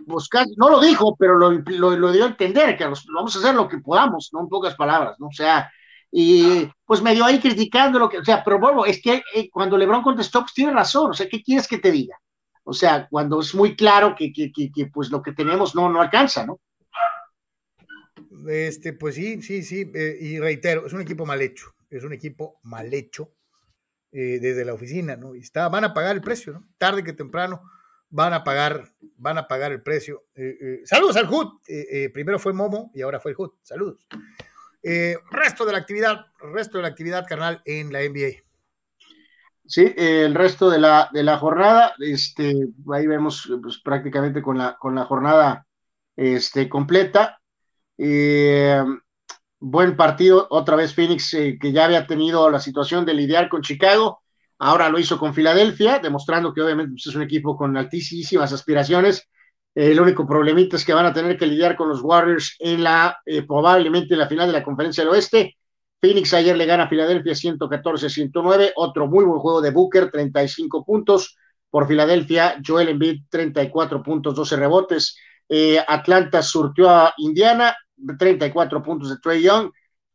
[0.06, 3.68] buscar, no lo dijo, pero lo, lo, dio a entender, que vamos a hacer lo
[3.68, 4.42] que podamos, ¿no?
[4.42, 5.28] En pocas palabras, ¿no?
[5.28, 5.72] O sea,
[6.12, 9.78] y pues medio ahí criticando lo que, o sea, pero bueno, es que eh, cuando
[9.78, 12.18] Lebron contestó, pues tiene razón, o sea, ¿qué quieres que te diga?
[12.64, 14.32] O sea, cuando es muy claro que,
[14.94, 16.60] pues lo que tenemos no, no alcanza, ¿no?
[18.48, 22.14] Este, pues sí, sí, sí, eh, y reitero, es un equipo mal hecho, es un
[22.14, 23.34] equipo mal hecho
[24.12, 25.36] eh, desde la oficina, ¿no?
[25.36, 26.68] Y está, van a pagar el precio, ¿no?
[26.78, 27.62] Tarde que temprano
[28.10, 30.26] van a pagar, van a pagar el precio.
[30.36, 31.62] Eh, saludos al HUD,
[32.14, 34.08] primero fue Momo y ahora fue el HUD, saludos.
[35.32, 38.44] resto de la actividad, resto de la actividad, carnal, en la NBA.
[39.66, 42.56] Sí, el resto de la, de la jornada, este,
[42.94, 45.68] ahí vemos pues, prácticamente con la, con la jornada
[46.16, 47.42] este, completa.
[47.98, 48.82] Eh,
[49.60, 53.62] buen partido, otra vez Phoenix, eh, que ya había tenido la situación de lidiar con
[53.62, 54.22] Chicago,
[54.60, 59.28] ahora lo hizo con Filadelfia, demostrando que obviamente pues, es un equipo con altísimas aspiraciones.
[59.76, 63.18] el único problemita es que van a tener que lidiar con los Warriors en la,
[63.26, 65.58] eh, probablemente en la final de la conferencia del oeste
[66.00, 71.38] Phoenix ayer le gana a Filadelfia 114-109, otro muy buen juego de Booker, 35 puntos.
[71.70, 75.18] Por Filadelfia, Joel Embiid, 34 puntos, 12 rebotes.
[75.50, 77.76] Eh, Atlanta surtió a Indiana,
[78.18, 79.72] 34 puntos de Trey Young.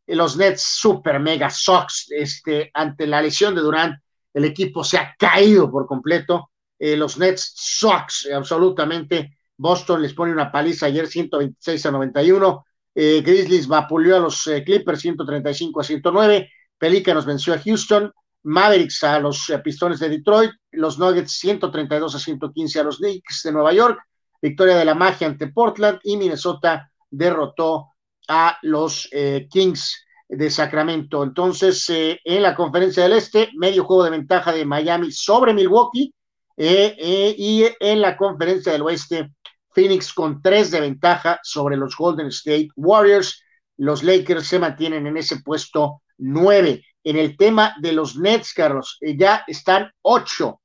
[0.07, 3.97] Eh, los Nets, super mega Sox, este, ante la lesión de Durant,
[4.33, 6.49] el equipo se ha caído por completo.
[6.77, 9.37] Eh, los Nets, Sox, absolutamente.
[9.57, 12.65] Boston les pone una paliza ayer, 126 a 91.
[12.95, 16.49] Eh, Grizzlies vapuleó a los eh, Clippers 135 a 109.
[16.77, 18.11] Pelícanos venció a Houston.
[18.45, 20.51] Mavericks a los eh, Pistones de Detroit.
[20.71, 23.99] Los Nuggets 132 a 115 a los Knicks de Nueva York.
[24.41, 25.99] Victoria de la magia ante Portland.
[26.03, 27.89] Y Minnesota derrotó
[28.27, 29.09] a los
[29.49, 30.05] Kings
[30.37, 31.23] de Sacramento.
[31.23, 36.13] Entonces, en la conferencia del Este, medio juego de ventaja de Miami sobre Milwaukee.
[36.57, 39.31] y en la conferencia del Oeste,
[39.73, 43.41] Phoenix con tres de ventaja sobre los Golden State Warriors.
[43.77, 46.85] Los Lakers se mantienen en ese puesto nueve.
[47.03, 50.61] En el tema de los Nets, Carlos, eh, ya están ocho,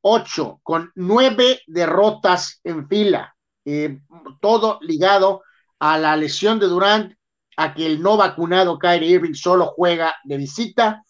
[0.00, 3.34] ocho, con nueve derrotas en fila.
[3.64, 4.00] Eh,
[4.40, 5.42] todo ligado
[5.78, 7.14] a la lesión de Durant,
[7.56, 11.04] a que el no vacunado Kyrie Irving solo juega de visita.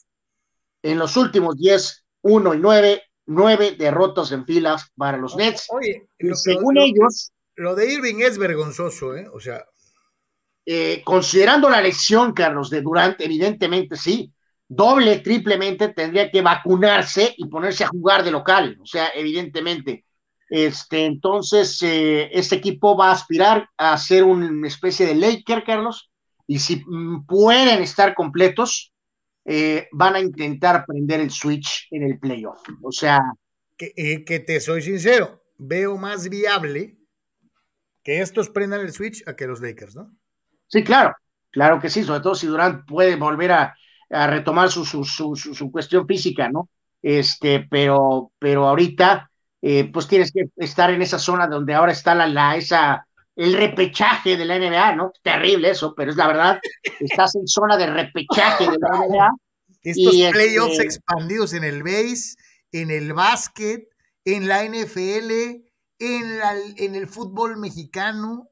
[0.82, 5.66] En los últimos diez, uno y nueve, nueve derrotas en filas para los Nets.
[5.70, 9.28] Oye, según ellos, lo de Irving es vergonzoso, ¿eh?
[9.32, 9.64] O sea.
[10.64, 14.32] Eh, considerando la lesión, Carlos, de Durant, evidentemente sí,
[14.68, 20.04] doble, triplemente tendría que vacunarse y ponerse a jugar de local, o sea, evidentemente.
[20.48, 26.11] Este, entonces, eh, este equipo va a aspirar a ser una especie de Laker, Carlos,
[26.52, 28.92] y si mm, pueden estar completos,
[29.46, 32.60] eh, van a intentar prender el switch en el playoff.
[32.82, 33.20] O sea.
[33.78, 36.98] Que, que te soy sincero, veo más viable
[38.04, 40.12] que estos prendan el switch a que los Lakers, ¿no?
[40.66, 41.14] Sí, claro,
[41.50, 43.74] claro que sí, sobre todo si Durant puede volver a,
[44.10, 46.68] retomar su, su, cuestión física, ¿no?
[47.00, 49.30] Este, pero, pero ahorita,
[49.62, 53.06] eh, pues tienes que estar en esa zona donde ahora está la, la, esa,
[53.36, 55.12] el repechaje de la NBA, ¿no?
[55.22, 56.60] Terrible eso, pero es la verdad,
[57.00, 59.30] estás en zona de repechaje de la NBA.
[59.82, 62.36] Estos playoffs este expandidos en el base,
[62.70, 63.88] en el básquet,
[64.24, 65.30] en la NFL,
[65.98, 66.40] en,
[66.76, 68.48] en el fútbol mexicano,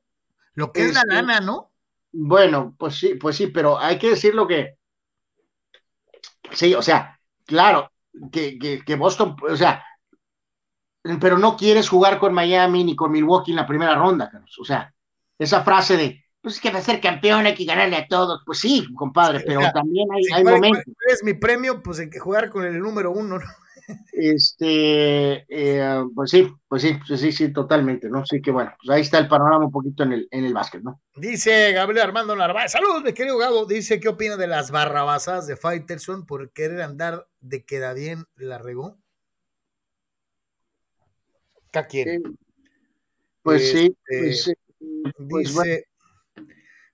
[0.55, 1.71] lo que es, la este, lana, ¿no?
[2.13, 4.77] Bueno, pues sí, pues sí, pero hay que decir lo que.
[6.53, 7.93] Sí, o sea, claro,
[8.33, 9.85] que, que, Boston, o sea,
[11.21, 14.57] pero no quieres jugar con Miami ni con Milwaukee en la primera ronda, Carlos.
[14.61, 14.93] O sea,
[15.39, 18.43] esa frase de, pues es que a ser campeón hay que ganarle a todos.
[18.45, 20.85] Pues sí, compadre, pero también hay, momentos.
[21.09, 21.83] es mi premio?
[21.83, 23.47] Pues en que jugar con el número uno, ¿no?
[24.13, 28.25] Este, eh, pues sí, pues sí, sí, sí, sí, totalmente, ¿no?
[28.25, 30.83] Sí que bueno, pues ahí está el panorama un poquito en el, en el básquet,
[30.83, 31.01] ¿no?
[31.17, 35.57] Dice Gabriel Armando Narváez, saludos, mi querido Gabo, dice, ¿qué opina de las barrabasadas de
[35.57, 39.00] Faitelson por querer andar de queda bien la regó?
[41.71, 42.09] ¿Ca quién?
[42.09, 42.23] Eh,
[43.43, 46.49] pues sí, Este, pues, pues dice, bueno,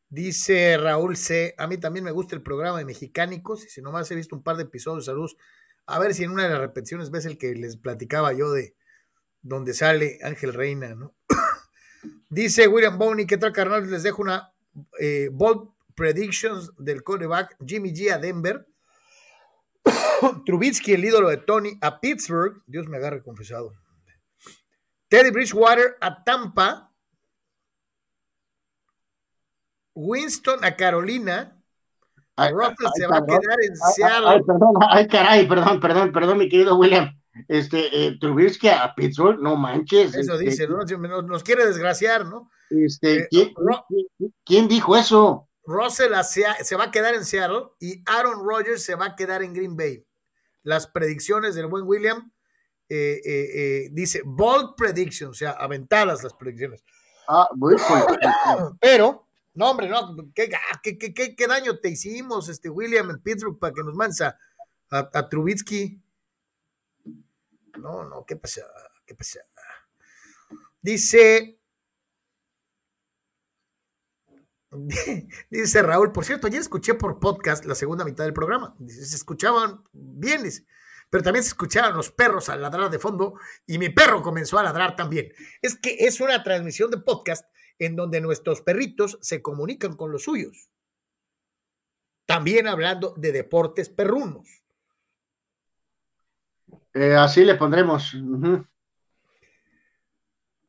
[0.08, 1.54] dice Raúl C.
[1.58, 3.64] A mí también me gusta el programa de Mexicánicos.
[3.64, 5.36] Y si nomás he visto un par de episodios, saludos.
[5.86, 8.74] A ver si en una de las repeticiones ves el que les platicaba yo de
[9.42, 11.14] donde sale Ángel Reina, ¿no?
[12.28, 13.88] dice William Boney, ¿qué tal, carnal?
[13.88, 14.52] Les dejo una
[14.98, 18.66] eh, bold predictions del quarterback Jimmy G a Denver.
[20.44, 22.62] Trubitsky, el ídolo de Tony, a Pittsburgh.
[22.66, 23.72] Dios me agarre confesado.
[25.08, 26.92] Teddy Bridgewater a Tampa.
[29.94, 31.56] Winston a Carolina.
[32.36, 34.28] ay, Russell ay, se va a quedar en Seattle.
[34.28, 37.10] ay, perdón, ay, caray, perdón, perdón, perdón, mi querido William.
[37.48, 40.14] Este, eh, Trubisky a Pittsburgh, no manches.
[40.14, 40.78] Eso este, dice, ¿no?
[40.78, 42.50] Nos, nos quiere desgraciar, ¿no?
[42.70, 43.54] Este, Eh,
[44.44, 45.48] ¿quién, dijo eso?
[45.64, 49.42] Russell a se va a quedar en Seattle y Aaron Rodgers se va a quedar
[49.42, 50.04] en Green Bay.
[50.62, 52.32] Las predicciones del buen William
[52.88, 56.84] eh, eh, eh, dice bold prediction, o sea, aventadas las predicciones.
[57.28, 57.78] Ah, bueno,
[58.80, 63.10] Pero, no, hombre, no, ¿qué, ah, qué- qué- qué- qué daño te hicimos, este William,
[63.10, 64.38] en Pittsburgh para que nos mandes a,
[64.90, 66.00] a, a Trubitsky?
[67.78, 68.62] No, no, ¿qué pasa?
[69.04, 69.40] ¿Qué pasa?
[70.80, 71.58] Dice.
[75.50, 78.74] Dice Raúl, por cierto, ayer escuché por podcast la segunda mitad del programa.
[78.78, 80.66] Dice, se escuchaban bien, dice,
[81.10, 84.62] pero también se escuchaban los perros al ladrar de fondo y mi perro comenzó a
[84.62, 85.32] ladrar también.
[85.62, 87.46] Es que es una transmisión de podcast
[87.78, 90.70] en donde nuestros perritos se comunican con los suyos.
[92.26, 94.62] También hablando de deportes perrunos.
[96.94, 98.14] eh, así le pondremos.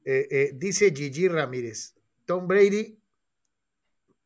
[0.06, 1.96] Eh, eh, dice Gigi Ramírez,
[2.26, 2.98] Tom Brady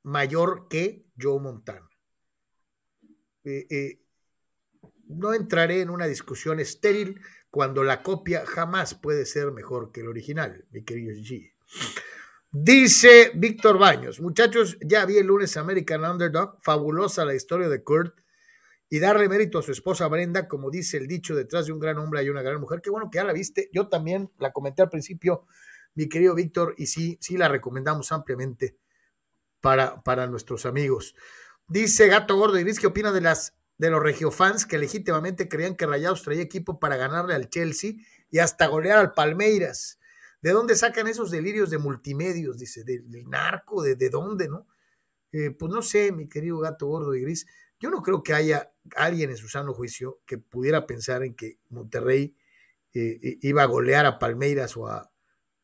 [0.03, 1.89] mayor que Joe Montana.
[3.43, 4.00] Eh, eh,
[5.15, 10.07] no entraré en una discusión estéril cuando la copia jamás puede ser mejor que el
[10.07, 11.51] original, mi querido Gigi.
[12.51, 18.19] Dice Víctor Baños, muchachos, ya vi el lunes American Underdog, fabulosa la historia de Kurt
[18.89, 21.97] y darle mérito a su esposa Brenda, como dice el dicho, detrás de un gran
[21.97, 22.81] hombre hay una gran mujer.
[22.81, 23.69] Qué bueno que ya la viste.
[23.71, 25.45] Yo también la comenté al principio,
[25.95, 28.75] mi querido Víctor, y sí, sí la recomendamos ampliamente
[29.61, 31.15] para, para nuestros amigos.
[31.69, 35.87] Dice Gato Gordo y ¿qué opina de las de los regiofans que legítimamente creían que
[35.87, 37.93] Rayados traía equipo para ganarle al Chelsea
[38.29, 39.99] y hasta golear al Palmeiras?
[40.39, 42.59] ¿De dónde sacan esos delirios de multimedios?
[42.59, 44.67] Dice, del, del narco, ¿de, de dónde, no?
[45.31, 47.47] Eh, pues no sé, mi querido Gato Gordo y Gris.
[47.79, 51.57] Yo no creo que haya alguien en su sano juicio que pudiera pensar en que
[51.69, 52.35] Monterrey
[52.93, 55.11] eh, iba a golear a Palmeiras o, a,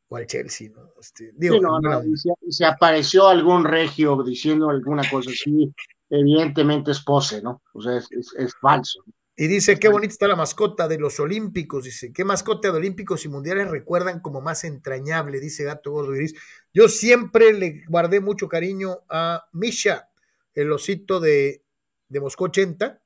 [0.07, 0.89] o al Chelsea, ¿no?
[0.99, 5.71] Este, digo, Sí, no, no, y se, se apareció algún regio diciendo alguna cosa así,
[6.09, 7.61] evidentemente es pose, ¿no?
[7.73, 9.03] O sea, es, es- es falso.
[9.35, 11.83] Y dice, qué bonita está la mascota de los Olímpicos.
[11.83, 16.33] Dice, qué mascota de Olímpicos y Mundiales recuerdan como más entrañable, dice Gato Gordo Gris.
[16.73, 20.09] Yo siempre le guardé mucho cariño a Misha,
[20.55, 21.63] el osito de,
[22.09, 22.99] de Moscú 80.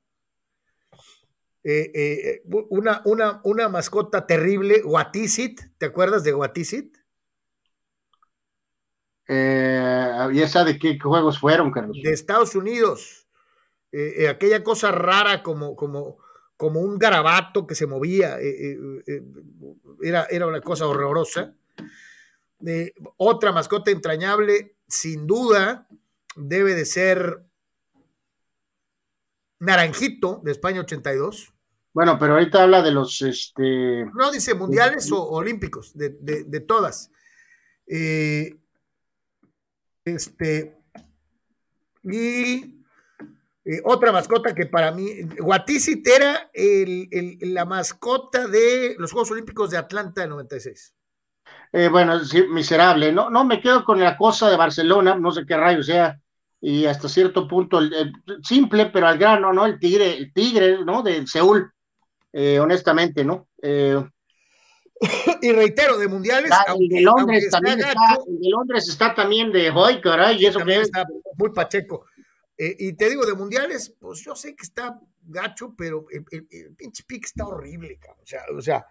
[1.64, 6.96] Eh, eh, una, una, una mascota terrible, Guatisit, ¿te acuerdas de Guatisit?
[9.28, 11.96] Eh, ¿Y esa de qué juegos fueron, Carlos?
[12.02, 13.26] De Estados Unidos.
[13.92, 16.18] Eh, eh, aquella cosa rara como, como,
[16.56, 18.38] como un garabato que se movía.
[18.40, 18.76] eh,
[20.02, 21.54] era, era una cosa horrorosa.
[23.16, 25.88] Otra mascota entrañable, sin duda,
[26.36, 27.42] debe de ser
[29.58, 31.52] Naranjito de España 82.
[31.94, 36.60] Bueno, pero ahorita habla de los, este, No dice mundiales o olímpicos, de, de- de
[36.60, 37.10] todas.
[37.86, 38.56] Eh,
[40.04, 40.76] este.
[42.04, 42.84] Y
[43.64, 49.70] eh, otra mascota que para mí, Guatisit era el- la mascota de los Juegos Olímpicos
[49.70, 50.94] de Atlanta del 96.
[51.72, 53.30] eh, bueno, sí, miserable, ¿no?
[53.30, 56.18] No, me quedo con la cosa de Barcelona, no sé qué rayo sea,
[56.60, 57.80] y hasta cierto punto,
[58.42, 59.66] simple, pero al grano, ¿no?
[59.66, 61.02] El tigre, el tigre, ¿no?
[61.02, 61.70] De Seúl,
[62.32, 63.48] eh, honestamente, ¿no?
[63.62, 64.02] Eh,
[65.40, 69.14] Y reitero, de mundiales, Ah, el de Londres también está, gacho, el de Londres está
[69.14, 70.82] también de hoy, caray, y eso que es.
[70.82, 71.04] está
[71.36, 72.06] muy pacheco.
[72.56, 76.46] Eh, y te digo, de mundiales, pues yo sé que está gacho, pero el, el-
[76.50, 78.22] el pinche pique está horrible, cabrón.
[78.22, 78.86] O sea, o sea,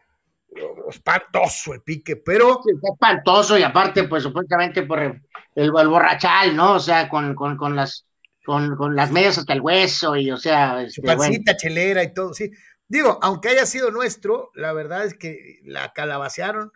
[0.90, 5.22] espantoso el pique, pero Sí, está espantoso y aparte, pues supuestamente por el,
[5.56, 6.74] el, borrachal, ¿no?
[6.74, 8.06] O sea, con, con, con las
[8.44, 12.04] con, con las medias hasta el hueso y, o sea, su este, bueno, pancita chelera
[12.04, 12.52] y todo, sí.
[12.92, 16.74] Digo, aunque haya sido nuestro, la verdad es que la calabacearon.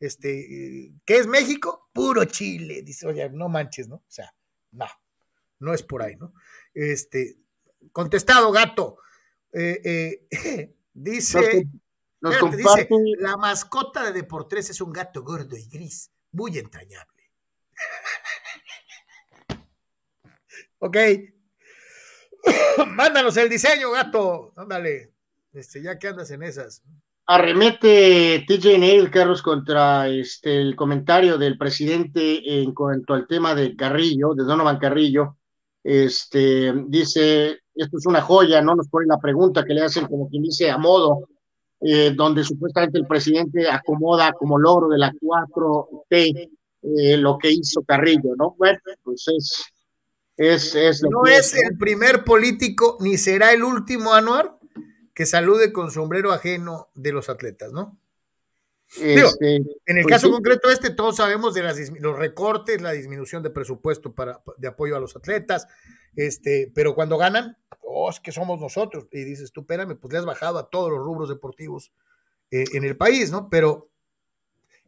[0.00, 1.90] Este, ¿qué es México?
[1.92, 2.80] Puro Chile.
[2.80, 3.96] Dice, oye, no manches, ¿no?
[3.96, 4.34] O sea,
[4.72, 4.86] no,
[5.58, 6.32] no es por ahí, ¿no?
[6.72, 7.36] Este,
[7.92, 8.96] contestado, gato.
[9.52, 10.30] Eh, eh,
[10.94, 11.68] dice,
[12.22, 12.88] Nos espérate, dice,
[13.18, 17.30] la mascota de Deportes es un gato gordo y gris, muy entrañable.
[20.78, 20.96] ok.
[22.86, 24.54] Mándanos el diseño, gato.
[24.56, 25.17] Ándale.
[25.58, 26.84] Este, ya que andas en esas.
[27.26, 33.74] arremete TJ Neil, Carlos, contra este, el comentario del presidente en cuanto al tema de
[33.74, 35.36] Carrillo, de Donovan Carrillo.
[35.82, 38.76] Este, dice, esto es una joya, ¿no?
[38.76, 41.28] Nos pone la pregunta que le hacen como quien dice a modo,
[41.80, 46.50] eh, donde supuestamente el presidente acomoda como logro de la 4T
[46.82, 48.54] eh, lo que hizo Carrillo, ¿no?
[48.56, 49.64] Bueno, pues es,
[50.36, 54.57] es, es lo No que es el primer político, ni será el último, Anuar,
[55.18, 57.98] que salude con sombrero ajeno de los atletas, ¿no?
[59.00, 60.32] Este, En el Pues caso sí.
[60.32, 64.94] concreto este, todos sabemos de las, los recortes, la disminución de presupuesto para, de apoyo
[64.94, 65.66] a los atletas,
[66.14, 69.08] este, pero cuando ganan, oh, es que somos nosotros.
[69.10, 71.90] Y dices, tú, espérame, pues le has bajado a todos los rubros deportivos
[72.52, 73.50] eh, en el país, ¿no?
[73.50, 73.90] Pero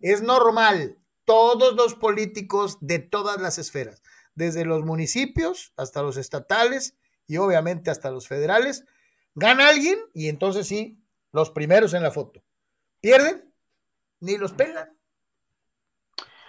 [0.00, 4.00] es normal, todos los políticos de todas las esferas,
[4.36, 6.94] desde los municipios hasta los estatales
[7.26, 8.84] y obviamente hasta los federales,
[9.34, 11.02] gana alguien y entonces sí,
[11.32, 12.42] los primeros en la foto.
[13.00, 13.52] Pierden,
[14.20, 14.90] ni los pelan.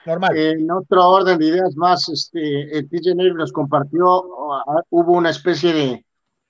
[0.06, 0.36] Normal.
[0.36, 5.74] En otro orden de ideas más, este, eh, TJ nos compartió, ah, hubo una especie
[5.74, 6.06] de,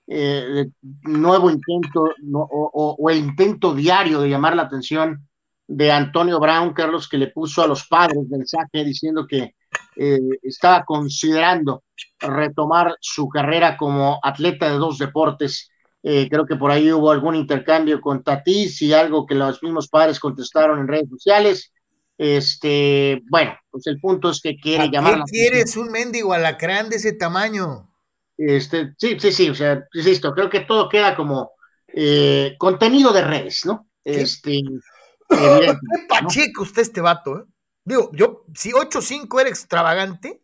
[0.08, 0.68] eh,
[1.02, 5.28] nuevo intento o, el intento diario de llamar la atención
[5.66, 9.54] de Antonio Brown, Carlos, que le puso a los padres mensaje diciendo que
[9.96, 11.84] eh, estaba considerando
[12.18, 15.70] retomar su carrera como atleta de dos deportes.
[16.02, 19.88] Eh, creo que por ahí hubo algún intercambio con Tatis y algo que los mismos
[19.88, 21.72] padres contestaron en redes sociales.
[22.18, 26.88] Este, bueno, pues el punto es que quiere ¿A llamar qué quieres un mendigo alacrán
[26.88, 27.88] de ese tamaño?
[28.36, 31.52] Este, sí, sí, sí, o sea, insisto, creo que todo queda como
[31.88, 33.88] eh, contenido de redes, ¿no?
[34.04, 34.58] Este,
[35.30, 37.44] evidente, Qué pacheco está este vato, ¿eh?
[37.84, 40.42] Digo, yo, si 8-5 era extravagante,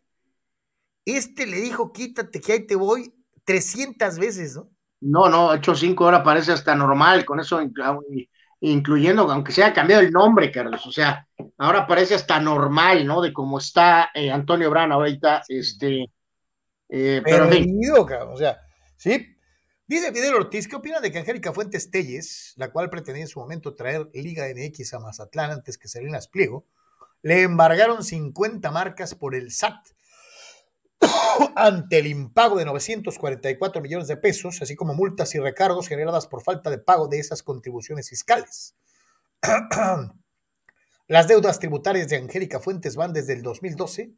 [1.05, 3.13] este le dijo, quítate que ahí te voy
[3.45, 4.69] 300 veces, ¿no?
[5.01, 8.27] No, no, 8-5 ahora parece hasta normal, con eso inclu-
[8.61, 11.25] incluyendo, aunque se haya cambiado el nombre, Carlos, o sea,
[11.57, 13.21] ahora parece hasta normal, ¿no?
[13.21, 16.11] De cómo está eh, Antonio Brown ahorita, este,
[16.89, 17.49] eh, pero
[18.05, 18.33] cabrón.
[18.33, 18.59] O sea,
[18.97, 19.35] sí.
[19.87, 23.39] Dice Fidel Ortiz, ¿qué opina de que Angélica Fuentes Telles, la cual pretendía en su
[23.39, 26.65] momento traer Liga MX a Mazatlán antes que Salinas Pliego,
[27.23, 29.87] le embargaron 50 marcas por el SAT
[31.55, 36.43] ante el impago de 944 millones de pesos, así como multas y recargos generadas por
[36.43, 38.75] falta de pago de esas contribuciones fiscales.
[41.07, 44.13] Las deudas tributarias de Angélica Fuentes van desde el 2012.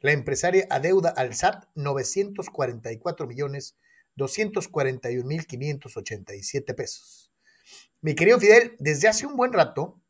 [0.00, 3.76] La empresaria adeuda al SAT 944 millones
[4.16, 7.32] 241 mil 587 pesos.
[8.00, 10.00] Mi querido Fidel, desde hace un buen rato,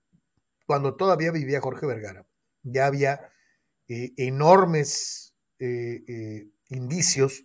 [0.66, 2.26] cuando todavía vivía Jorge Vergara,
[2.62, 3.30] ya había
[3.88, 7.44] eh, enormes eh, eh, indicios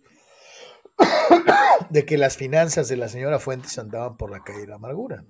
[1.90, 5.24] de que las finanzas de la señora Fuentes andaban por la calle de la amargura.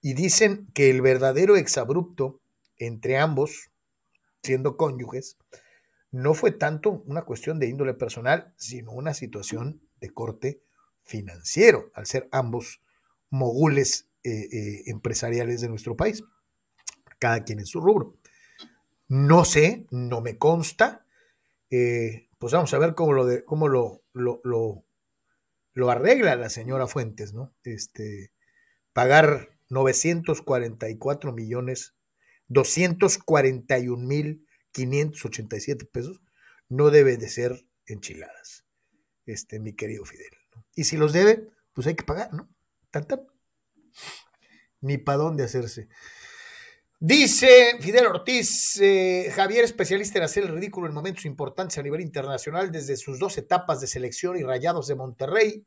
[0.00, 2.40] Y dicen que el verdadero exabrupto
[2.78, 3.70] entre ambos,
[4.42, 5.36] siendo cónyuges,
[6.10, 10.62] no fue tanto una cuestión de índole personal, sino una situación de corte
[11.04, 12.80] financiero, al ser ambos
[13.28, 16.24] mogules eh, eh, empresariales de nuestro país,
[17.18, 18.16] cada quien en su rubro.
[19.08, 21.04] No sé, no me consta,
[21.70, 24.86] eh, pues vamos a ver cómo lo, de, cómo lo, lo, lo,
[25.74, 27.54] lo arregla la señora Fuentes, ¿no?
[27.64, 28.32] Este,
[28.94, 31.94] pagar 944 millones
[32.48, 36.22] 241 mil 587 pesos
[36.70, 38.64] no debe de ser enchiladas,
[39.26, 40.32] este, mi querido Fidel.
[40.74, 42.48] Y si los debe, pues hay que pagar, ¿no?
[42.90, 43.26] Tan, tan.
[44.80, 45.88] Ni para dónde hacerse.
[47.02, 52.02] Dice Fidel Ortiz, eh, Javier, especialista en hacer el ridículo en momentos importantes a nivel
[52.02, 55.66] internacional, desde sus dos etapas de selección y rayados de Monterrey,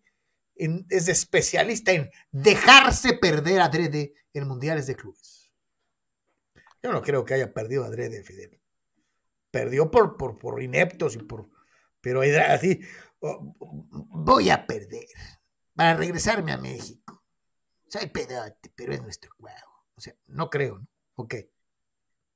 [0.55, 5.51] es especialista en dejarse perder adrede en mundiales de clubes.
[6.83, 8.61] Yo no creo que haya perdido adrede, Fidel.
[9.49, 11.49] Perdió por, por, por ineptos y por.
[11.99, 12.79] Pero así.
[13.21, 15.07] oh, voy a perder
[15.73, 17.23] para regresarme a México.
[17.87, 19.87] Soy pedote, pero es nuestro juego.
[19.95, 20.92] O sea, no creo, ¿no?
[21.15, 21.35] Ok.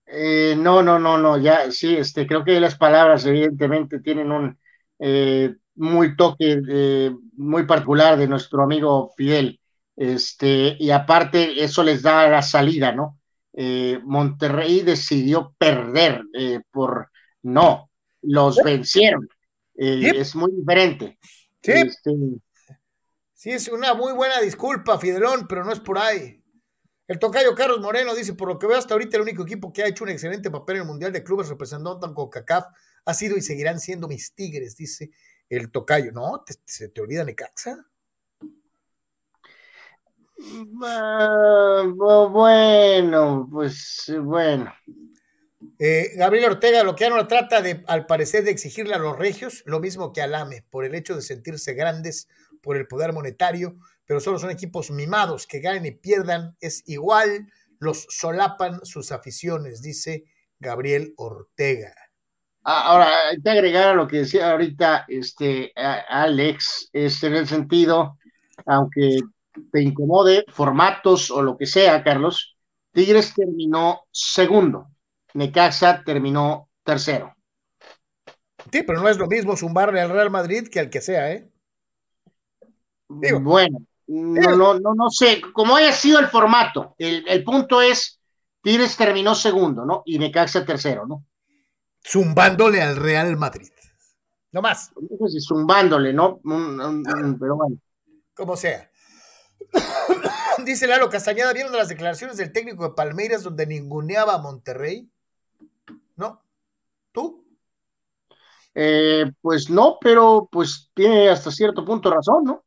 [0.06, 4.58] Eh, no, no, no, no, ya, sí, este, creo que las palabras evidentemente tienen un
[5.00, 9.60] eh, muy toque eh, muy particular de nuestro amigo Fidel.
[9.96, 13.20] Este, y aparte, eso les da la salida, ¿no?
[13.54, 17.10] Eh, Monterrey decidió perder eh, por
[17.42, 17.90] no,
[18.22, 19.28] los vencieron.
[19.76, 21.18] Eh, es muy diferente.
[21.62, 21.72] Sí.
[21.72, 22.12] Este,
[23.34, 26.44] sí, es una muy buena disculpa, Fidelón, pero no es por ahí.
[27.08, 29.82] El tocayo Carlos Moreno dice, por lo que veo hasta ahorita el único equipo que
[29.82, 32.66] ha hecho un excelente papel en el Mundial de Clubes representando a CONCACAF
[33.06, 35.12] ha sido y seguirán siendo mis Tigres, dice
[35.50, 36.12] el tocayo.
[36.12, 37.86] No, se te olvida Necaxa.
[42.28, 44.74] bueno, pues bueno.
[45.80, 49.18] Eh, Gabriel Ortega, lo que ya no trata de, al parecer, de exigirle a los
[49.18, 52.28] regios lo mismo que al AME, por el hecho de sentirse grandes
[52.62, 53.78] por el poder monetario,
[54.08, 59.82] pero solo son equipos mimados, que ganen y pierdan, es igual, los solapan sus aficiones,
[59.82, 60.24] dice
[60.60, 61.94] Gabriel Ortega.
[62.64, 67.48] Ah, ahora, hay que agregar a lo que decía ahorita este, Alex, es en el
[67.48, 68.18] sentido,
[68.66, 69.20] aunque
[69.72, 72.58] te incomode formatos o lo que sea, Carlos,
[72.92, 74.88] Tigres terminó segundo,
[75.34, 77.36] Necaxa terminó tercero.
[78.72, 81.50] Sí, pero no es lo mismo zumbarle al Real Madrid que al que sea, ¿eh?
[83.08, 83.78] bueno,
[84.08, 88.20] no, no, no, no sé, como haya sido el formato, el, punto es,
[88.62, 90.04] Tigres terminó segundo, ¿no?
[90.06, 91.26] Y Necaxa tercero, ¿no?
[92.06, 93.70] Zumbándole al Real Madrid.
[94.52, 94.92] No más.
[95.46, 96.40] Zumbándole, ¿no?
[96.42, 97.78] pero bueno.
[98.34, 98.90] Como sea.
[100.66, 105.10] Dice Lalo Castañeda, ¿vieron las declaraciones del técnico de Palmeiras donde ninguneaba a Monterrey?
[106.16, 106.42] ¿No?
[107.12, 107.46] ¿Tú?
[108.74, 112.64] Eh, pues no, pero pues tiene hasta cierto punto razón, ¿no?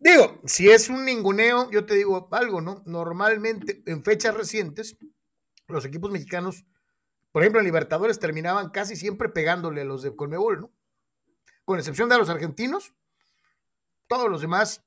[0.00, 2.82] Digo, si es un ninguneo, yo te digo algo, ¿no?
[2.86, 4.96] Normalmente, en fechas recientes,
[5.66, 6.64] los equipos mexicanos,
[7.32, 10.72] por ejemplo, en Libertadores, terminaban casi siempre pegándole a los de Colmebol, ¿no?
[11.64, 12.94] Con excepción de los argentinos,
[14.06, 14.84] todos los demás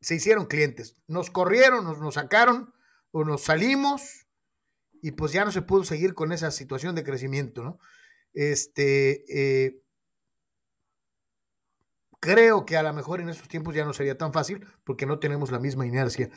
[0.00, 0.96] se hicieron clientes.
[1.06, 2.74] Nos corrieron, nos, nos sacaron,
[3.12, 4.26] o nos salimos,
[5.02, 7.78] y pues ya no se pudo seguir con esa situación de crecimiento, ¿no?
[8.32, 9.82] Este, eh,
[12.20, 15.18] Creo que a lo mejor en estos tiempos ya no sería tan fácil porque no
[15.18, 16.28] tenemos la misma inercia.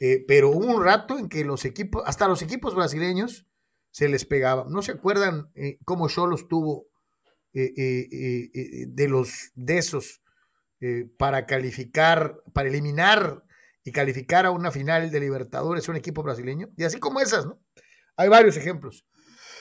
[0.00, 3.46] Eh, pero hubo un rato en que los equipos, hasta los equipos brasileños,
[3.92, 4.66] se les pegaba.
[4.68, 6.88] ¿No se acuerdan eh, cómo Cholos tuvo
[7.54, 10.22] eh, de los de esos
[11.16, 13.44] para calificar, para eliminar
[13.82, 16.68] y calificar a una final de Libertadores un equipo brasileño?
[16.76, 17.60] Y así como esas, ¿no?
[18.16, 19.06] Hay varios ejemplos.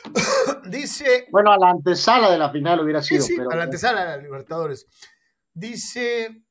[0.70, 1.28] Dice.
[1.32, 3.22] Bueno, a la antesala de la final hubiera sido.
[3.22, 4.88] Sí, a la antesala de la Libertadores.
[5.58, 6.44] Dice,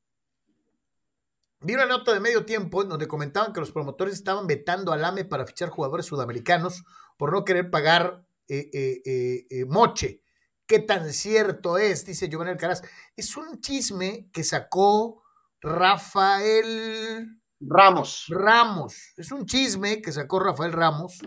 [1.61, 5.05] vi una nota de medio tiempo en donde comentaban que los promotores estaban vetando al
[5.05, 6.83] AME para fichar jugadores sudamericanos
[7.15, 10.23] por no querer pagar eh, eh, eh, moche.
[10.65, 12.03] ¿Qué tan cierto es?
[12.03, 12.81] Dice Giovanni Alcaraz.
[13.15, 15.23] Es un chisme que sacó
[15.61, 18.25] Rafael Ramos.
[18.27, 19.13] Ramos.
[19.15, 21.19] Es un chisme que sacó Rafael Ramos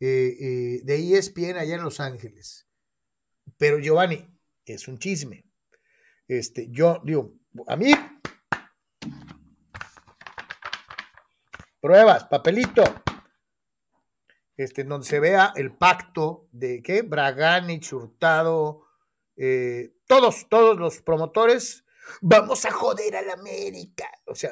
[0.00, 2.66] de ESPN allá en Los Ángeles.
[3.58, 4.28] Pero Giovanni,
[4.64, 5.45] es un chisme.
[6.28, 7.34] Este, yo digo,
[7.68, 7.92] a mí,
[11.80, 12.82] pruebas, papelito,
[14.56, 18.86] este, donde se vea el pacto de que Bragani, Hurtado,
[19.36, 21.84] eh, todos, todos los promotores,
[22.20, 24.10] vamos a joder a la América.
[24.26, 24.50] O sea.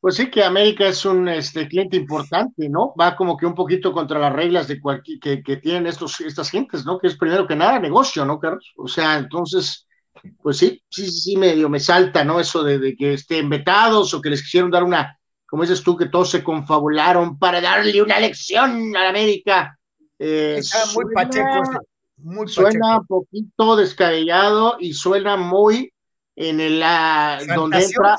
[0.00, 2.94] Pues sí, que América es un este, cliente importante, ¿no?
[2.98, 6.48] Va como que un poquito contra las reglas de cualquier, que, que tienen estos, estas
[6.48, 6.98] gentes, ¿no?
[6.98, 8.72] Que es primero que nada negocio, ¿no, Carlos?
[8.78, 9.86] O sea, entonces
[10.42, 12.40] pues sí, sí, sí, medio me salta, ¿no?
[12.40, 16.06] Eso de, que estén vetados o que les quisieron dar una, como dices tú, que
[16.06, 19.78] todos se confabularon para darle una lección a la América.
[20.18, 20.60] Eh,
[20.94, 21.80] muy suena, pacheco.
[22.18, 25.92] Muy suena un poquito descabellado y suena muy
[26.36, 28.16] en el ah, donde entra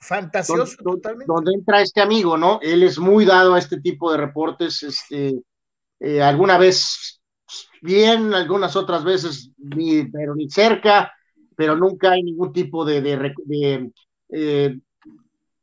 [0.00, 1.26] fantasioso totalmente.
[1.26, 2.60] donde entra este amigo, ¿no?
[2.62, 5.34] Él es muy dado a este tipo de reportes, este,
[6.00, 7.20] eh, alguna vez
[7.82, 11.12] bien, algunas otras veces ni, pero ni cerca,
[11.58, 13.02] pero nunca hay ningún tipo de,
[14.28, 14.78] eh,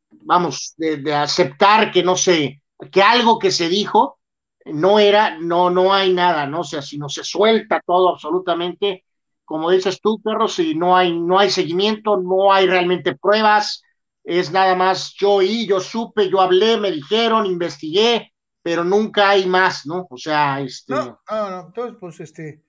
[0.09, 2.61] vamos, de, aceptar que no sé,
[2.91, 4.19] que algo que se dijo
[4.65, 6.59] no era, no, no hay nada, ¿no?
[6.59, 9.05] O sea, si no se suelta todo absolutamente,
[9.45, 13.81] como dices tú, perro, si no hay, no hay seguimiento, no hay realmente pruebas,
[14.21, 19.45] es nada más yo y yo supe, yo hablé, me dijeron, investigué, pero nunca hay
[19.45, 20.07] más, ¿no?
[20.09, 20.93] O sea, este.
[20.93, 22.64] No, no, no, entonces, pues, este,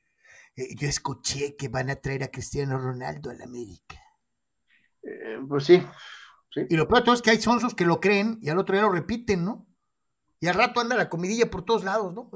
[0.57, 3.97] eh, yo escuché que van a traer a Cristiano Ronaldo a la América.
[5.03, 5.83] Eh, pues sí,
[6.69, 8.74] Y lo peor de todo es que hay sonsos que lo creen y al otro
[8.74, 9.66] día lo repiten, ¿no?
[10.41, 12.31] Y al rato anda la comidilla por todos lados, ¿no?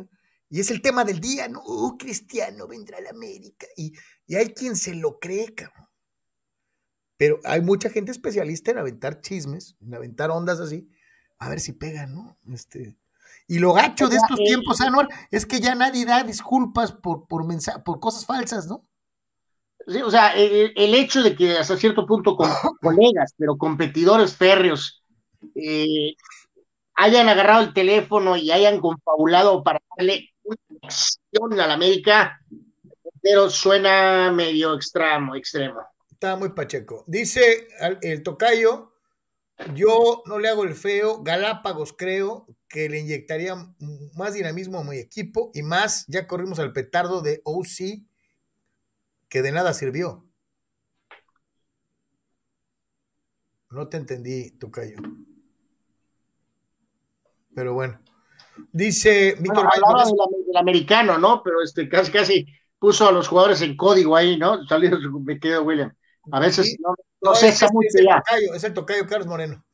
[0.51, 1.63] Y es el tema del día, ¿no?
[1.65, 3.67] Oh, Cristiano vendrá a la América.
[3.77, 3.93] Y,
[4.27, 5.87] y hay quien se lo cree, cabrón.
[7.17, 10.91] pero hay mucha gente especialista en aventar chismes, en aventar ondas así,
[11.39, 12.39] a ver si pegan, ¿no?
[12.53, 12.97] Este,
[13.51, 17.45] y lo gacho de estos tiempos, Anuar, es que ya nadie da disculpas por, por,
[17.85, 18.87] por cosas falsas, ¿no?
[19.89, 22.49] Sí, o sea, el, hecho de que hasta cierto punto con
[22.81, 25.03] colegas, pero competidores férreos,
[25.57, 26.15] eh,
[26.95, 32.41] hayan agarrado el teléfono y hayan confabulado para darle una acción a la América,
[33.21, 35.81] pero suena medio extremo, extremo.
[36.09, 37.03] Está muy pacheco.
[37.09, 37.67] Dice
[38.01, 38.93] el tocayo,
[39.75, 43.57] yo no le hago el feo, Galápagos creo que le inyectaría
[44.15, 48.07] más dinamismo a mi equipo y más, ya corrimos al petardo de OC,
[49.29, 50.25] que de nada sirvió.
[53.71, 54.97] No te entendí, tocayo.
[57.55, 58.01] Pero bueno.
[58.73, 60.05] Dice Víctor bueno,
[60.47, 61.43] del, americano, ¿no?
[61.43, 62.47] Pero este casi casi
[62.79, 64.65] puso a los jugadores en código ahí, ¿no?
[64.67, 65.93] Salió me quedo William.
[66.31, 69.65] A veces no, no, sé, es, mucho el Tocayo, es el tocayo Carlos Moreno.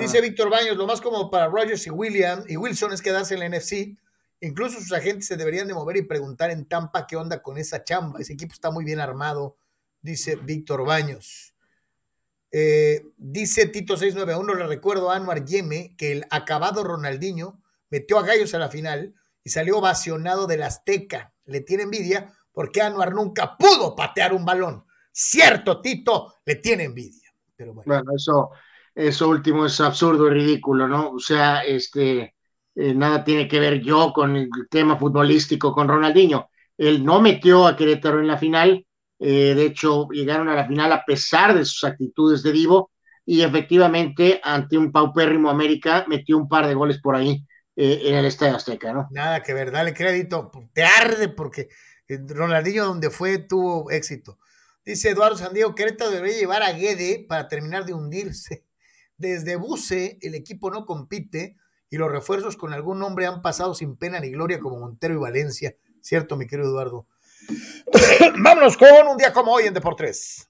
[0.00, 0.22] Dice ah.
[0.22, 3.48] Víctor Baños, lo más como para Rogers y William y Wilson es quedarse en la
[3.50, 3.98] NFC.
[4.40, 7.84] Incluso sus agentes se deberían de mover y preguntar en Tampa qué onda con esa
[7.84, 8.18] chamba.
[8.18, 9.58] Ese equipo está muy bien armado,
[10.00, 11.54] dice Víctor Baños.
[12.50, 17.60] Eh, dice Tito 691, le recuerdo a Anwar Yeme que el acabado Ronaldinho
[17.90, 19.14] metió a Gallos a la final
[19.44, 21.34] y salió ovacionado del Azteca.
[21.44, 24.86] Le tiene envidia porque Anuar nunca pudo patear un balón.
[25.12, 27.28] Cierto, Tito, le tiene envidia.
[27.54, 28.02] Pero bueno.
[28.16, 28.50] eso,
[29.00, 31.12] eso último es absurdo y ridículo, ¿no?
[31.12, 32.34] O sea, este,
[32.74, 36.50] eh, nada tiene que ver yo con el tema futbolístico con Ronaldinho.
[36.76, 38.86] Él no metió a Querétaro en la final,
[39.18, 42.90] eh, de hecho llegaron a la final a pesar de sus actitudes de divo
[43.26, 47.44] y efectivamente ante un paupérrimo América metió un par de goles por ahí
[47.76, 49.08] eh, en el Estadio Azteca, ¿no?
[49.10, 51.68] Nada que ver, dale crédito, te arde porque
[52.08, 54.38] Ronaldinho donde fue tuvo éxito.
[54.84, 58.64] Dice Eduardo Sandiego, Querétaro debería llevar a Guede para terminar de hundirse.
[59.20, 61.56] Desde Buse el equipo no compite
[61.90, 65.18] y los refuerzos con algún nombre han pasado sin pena ni gloria como Montero y
[65.18, 65.76] Valencia.
[66.00, 67.06] ¿Cierto, mi querido Eduardo?
[68.38, 70.48] Vámonos con un día como hoy en Deportes.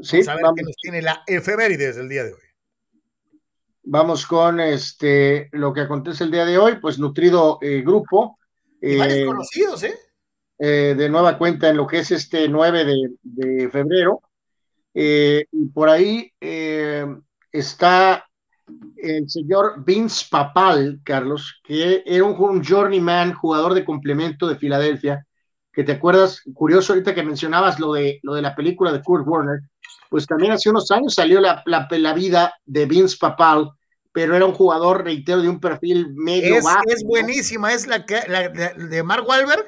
[0.00, 2.40] Sí, vamos a ver qué nos tiene la efemérides del día de hoy.
[3.82, 8.38] Vamos con este lo que acontece el día de hoy, pues nutrido eh, grupo.
[8.80, 9.94] Y varios eh, conocidos, ¿eh?
[10.58, 10.94] ¿eh?
[10.96, 12.84] De nueva cuenta en lo que es este 9
[13.22, 14.22] de, febrero.
[14.94, 18.26] Y por ahí está
[18.96, 25.26] el señor Vince Papal, Carlos, que era un, un journeyman, jugador de complemento de Filadelfia,
[25.72, 29.26] que te acuerdas, curioso ahorita que mencionabas lo de, lo de la película de Kurt
[29.26, 29.60] Warner,
[30.10, 33.70] pues también hace unos años salió la, la, vida de Vince Papal,
[34.12, 36.82] pero era un jugador, reitero, de un perfil medio es, bajo.
[36.86, 39.64] Es buenísima, es la, la, de Mark Wahlberg.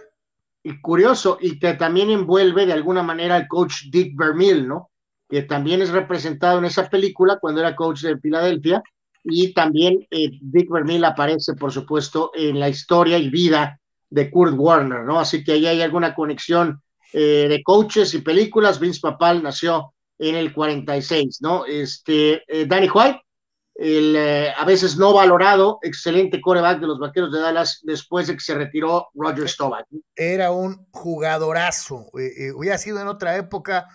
[0.63, 4.91] Y curioso, y que también envuelve de alguna manera al coach Dick Vermeil, ¿no?
[5.29, 8.83] Que también es representado en esa película cuando era coach de Filadelfia,
[9.25, 13.81] y también eh, Dick Vermeil aparece, por supuesto, en la historia y vida
[14.11, 15.19] de Kurt Warner, ¿no?
[15.19, 16.83] Así que ahí hay alguna conexión
[17.13, 18.79] eh, de coaches y películas.
[18.79, 21.65] Vince Papal nació en el 46, ¿no?
[21.65, 23.21] Este, eh, Danny White,
[23.77, 24.17] el
[24.57, 28.55] a veces no valorado, excelente coreback de los Vaqueros de Dallas después de que se
[28.55, 29.87] retiró Roger Staubach.
[30.15, 33.89] Era un jugadorazo, hubiera sido en otra época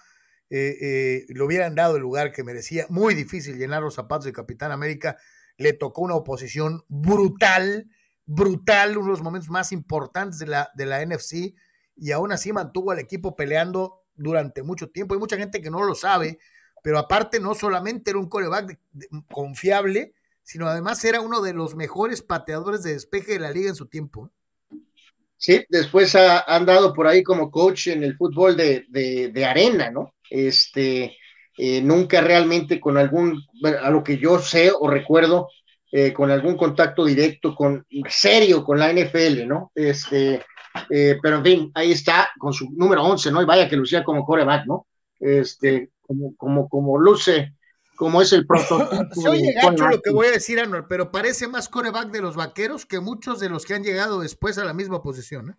[0.50, 2.86] eh, eh, le hubieran dado el lugar que merecía.
[2.90, 5.18] Muy difícil llenar los zapatos de Capitán América.
[5.58, 7.90] Le tocó una oposición brutal,
[8.26, 11.54] brutal, uno de los momentos más importantes de la, de la NFC,
[11.96, 15.14] y aún así mantuvo al equipo peleando durante mucho tiempo.
[15.14, 16.40] Hay mucha gente que no lo sabe,
[16.82, 18.80] pero aparte no solamente era un coreback
[19.32, 20.14] confiable,
[20.44, 23.88] sino además era uno de los mejores pateadores de despeje de la liga en su
[23.88, 24.32] tiempo.
[25.40, 30.14] Sí, después ha andado por ahí como coach en el fútbol de, de arena, ¿no?
[30.30, 31.18] este,
[31.58, 33.44] eh, nunca realmente con algún,
[33.82, 35.50] a lo que yo sé o recuerdo,
[35.92, 39.72] eh, con algún contacto directo, con serio con la NFL, ¿no?
[39.74, 40.46] Este,
[40.90, 43.42] eh, pero en fin, ahí está con su número 11, ¿no?
[43.42, 44.86] Y vaya que lucía como coreback, ¿no?
[45.20, 47.54] Este, como, como, como luce,
[48.00, 49.14] como es el prototipo.
[49.22, 52.86] Soy gacho lo que voy a decir, Anuel, pero parece más coreback de los vaqueros
[52.86, 55.56] que muchos de los que han llegado después a la misma posición, ¿eh?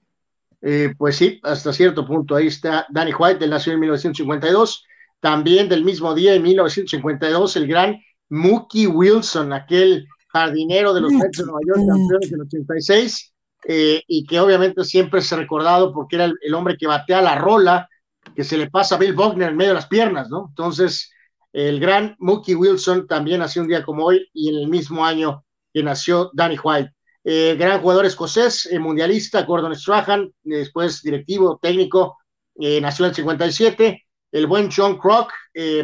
[0.63, 2.35] Eh, pues sí, hasta cierto punto.
[2.35, 4.87] Ahí está Danny White, del nació en 1952.
[5.21, 8.01] También del mismo día, en 1952, el gran
[8.31, 13.35] Mookie Wilson, aquel jardinero de los Mets de Nueva York, campeones del 86,
[13.67, 17.87] eh, y que obviamente siempre es recordado porque era el, hombre que batea la rola
[18.35, 20.47] que se le pasa a Bill Buckner en medio de las piernas, ¿no?
[20.49, 21.13] Entonces,
[21.53, 25.45] el gran Mookie Wilson también nació un día como hoy y en el mismo año
[25.73, 26.93] que nació Danny White.
[27.25, 32.19] Eh, gran jugador escocés, eh, mundialista, Gordon Strahan, después directivo, técnico,
[32.59, 35.33] eh, nació en el 57, el buen John Crock,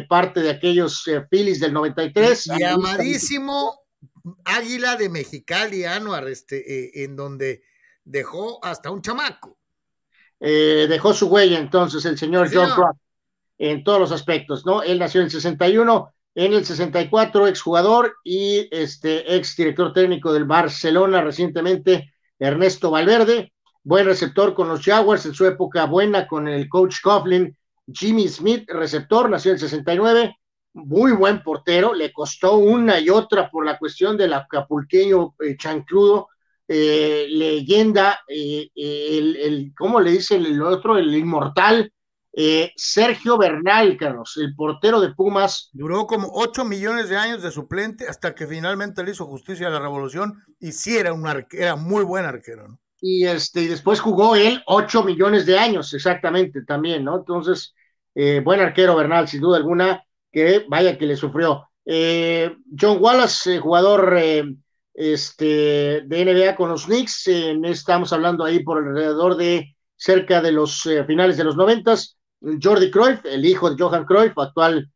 [0.07, 2.45] parte de aquellos Phillies del 93.
[2.57, 3.81] Llamadísimo
[4.45, 7.63] Águila de Mexicali, Anuar, este, en donde
[8.05, 9.57] dejó hasta un chamaco.
[10.39, 12.97] dejó su huella entonces el señor John Crock
[13.57, 14.83] en todos los aspectos, ¿no?
[14.83, 20.45] Él nació en el 61, en el 64 exjugador y este ex director técnico del
[20.45, 23.53] Barcelona recientemente, Ernesto Valverde,
[23.83, 27.57] buen receptor con los Jaguars en su época buena con el coach Coughlin,
[27.91, 30.35] Jimmy Smith, receptor, nació en el 69,
[30.73, 36.27] muy buen portero, le costó una y otra por la cuestión del acapulqueño eh, chancludo,
[36.67, 40.97] eh, leyenda, eh, el, el, ¿cómo le dice el otro?
[40.97, 41.91] El inmortal,
[42.75, 45.69] Sergio Bernal, Carlos, el portero de Pumas.
[45.73, 49.71] Duró como 8 millones de años de suplente hasta que finalmente le hizo justicia a
[49.71, 52.79] la revolución y sí era un arquero, era muy buen arquero, ¿no?
[53.01, 57.17] y este y después jugó él ocho millones de años exactamente también, ¿no?
[57.17, 57.75] Entonces,
[58.15, 61.69] eh, buen arquero Bernal, sin duda alguna, que vaya que le sufrió.
[61.85, 64.17] Eh, John Wallace, eh, jugador
[64.93, 70.81] este, de NBA con los Knicks, estamos hablando ahí por alrededor de cerca de los
[71.05, 72.16] finales de los noventas.
[72.41, 74.89] Jordi Cruyff, el hijo de Johan Cruyff, actual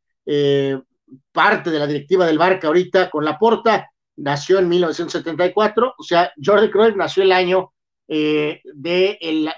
[1.32, 6.32] parte de la directiva del Barca ahorita con la Porta, nació en 1974, o sea,
[6.44, 7.74] Jordi Cruyff nació el año
[8.08, 9.50] eh, de el,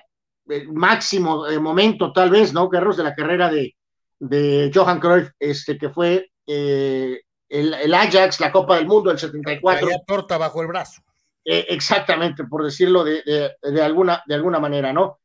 [0.73, 3.75] máximo eh, momento, tal vez, ¿no, Carlos, de la carrera de,
[4.19, 9.87] de Johan Cruyff, este, que fue eh, el, Ajax, la Copa del Mundo del 74.
[9.87, 11.01] La torta bajo el brazo.
[11.45, 15.19] exactamente, por decirlo de, de, alguna, de alguna manera, ¿no?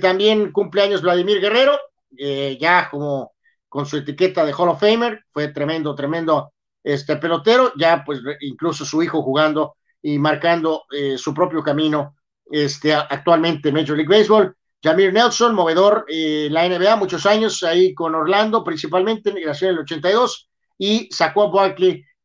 [0.00, 1.78] también cumpleaños Vladimir Guerrero,
[2.16, 3.32] ya como
[3.68, 8.84] con su etiqueta de Hall of Famer, fue tremendo, tremendo este pelotero, ya pues incluso
[8.84, 10.84] su hijo jugando y marcando
[11.16, 12.14] su propio camino
[12.50, 14.54] este, actualmente Major League Baseball.
[14.84, 19.80] Jamir Nelson, movedor eh, la NBA, muchos años ahí con Orlando, principalmente, nació en el
[19.80, 21.74] 82, y sacó a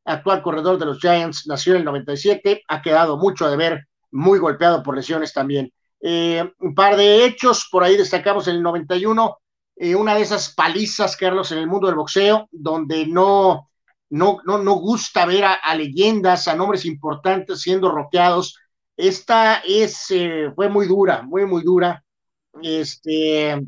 [0.03, 4.40] actual corredor de los Giants, nació en el 97, ha quedado mucho a deber, muy
[4.40, 5.72] golpeado por lesiones también.
[6.02, 9.38] Eh, un par de hechos, por ahí destacamos en el 91,
[9.80, 13.72] eh, una de esas palizas, Carlos, en el mundo del boxeo, donde no,
[14.10, 18.56] no, no, no gusta ver a, leyendas, a nombres importantes siendo roqueados
[18.99, 22.03] esta es, eh, fue muy dura, muy, muy dura.
[22.61, 23.65] Este,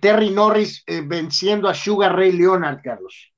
[0.00, 3.34] Terry Norris eh, venciendo a Sugar Ray Leonard, Carlos.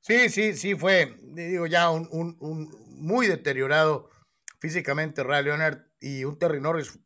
[0.00, 2.68] Sí, sí, sí, fue, digo, ya un,
[2.98, 4.10] muy deteriorado
[4.58, 7.00] físicamente Ray Leonard y un Terry Norris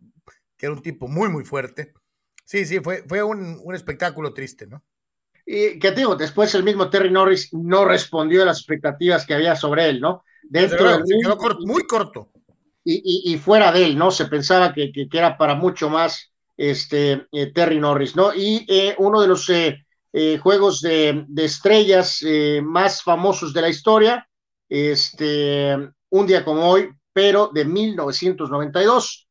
[0.57, 1.95] que era un tipo muy, muy fuerte.
[2.45, 4.83] Sí, sí, fue, fue un, espectáculo triste, ¿no?
[5.47, 9.57] Y que digo, después el mismo Terry Norris no respondió a las expectativas que había
[9.57, 10.25] sobre él, ¿no?
[10.49, 11.01] dentro
[11.61, 12.31] muy corto.
[12.87, 14.11] Y, fuera de él, ¿no?
[14.11, 18.35] Se pensaba que, que, era para mucho más este eh, Terry Norris, ¿no?
[18.35, 19.79] Y eh, uno de los eh,
[20.39, 22.23] juegos de, estrellas
[22.63, 24.29] más famosos de la historia,
[24.69, 25.75] este,
[26.11, 29.24] un día como hoy, pero de 1992,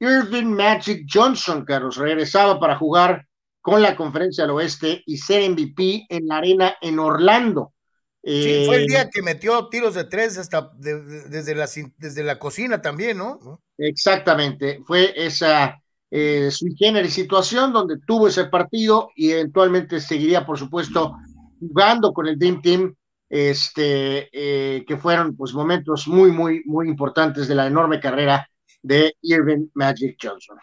[0.00, 3.26] Irving Magic Johnson, Carlos, regresaba para jugar
[3.60, 7.74] con la Conferencia del Oeste y ser MVP en la arena en Orlando.
[8.22, 12.38] Sí, fue el día eh, que metió tiros de tres hasta desde, la, desde la
[12.38, 13.62] cocina también, ¿no?
[13.78, 21.14] Exactamente, fue esa eh, situación donde tuvo ese partido y eventualmente seguiría, por supuesto,
[21.60, 22.94] jugando con el Dream Team,
[23.28, 28.50] este, eh, que fueron pues momentos muy, muy, muy importantes de la enorme carrera
[28.82, 30.58] de Irving Magic Johnson.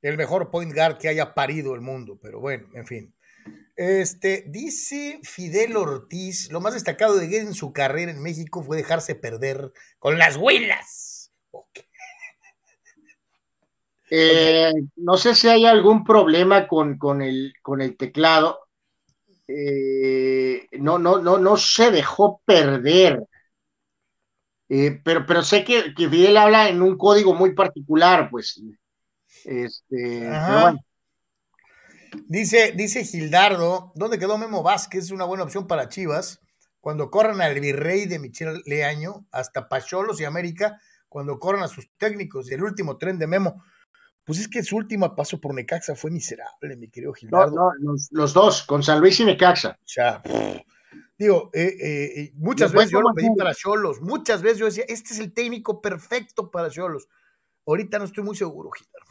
[0.00, 3.14] El mejor point guard que haya parido el mundo, pero bueno, en fin.
[3.76, 8.76] Este, dice Fidel Ortiz, lo más destacado de él en su carrera en México fue
[8.76, 11.32] dejarse perder con las huilas.
[14.10, 18.58] Eh, no sé si hay algún problema con, con, el, con el teclado.
[19.46, 23.22] Eh, no, no, no, no se dejó perder.
[24.68, 28.60] Eh, pero, pero sé que, Fidel habla en un código muy particular, pues.
[29.44, 30.78] Este, pero bueno.
[32.26, 35.04] Dice, dice Gildardo, ¿dónde quedó Memo Vázquez?
[35.04, 36.40] Es una buena opción para Chivas.
[36.80, 41.90] Cuando corran al virrey de Michel Leaño, hasta Pacholos y América, cuando corran a sus
[41.96, 43.62] técnicos y el último tren de Memo.
[44.24, 47.54] Pues es que su último paso por Necaxa fue miserable, mi querido Gildardo.
[47.54, 49.70] No, no, los, dos, con San Luis y Necaxa.
[49.70, 50.22] O sea,
[51.18, 55.12] digo, eh, eh, muchas veces yo lo pedí para Cholos, muchas veces yo decía, este
[55.12, 57.08] es el técnico perfecto para Cholos.
[57.66, 59.08] Ahorita no estoy muy seguro, Gildardo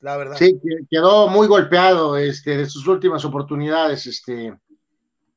[0.00, 0.36] la verdad.
[0.36, 0.60] Sí,
[0.90, 4.54] quedó muy golpeado este, de sus últimas oportunidades, este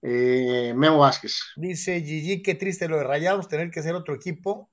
[0.02, 1.40] eh, Memo Vázquez.
[1.56, 4.70] Dice Gigi, qué triste lo de Rayados, tener que ser otro equipo,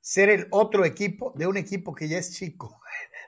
[0.00, 2.80] ser el otro equipo de un equipo que ya es chico.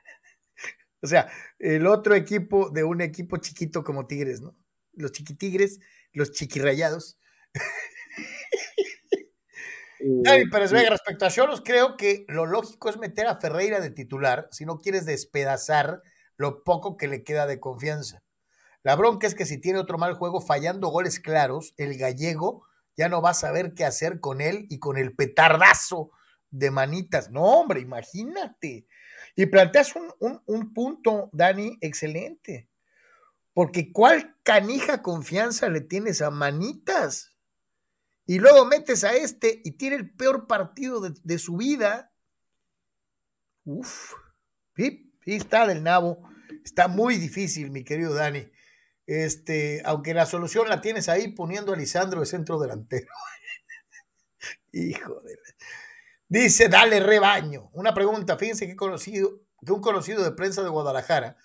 [1.03, 1.31] O sea,
[1.61, 4.57] el otro equipo de un equipo chiquito como Tigres, ¿no?
[4.95, 5.79] Los chiquitigres,
[6.17, 7.19] los chiquirrayados.
[10.01, 13.91] Dani Pérez Vega, respecto a Cholos, creo que lo lógico es meter a Ferreira de
[13.91, 16.03] titular si no quieres despedazar
[16.37, 18.23] lo poco que le queda de confianza.
[18.83, 22.65] La bronca es que si tiene otro mal juego fallando goles claros, el gallego
[22.97, 26.11] ya no va a saber qué hacer con él y con el petardazo
[26.51, 27.31] de manitas.
[27.31, 28.87] No, hombre, imagínate.
[29.35, 32.69] Y planteas un, un punto, Dani, excelente.
[33.57, 37.37] Porque ¿cuál canija confianza le tienes a manitas?
[38.27, 42.13] y luego metes a este y tiene el peor partido de, su vida.
[43.65, 44.15] Uf,
[44.77, 46.29] sí, está del nabo.
[46.65, 48.51] Está muy difícil, mi querido Dani.
[49.07, 53.07] Este, aunque la solución la tienes ahí poniendo a Lisandro de centro delantero.
[54.73, 55.39] Hijo de...
[56.29, 57.71] Dice, dale rebaño.
[57.73, 61.37] Una pregunta, fíjense que, conocido, que un conocido de prensa de Guadalajara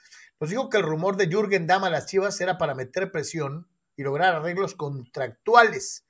[0.41, 3.69] nos dijo que el rumor de Jürgen Dama a las Chivas era para meter presión
[3.95, 6.07] y lograr arreglos contractuales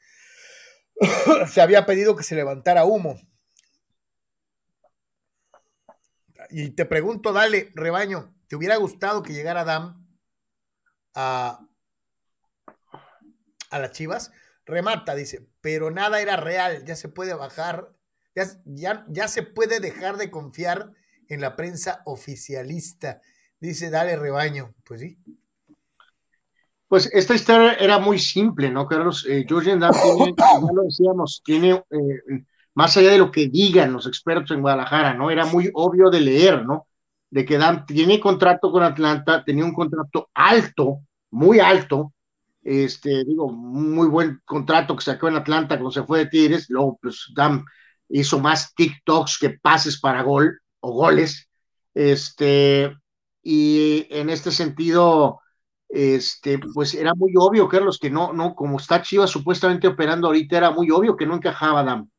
[1.52, 3.20] se había pedido que se levantara humo.
[6.50, 10.08] Y te pregunto, dale, rebaño, ¿te hubiera gustado que llegara Adam
[11.14, 11.68] a,
[13.70, 14.32] a las Chivas?
[14.66, 17.94] Remata, dice, pero nada era real, ya se puede bajar,
[18.34, 20.94] ya, ya, ya se puede dejar de confiar
[21.28, 23.22] en la prensa oficialista.
[23.62, 24.74] Dice, dale, rebaño.
[24.84, 25.18] Pues sí,
[26.92, 29.26] pues esta historia era muy simple, ¿no, Carlos?
[29.26, 29.88] Eh, George tiene,
[30.38, 32.44] ya lo decíamos, tiene, eh,
[32.74, 35.32] más allá de lo que digan los expertos en Guadalajara, ¿no?
[35.32, 36.88] Era muy obvio de leer, ¿no?
[37.30, 42.12] De que Dan tiene contrato con Atlanta, tenía un contrato alto, muy alto,
[42.62, 47.00] este, digo, muy buen contrato que sacó en Atlanta cuando se fue de Tigres, luego
[47.02, 47.64] pues Dan
[48.10, 51.48] hizo más TikToks que pases para gol o goles,
[51.94, 52.98] este,
[53.44, 55.40] y en este sentido,
[55.90, 60.58] este, pues era muy obvio, Carlos, que no, no, como está Chivas supuestamente operando ahorita,
[60.58, 62.10] era muy obvio que no encajaba Dam.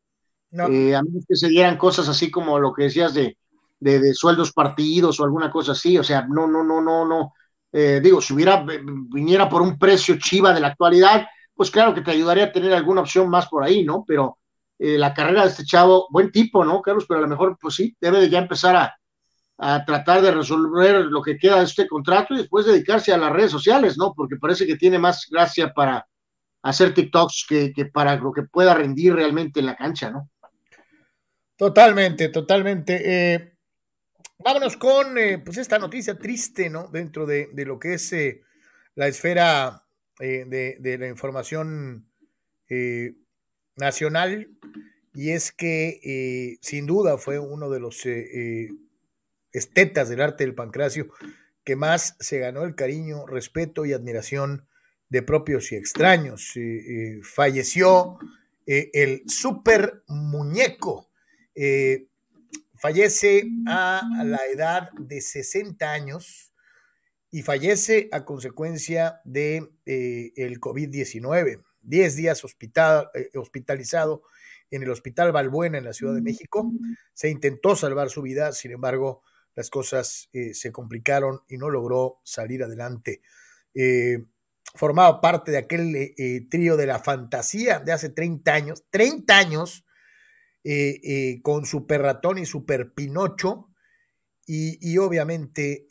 [0.70, 3.38] Eh, a menos que se dieran cosas así como lo que decías de,
[3.80, 7.32] de, sueldos partidos o alguna cosa así, o sea, no, no, no, no, no.
[7.72, 8.62] Eh, digo, si hubiera,
[9.08, 12.74] viniera por un precio Chiva de la actualidad, pues claro que te ayudaría a tener
[12.74, 14.04] alguna opción más por ahí, ¿no?
[14.06, 14.38] Pero
[14.78, 17.06] eh, la carrera de este chavo, buen tipo, ¿no, Carlos?
[17.08, 18.94] Pero a lo mejor, pues sí, debe de ya empezar a,
[19.64, 23.30] a tratar de resolver lo que queda de este contrato y después dedicarse a las
[23.30, 24.12] redes sociales, ¿no?
[24.12, 26.08] Porque parece que tiene más gracia para
[26.62, 30.28] hacer TikToks que, para lo que pueda rendir realmente en la cancha, ¿no?
[31.54, 33.02] Totalmente, totalmente.
[33.04, 33.52] Eh,
[34.38, 36.88] vámonos con eh, pues esta noticia triste, ¿no?
[36.88, 38.42] Dentro de, lo que es eh,
[38.96, 39.84] la esfera
[40.18, 42.08] de, de, la información
[43.76, 44.48] nacional,
[45.14, 48.04] y es que sin duda fue uno de los
[49.52, 51.08] estetas del arte del pancracio,
[51.64, 54.66] que más se ganó el cariño, respeto y admiración
[55.08, 56.56] de propios y extraños.
[56.56, 58.18] Eh, eh, falleció
[58.66, 61.10] eh, el super muñeco.
[62.74, 66.52] fallece a la edad de 60 años
[67.30, 71.62] y fallece a consecuencia de el COVID-19.
[71.82, 74.22] 10 días hospital, hospitalizado
[74.70, 76.72] en el Hospital Balbuena en la Ciudad de México.
[77.12, 79.22] Se intentó salvar su vida, sin embargo,
[79.54, 83.22] las cosas eh, se complicaron y no logró salir adelante.
[83.74, 84.24] Eh,
[84.74, 89.84] formaba parte de aquel eh, trío de la fantasía de hace 30 años, 30 años,
[91.42, 93.68] con Super Ratón y Super Pinocho,
[94.46, 95.86] y, obviamente,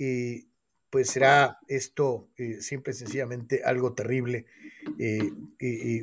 [0.89, 2.29] pues será esto
[2.61, 4.45] simple y sencillamente algo terrible.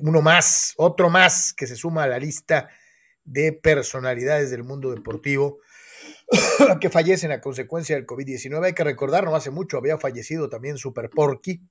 [0.03, 2.69] uno más, otro más que se suma a la lista
[3.25, 5.61] de personalidades del mundo deportivo
[6.81, 8.65] que fallecen a consecuencia del COVID-19.
[8.65, 11.63] Hay que recordar, no hace mucho había fallecido también Super Porky,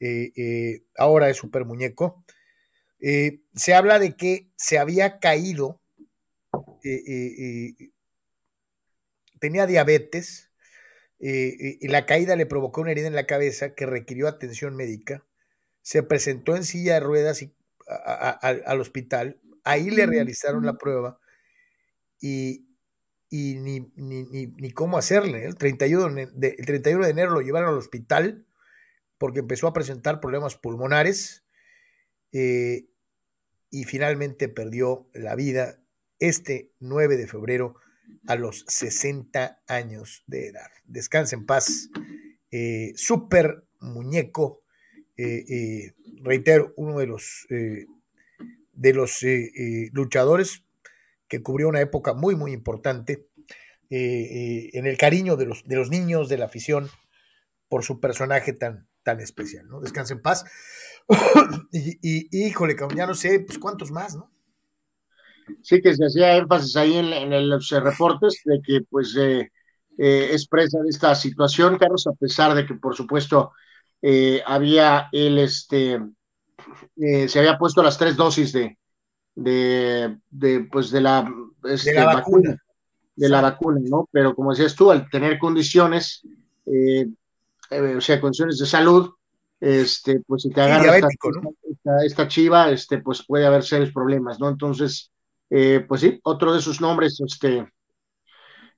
[0.00, 2.24] eh, eh, ahora es Super Muñeco.
[3.00, 5.80] Eh, se habla de que se había caído,
[9.40, 10.50] tenía diabetes,
[11.18, 15.24] y la caída le provocó una herida en la cabeza que requirió atención médica.
[15.82, 17.44] Se presentó en silla de ruedas
[17.86, 21.20] al hospital, ahí le realizaron la prueba
[22.20, 22.71] y,
[23.32, 25.46] y ni, ni, ni, cómo hacerle.
[25.46, 28.44] El 31 de, el 31 de enero lo llevaron al hospital
[29.16, 31.42] porque empezó a presentar problemas pulmonares
[32.32, 32.84] eh,
[33.70, 35.80] y finalmente perdió la vida
[36.18, 37.76] este 9 de febrero
[38.26, 40.70] a los 60 años de edad.
[40.84, 41.88] Descansa en paz.
[42.50, 44.62] Eh, super muñeco,
[45.16, 49.24] eh, reitero, uno de los, de los
[49.92, 50.64] luchadores
[51.32, 53.26] que cubrió una época muy, muy importante
[53.88, 56.90] eh, en el cariño de los, de los niños, de la afición,
[57.70, 59.80] por su personaje tan, tan especial, ¿no?
[59.80, 60.44] Descanse en paz.
[61.72, 64.30] y, y, híjole, ya no sé, pues cuántos más, ¿no?
[65.62, 69.50] Sí, que se hacía énfasis ahí en, los reportes de que, pues, eh,
[69.96, 70.36] eh,
[70.84, 73.52] esta situación, Carlos, a pesar de que, por supuesto,
[74.02, 75.98] eh, había él, este,
[76.96, 78.76] eh, se había puesto las tres dosis de,
[79.34, 81.32] de, de pues, de la,
[81.64, 82.56] este, la vacuna.
[83.14, 84.08] De la vacuna, ¿no?
[84.10, 86.22] Pero como decías tú, al tener condiciones,
[86.64, 89.10] o sea, condiciones de salud,
[89.60, 90.98] este, pues si te agarra
[92.04, 94.48] esta, chiva, este, pues puede haber serios problemas, ¿no?
[94.48, 95.12] Entonces,
[95.48, 97.66] pues sí, otro de sus nombres, este,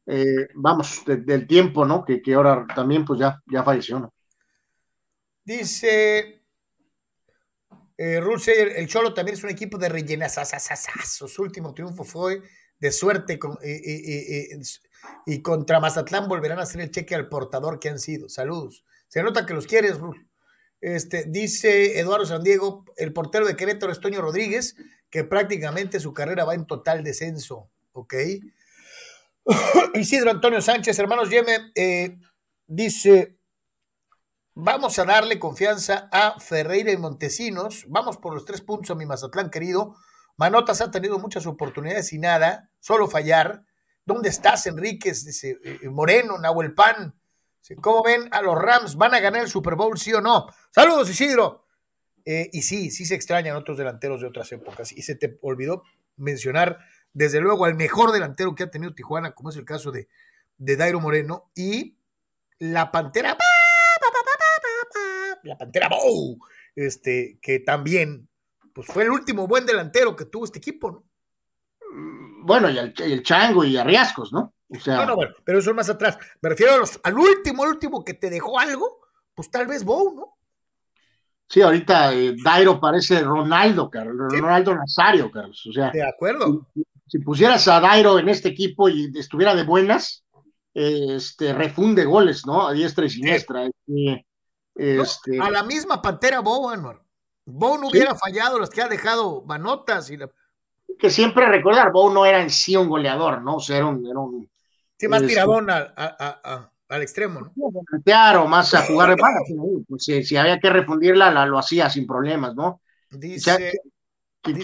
[0.06, 2.04] eh, vamos, del tiempo, ¿no?
[2.04, 4.12] Que, que, ahora también pues ya, ya falleció, ¿no?
[5.44, 6.43] Dice
[7.96, 8.20] eh,
[8.76, 10.38] el Cholo también es un equipo de rellenas.
[11.04, 12.42] Su último triunfo fue
[12.78, 13.38] de suerte
[15.26, 18.28] y contra Mazatlán volverán a hacer el cheque al portador que han sido.
[18.28, 18.84] Saludos.
[19.08, 20.28] Se nota que los quieres, Rul.
[20.80, 24.76] Este, dice Eduardo San Diego, el portero de Querétaro es Toño Rodríguez,
[25.08, 27.70] que prácticamente su carrera va en total descenso.
[27.92, 28.14] ¿Ok?
[29.94, 31.72] Isidro Antonio Sánchez, hermanos Yeme,
[32.66, 33.33] dice,
[34.54, 39.06] vamos a darle confianza a Ferreira y Montesinos, vamos por los tres puntos a mi
[39.06, 39.96] Mazatlán querido.
[40.36, 43.64] Manotas ha tenido muchas oportunidades y nada, solo fallar.
[44.04, 45.24] ¿Dónde estás, Enríquez?
[45.24, 47.14] Dice eh, Moreno, Nahuel Pan.
[47.80, 48.96] ¿Cómo ven a los Rams?
[48.96, 50.46] ¿Van a ganar el Super Bowl, sí o no?
[50.70, 51.64] Saludos, Isidro.
[52.24, 54.92] Eh, y sí, sí se extrañan otros delanteros de otras épocas.
[54.92, 55.82] Y se te olvidó
[56.16, 56.78] mencionar
[57.14, 60.08] desde luego al mejor delantero que ha tenido Tijuana, como es el caso de,
[60.58, 61.96] de Dairo Moreno, y
[62.58, 63.36] la Pantera,
[65.44, 66.38] la Pantera Bow,
[66.74, 68.28] este, que también
[68.72, 71.04] pues fue el último buen delantero que tuvo este equipo, ¿no?
[71.92, 74.54] Mm, bueno, y el, Chango y Arriascos, ¿no?
[74.68, 75.06] O sea...
[75.06, 76.18] No, bueno, pero eso es más atrás.
[76.40, 79.00] Me refiero a los, al último, el último que te dejó algo,
[79.34, 80.36] pues tal vez Bow, ¿no?
[81.46, 85.64] Sí, ahorita eh, Dairo parece Ronaldo, Carlos, Ronaldo Nazario, Carlos.
[85.66, 86.66] O sea, de acuerdo
[87.06, 90.24] si pusieras a Dairo en este equipo y estuviera de buenas,
[90.72, 92.66] este, refunde goles, ¿no?
[92.66, 93.70] A diestra y siniestra.
[94.74, 97.00] Este, a la misma Pantera Bow, Anwar.
[97.46, 100.18] Bow no hubiera fallado las que ha dejado Manotas y
[100.98, 103.56] Que siempre recordar, Bow no era en sí un goleador, ¿no?
[103.56, 104.06] O sea, era un...
[104.06, 104.20] Era
[104.98, 107.52] sí, más este, tiradón al extremo, ¿no?
[107.56, 109.22] O más a jugar de
[109.88, 112.80] pues, si, había que refundirla, la, lo hacía sin problemas, ¿no?
[113.10, 113.72] Dice
[114.42, 114.54] que,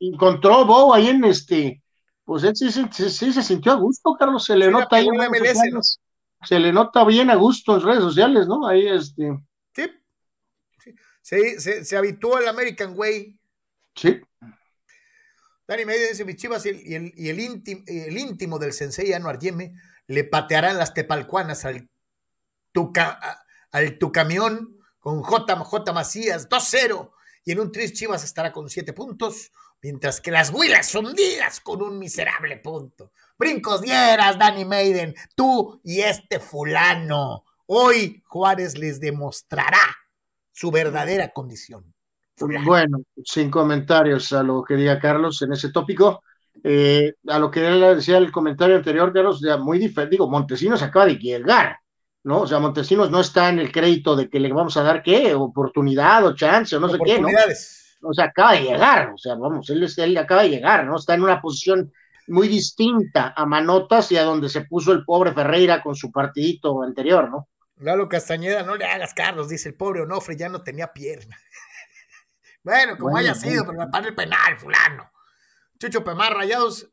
[0.00, 1.82] encontró Bow ahí en este,
[2.24, 5.08] pues él sí, se sintió a gusto, Carlos, se le nota ahí
[6.46, 8.66] se le nota bien a gusto en redes sociales, ¿no?
[8.66, 9.38] Ahí este.
[11.24, 13.38] Sí, se, se, habituó al American Way.
[13.94, 14.20] Sí.
[15.66, 19.38] Dani Medio dice, mis chivas y el, y el, íntimo, el íntimo del sensei Anuar
[19.38, 19.72] Yeme
[20.06, 21.88] le patearán las tepalcuanas al
[22.72, 22.92] tu,
[23.72, 27.10] al tu camión con JJ Macías, 2-0
[27.44, 29.50] y en un Tris Chivas estará con siete puntos,
[29.82, 33.12] mientras que las Huilas hundidas con un miserable punto.
[33.36, 37.44] Brincos dieras, Danny Maiden, tú y este fulano.
[37.66, 39.80] Hoy Juárez les demostrará
[40.52, 41.92] su verdadera condición.
[42.38, 46.22] Bueno, sin comentarios a lo que diga Carlos en ese tópico.
[46.62, 50.14] Eh, a lo que él decía el comentario anterior, Carlos, ya muy diferente.
[50.14, 51.78] Digo, Montesinos acaba de llegar.
[52.24, 52.40] ¿no?
[52.40, 55.34] O sea, Montesinos no está en el crédito de que le vamos a dar qué,
[55.34, 57.28] oportunidad o chance o no sé qué, ¿no?
[58.06, 60.96] O sea, acaba de llegar, o sea, vamos, él, él acaba de llegar, ¿no?
[60.96, 61.92] Está en una posición
[62.26, 66.82] muy distinta a Manotas y a donde se puso el pobre Ferreira con su partidito
[66.82, 67.48] anterior, ¿no?
[67.76, 71.36] Lalo Castañeda, no le hagas Carlos, dice el pobre Onofre, ya no tenía pierna.
[72.62, 75.10] bueno, como haya sido, pero para el penal, fulano.
[75.78, 76.88] Chucho Pemar, rayados,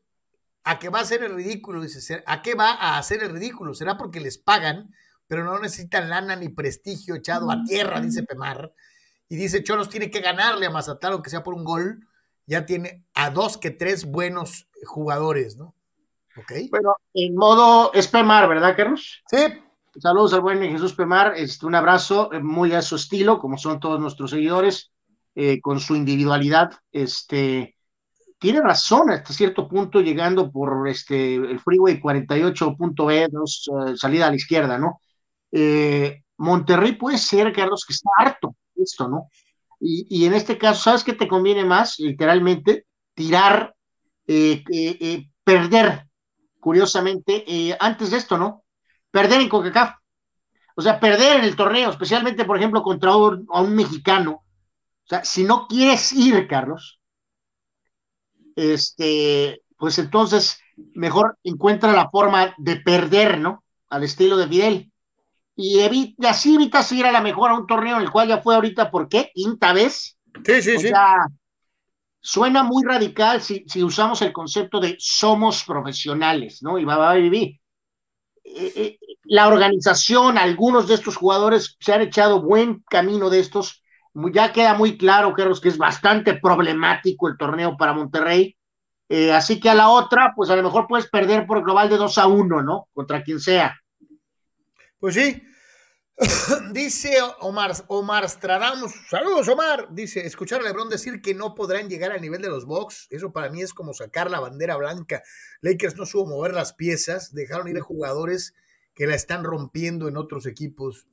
[0.64, 1.80] ¿a qué va a hacer el ridículo?
[1.80, 3.74] Dice, ¿a qué va a hacer el ridículo?
[3.74, 4.92] ¿Será porque les pagan
[5.32, 8.70] pero no necesitan lana ni prestigio echado a tierra, dice Pemar.
[9.30, 12.06] Y dice Cholos tiene que ganarle a Mazatlán, aunque sea por un gol.
[12.46, 15.74] Ya tiene a dos que tres buenos jugadores, ¿no?
[16.36, 16.52] Ok.
[16.70, 19.22] Bueno, en modo es Pemar, ¿verdad, Carlos?
[19.30, 19.38] Sí.
[20.00, 21.34] Saludos al buen Jesús Pemar.
[21.36, 24.90] Este, un abrazo eh, muy a su estilo, como son todos nuestros seguidores,
[25.34, 26.72] eh, con su individualidad.
[26.90, 27.76] Este,
[28.42, 34.36] tiene razón hasta cierto punto, llegando por este, el freeway 48.e, eh, salida a la
[34.36, 35.00] izquierda, ¿no?
[35.52, 39.28] Eh, Monterrey puede ser, Carlos, que está harto de esto, ¿no?
[39.84, 41.98] Y, en este caso, ¿sabes qué te conviene más?
[41.98, 43.74] Literalmente, tirar,
[44.28, 46.06] eh, eh, perder,
[46.60, 47.44] curiosamente,
[47.80, 48.62] antes de esto, ¿no?
[49.10, 49.96] Perder en CONCACAF.
[50.76, 54.44] O sea, perder en el torneo, especialmente, por ejemplo, contra un, a un mexicano.
[55.04, 57.00] O sea, si no quieres ir, Carlos,
[58.54, 60.60] este, pues entonces
[60.94, 63.64] mejor encuentra la forma de perder, ¿no?
[63.90, 64.91] Al estilo de Fidel.
[65.56, 68.40] Y, evita, así evita seguir a la mejor a un torneo en el cual ya
[68.40, 69.30] fue ahorita, ¿por qué?
[69.34, 70.18] Quinta vez.
[70.44, 70.88] Sí, sí, o sí.
[70.88, 71.26] Sea,
[72.20, 76.78] suena muy radical si, si, usamos el concepto de somos profesionales, ¿no?
[76.78, 77.60] Y va, va a vivir.
[78.44, 83.82] Eh, eh, la organización, algunos de estos jugadores se han echado buen camino de estos.
[84.14, 88.56] Ya queda muy claro, Carlos, que es bastante problemático el torneo para Monterrey.
[89.08, 91.96] Eh, así que a la otra, pues a lo mejor puedes perder por global de
[91.96, 92.88] 2 a 1, ¿no?
[92.92, 93.76] Contra quien sea.
[95.02, 95.42] Pues sí.
[96.72, 102.12] dice Omar, Omar Stradamus, saludos Omar, dice, escuchar a Lebron decir que no podrán llegar
[102.12, 105.24] al nivel de los Bucks, eso para mí es como sacar la bandera blanca.
[105.60, 108.54] Lakers no supo mover las piezas, dejaron ir a jugadores
[108.94, 111.08] que la están rompiendo en otros equipos.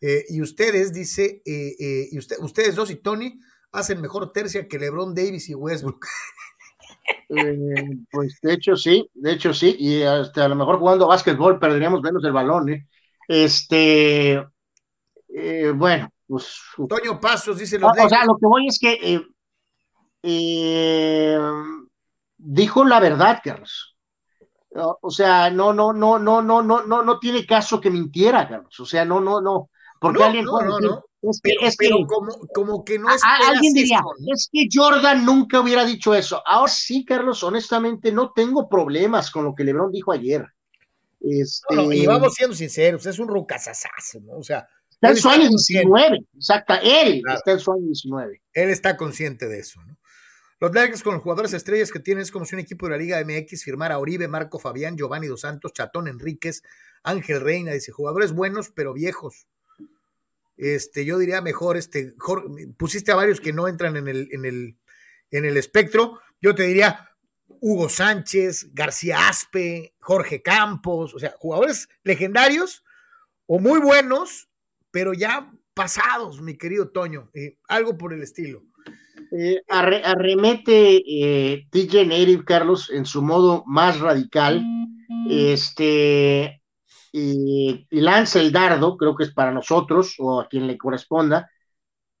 [0.00, 3.40] Eh, y ustedes, dice, eh, eh, y usted, ustedes dos y Tony
[3.72, 6.06] hacen mejor tercia que LeBron Davis y Westbrook.
[7.28, 11.58] Eh, pues de hecho sí, de hecho sí, y hasta a lo mejor jugando básquetbol
[11.58, 12.86] perderíamos menos el balón, ¿eh?
[13.28, 14.44] Este,
[15.28, 16.60] eh, bueno, pues.
[16.88, 17.90] Toño Pasos dice los.
[17.90, 19.22] O, sea, lo que voy es que
[22.36, 23.96] dijo la verdad, Carlos.
[25.00, 28.78] O sea, no, no, no, no, no, no, no, no tiene caso que mintiera, Carlos.
[28.80, 29.70] O sea, no, no, no.
[30.00, 31.04] Porque no, alguien no, puede no, decir, no.
[31.30, 34.00] Es que, Pero, es que como, como que no esperas alguien diría,
[34.32, 36.42] es que Jordan nunca hubiera dicho eso.
[36.46, 40.46] Ahora sí, Carlos, honestamente no tengo problemas con lo que LeBron dijo ayer.
[41.20, 44.38] Este, No, no, y vamos siendo sinceros, es un rucasasazo, ¿no?
[44.38, 45.86] O sea, está en su año consciente.
[45.86, 47.38] 19, exacta, él Claro.
[47.38, 48.42] está en su año 19.
[48.52, 49.96] él está consciente de eso, ¿no?
[50.60, 52.98] Los Lakers con los jugadores estrellas que tienen es como si un equipo de la
[52.98, 56.62] Liga MX firmara a Oribe, Marco Fabián, Giovanni Dos Santos, Chatón Enríquez,
[57.02, 59.46] Ángel Reina, dice, jugadores buenos pero viejos.
[60.56, 64.44] Este, yo diría mejor, este, Jor- pusiste a varios que no entran en el, en
[64.44, 64.76] el,
[65.30, 66.20] en el espectro.
[66.40, 67.08] Yo te diría
[67.60, 72.84] Hugo Sánchez, García Aspe, Jorge Campos, o sea, jugadores legendarios
[73.46, 74.48] o muy buenos,
[74.90, 78.62] pero ya pasados, mi querido Toño, eh, algo por el estilo.
[79.36, 84.64] Eh, arre- arremete eh, TJ Native, Carlos, en su modo más radical.
[85.28, 86.62] Este,
[87.16, 91.48] y, y lanza el dardo, creo que es para nosotros o a quien le corresponda.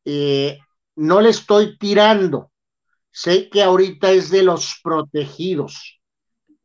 [0.04, 0.58] Eh,
[0.96, 2.52] no le estoy tirando.
[3.12, 6.00] Sé que ahorita es de los protegidos,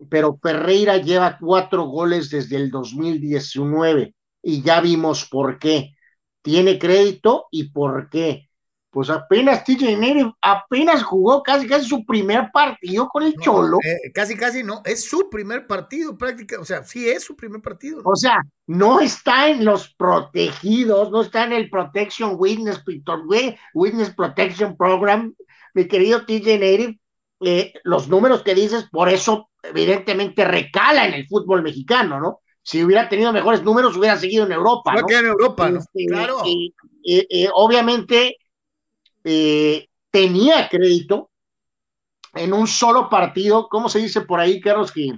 [0.10, 5.96] pero Ferreira lleva cuatro goles desde el 2019 y ya vimos por qué.
[6.42, 8.49] Tiene crédito y por qué.
[8.92, 13.78] Pues apenas TJ Native apenas jugó casi casi su primer partido con el No, Cholo.
[13.86, 14.82] eh, casi, casi no.
[14.84, 16.58] Es su primer partido, prácticamente.
[16.58, 18.02] O sea, sí es su primer partido.
[18.02, 18.10] ¿no?
[18.10, 22.84] O sea, no está en los protegidos, no está en el Protection Witness,
[23.76, 25.36] Witness Protection Program,
[25.76, 27.00] mi querido TJ Native.
[27.42, 32.40] Eh, los números que dices, por eso evidentemente recala en el fútbol mexicano, ¿no?
[32.64, 35.06] Si hubiera tenido mejores números, hubiera seguido en Europa, ¿no?
[35.10, 35.80] en Europa, ¿no?
[35.80, 36.42] Este, Claro.
[36.46, 38.36] y- y- y obviamente
[39.24, 41.30] eh, tenía crédito
[42.34, 44.92] en un solo partido, ¿cómo se dice por ahí, Carlos?
[44.92, 45.12] Que,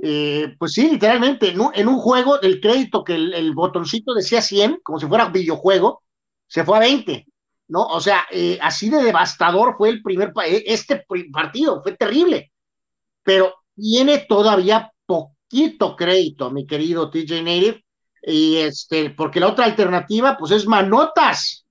[0.00, 4.40] eh, pues sí, literalmente, en un, un juego, el crédito que el, el botoncito decía
[4.40, 6.02] 100, como si fuera videojuego,
[6.46, 7.26] se fue a 20,
[7.68, 7.82] ¿no?
[7.82, 12.52] O sea, eh, así de devastador fue el primer, eh, este partido, fue terrible,
[13.22, 17.84] pero tiene todavía poquito crédito, mi querido TJ Native,
[18.22, 21.66] y este, porque la otra alternativa, pues es manotas.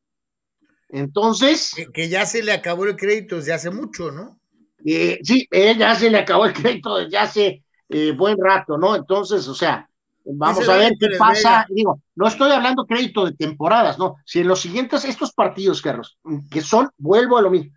[0.90, 4.40] Entonces, Que, que ya se le acabó el crédito desde hace mucho, ¿no?
[4.86, 8.96] eh, sí, él ya se le acabó el crédito desde hace eh, buen rato, ¿no?
[8.96, 9.90] Entonces, o sea,
[10.24, 11.66] vamos a ver qué pasa.
[11.70, 14.16] Digo, no estoy hablando crédito de temporadas, ¿no?
[14.26, 16.18] Si en los siguientes, estos partidos, Carlos,
[16.50, 17.72] que son, vuelvo a lo mismo,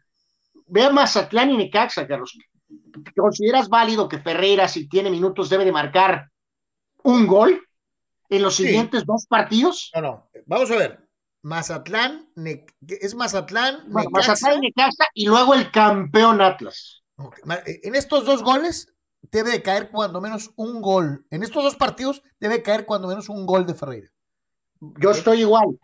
[0.67, 2.37] ve a Mazatlán y Necaxa, Carlos.
[3.17, 6.29] ¿Consideras válido que Ferreira, si tiene minutos, debe de marcar
[7.03, 7.61] un gol
[8.29, 8.67] en los Sí.
[8.67, 9.91] siguientes dos partidos?
[9.95, 10.31] No, no.
[10.47, 11.00] Vamos a ver.
[11.43, 14.11] Mazatlán, Ne- es Mazatlán, Necaxa.
[14.33, 17.03] Mazatlán y Necaxa y luego el campeón Atlas.
[17.67, 18.93] Eh, En estos dos goles
[19.23, 21.27] debe de caer cuando menos un gol.
[21.31, 24.09] En estos dos partidos debe caer cuando menos un gol de Ferreira.
[24.81, 25.79] Yo estoy igual.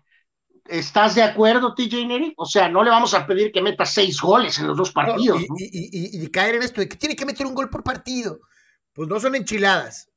[0.64, 2.34] ¿Estás de acuerdo, TJ Neri?
[2.36, 5.40] O sea, no le vamos a pedir que meta seis goles en los dos partidos.
[5.42, 5.54] y, ¿no?
[5.58, 8.40] y- y- y caer en esto de que tiene que meter un gol por partido.
[8.92, 10.10] Pues no son enchiladas.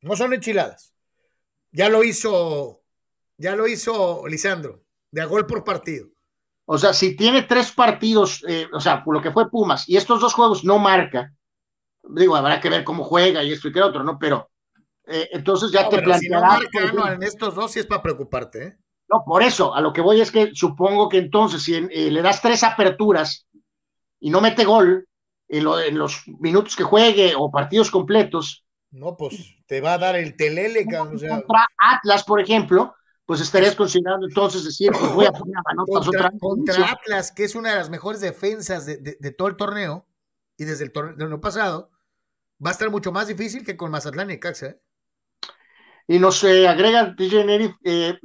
[0.00, 0.92] No son enchiladas.
[1.70, 2.82] Ya lo hizo,
[3.36, 6.08] ya lo hizo Lisandro, de a gol por partido.
[6.66, 9.96] O sea, si tiene tres partidos, eh, o sea, por lo que fue Pumas, y
[9.96, 11.32] estos dos juegos no marca,
[12.02, 14.18] digo, habrá que ver cómo juega y esto y que otro, ¿no?
[14.18, 14.50] Pero
[15.06, 16.72] eh, entonces ya No, te pero si no plantearás.
[16.72, 18.76] marca, no, en estos dos sí es para preocuparte, ¿eh?
[19.10, 22.22] No, por eso, a lo que voy es que supongo que entonces, si eh, le
[22.22, 23.46] das tres aperturas
[24.18, 25.06] y no mete gol,
[25.48, 28.64] en, los minutos que juegue o partidos completos.
[28.90, 31.30] No, pues te va a dar el telele, o sea.
[31.30, 32.94] Contra Atlas, por ejemplo,
[33.26, 37.54] pues estarías considerando entonces decir, pues voy a poner a contra, contra Atlas, que es
[37.54, 40.06] una de las mejores defensas de, de, todo el torneo,
[40.56, 41.90] y desde el torneo pasado,
[42.64, 44.66] va a estar mucho más difícil que con Mazatlán y Caxa.
[44.66, 44.80] ¿eh?
[46.06, 48.18] Y nos eh, agrega TJ Neri, eh,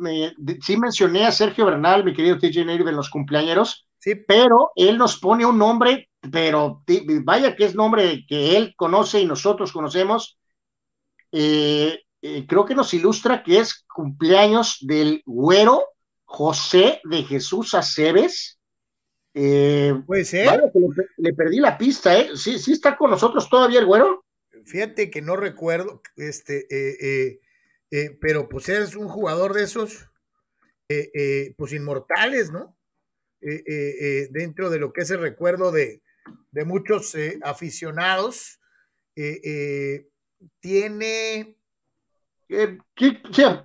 [0.61, 4.15] sí mencioné a Sergio Bernal, mi querido TJ Neri, en los cumpleaños, sí.
[4.15, 6.84] pero él nos pone un nombre, pero
[7.23, 10.38] vaya que es nombre que él conoce y nosotros conocemos.
[11.31, 15.83] Eh, creo que nos ilustra que es cumpleaños del güero
[16.25, 18.59] José de Jesús Aceves.
[19.33, 20.61] Puede ser.
[21.17, 22.31] le, perdí la pista, ¿eh?
[22.35, 24.25] Sí, sí está con nosotros todavía el güero.
[24.65, 27.39] Fíjate que no recuerdo, este, eh,
[27.91, 30.07] eh, pero pues es un jugador de esos,
[30.89, 32.75] eh, eh, pues inmortales, ¿no?
[33.41, 36.01] dentro de lo que es el recuerdo de,
[36.51, 38.59] de muchos aficionados.
[40.59, 41.55] tiene...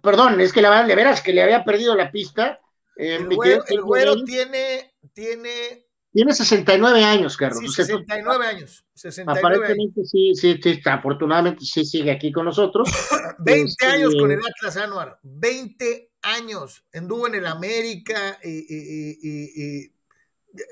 [0.02, 2.60] perdón, es que la verdad, de veras que le había perdido la pista.
[2.96, 5.84] el güero, tiene, tiene
[6.14, 7.58] tiene 69 años, Carlos.
[7.58, 8.86] Sí, 69 años.
[8.94, 12.88] 69 Aparentemente sí, sí, sí, afortunadamente sí sigue aquí con nosotros.
[13.40, 16.84] 20 este, años con el Atlas Anuar, 20 años.
[16.94, 19.90] Anduvo en el América y,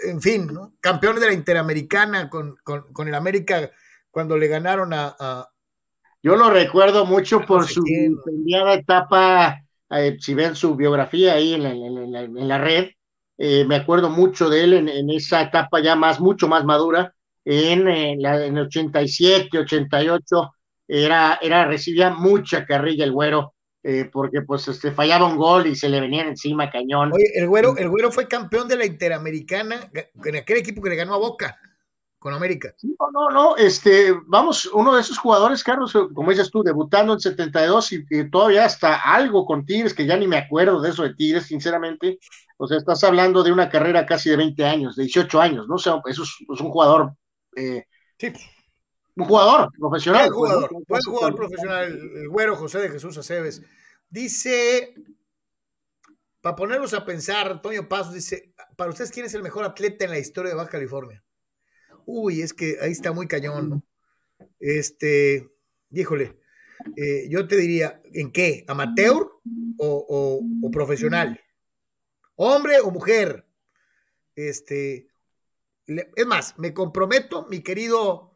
[0.04, 0.76] en fin, ¿no?
[0.80, 3.68] Campeón de la Interamericana con, con, el América
[4.12, 5.48] cuando le ganaron a...
[6.22, 7.82] Yo lo recuerdo mucho por su
[8.72, 12.90] etapa, eh, si ven su biografía ahí en en la red,
[13.38, 17.12] eh, me acuerdo mucho de él en, esa etapa ya más, mucho más madura,
[17.44, 20.52] en, en, la, en el 87, 88,
[20.86, 25.74] era, era, recibía mucha carrilla el güero, eh, porque pues este, fallaba un gol y
[25.74, 27.10] se le venían encima cañón.
[27.12, 29.90] Oye, el güero, el güero fue campeón de la Interamericana
[30.24, 31.58] en aquel equipo que le ganó a Boca
[32.22, 32.72] con América.
[32.82, 37.18] No, no, no, este, vamos, uno de esos jugadores, Carlos, como dices tú, debutando en
[37.18, 41.02] 72 y, y todavía hasta algo con Tigres, que ya ni me acuerdo de eso
[41.02, 42.20] de Tigres, sinceramente,
[42.58, 45.74] o sea, estás hablando de una carrera casi de 20 años, de 18 años, ¿no?
[45.74, 47.12] O sea, eso es, un jugador.
[47.56, 47.86] Eh,
[48.16, 48.32] sí.
[49.16, 50.30] Un jugador profesional.
[50.30, 53.62] Buen jugador, buen jugador profesional, el, güero José de Jesús Aceves.
[54.08, 54.94] Dice,
[56.40, 60.12] para ponerlos a pensar, Antonio Pasos dice, para ustedes, ¿quién es el mejor atleta en
[60.12, 61.20] la historia de Baja California?
[62.06, 63.84] Uy, es que ahí está muy cañón.
[64.58, 65.50] Este,
[65.90, 66.38] híjole,
[66.96, 68.64] eh, yo te diría, ¿en qué?
[68.68, 69.30] ¿Amateur
[69.78, 70.40] o,
[70.72, 71.40] profesional?
[72.36, 73.46] hombre o mujer.
[74.34, 75.08] Este,
[75.86, 78.34] es más, me comprometo, mi querido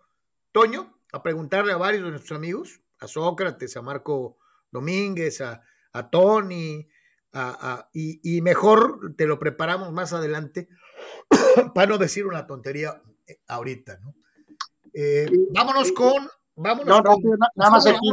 [0.52, 4.38] Toño, a preguntarle a varios de nuestros amigos, a Sócrates, a Marco
[4.70, 5.62] Domínguez, a,
[6.10, 6.86] Tony,
[7.92, 10.68] y, mejor te lo preparamos más adelante
[11.74, 13.02] para no decir una tontería
[13.48, 14.14] ahorita, ¿no?
[14.92, 16.28] Eh, vámonos con.
[16.54, 18.10] Vámonos con, nada más aquí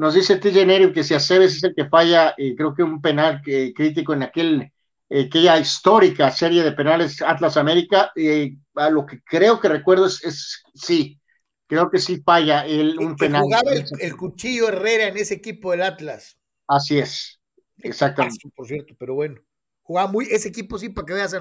[0.00, 3.02] nos dice TJ Neri que si Aceves es el que falla, eh, creo que un
[3.02, 4.72] penal que, crítico en aquel,
[5.10, 10.06] eh, aquella histórica serie de penales Atlas América, eh, a lo que creo que recuerdo
[10.06, 11.20] es, sí,
[11.66, 13.42] creo que sí falla el, un penal.
[13.42, 16.38] Jugaba el, cuchillo Herrera en ese equipo del Atlas.
[16.66, 17.38] Así es,
[17.76, 18.48] exactamente.
[18.54, 19.38] Por cierto, pero bueno,
[19.82, 21.36] jugaba muy, ese equipo sí, para que veas,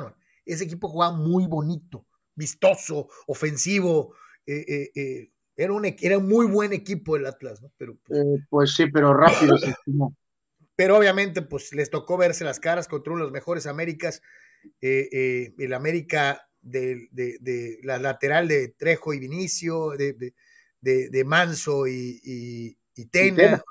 [0.45, 2.05] ese equipo jugaba muy bonito,
[2.39, 7.69] vistoso, ofensivo, eh, eh, eh era un, era muy buen equipo el Atlas, ¿no?
[7.77, 9.57] Pero, pues, eh, pues sí, pero rápido.
[10.77, 14.21] pero obviamente, pues les tocó verse las caras contra uno de los mejores Américas,
[14.79, 17.09] eh, eh, el América de,
[17.83, 22.77] la lateral de Trejo y Vinicio, de, Manso y,
[23.11, 23.61] Tena.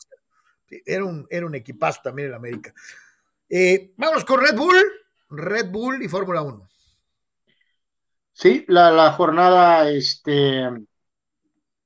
[0.85, 2.75] era, un, era un equipazo también el América.
[3.97, 4.77] Vamos con Red Bull,
[5.31, 6.69] Red Bull y Fórmula 1.
[8.39, 10.69] Sí, la, la jornada, este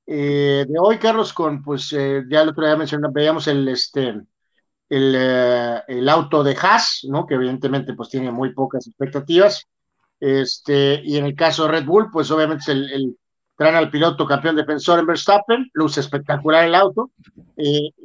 [0.05, 4.09] eh, de hoy, Carlos, con pues eh, ya el otro día mencionamos, veíamos el este
[4.89, 7.25] el, eh, el, auto de Haas, ¿no?
[7.25, 9.65] Que evidentemente pues tiene muy pocas expectativas.
[10.19, 13.17] Este, y en el caso de Red Bull, pues obviamente el, el
[13.57, 17.11] traen al piloto campeón defensor en Verstappen, luce espectacular el auto.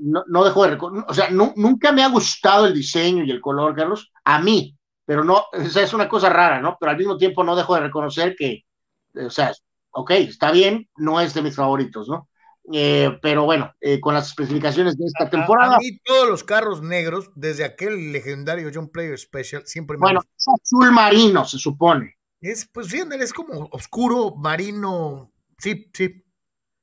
[0.01, 3.75] no, no dejó de o sea, nunca me ha gustado el diseño y el color,
[3.77, 4.78] Carlos, a mí,
[5.09, 6.77] pero no, o sea, es una cosa rara, ¿no?
[6.79, 8.67] Pero al mismo tiempo no dejo de reconocer que,
[9.15, 9.55] o sea,
[9.91, 12.29] ok, está bien, no es de mis favoritos, ¿no?
[12.71, 15.77] Eh, pero bueno, eh, con las especificaciones de esta temporada.
[15.77, 20.21] A, mí todos los carros negros, desde aquel legendario John Player Special, siempre me Bueno,
[20.21, 22.19] es azul marino, se supone.
[22.43, 26.23] Es, pues sí, es como oscuro, marino, sí, sí.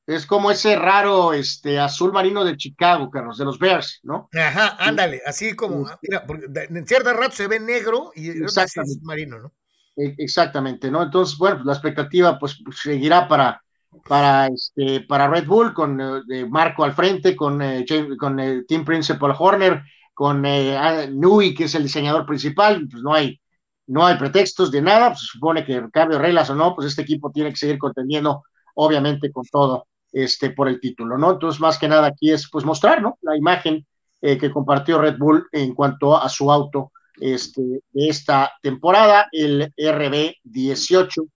[0.08, 4.30] Es como ese raro este, azul marino de Chicago, Carlos, de los Bears, ¿no?
[4.34, 9.40] Ajá, ándale, así como, mira, porque en cierta rato se ve negro y es marino,
[9.40, 9.54] ¿no?
[9.96, 11.02] E, exactamente, ¿no?
[11.02, 13.64] Entonces, bueno, la expectativa pues seguirá para,
[14.08, 17.84] para, este, para Red Bull con eh, Marco al frente, con, eh,
[18.20, 19.82] con el eh, Team Principal Horner,
[20.14, 23.42] con Nui, que es el diseñador principal, pues no hay,
[23.88, 27.02] no hay pretextos de nada, pues se supone que cambio reglas o no, pues este
[27.02, 28.44] equipo tiene que seguir contendiendo,
[28.76, 31.34] obviamente, con todo este, por el título, ¿no?
[31.34, 33.20] Entonces, más que nada aquí es pues mostrar, ¿no?
[33.22, 33.86] La imagen
[34.22, 41.30] que compartió Red Bull en cuanto a su auto este, de esta temporada, el RB18,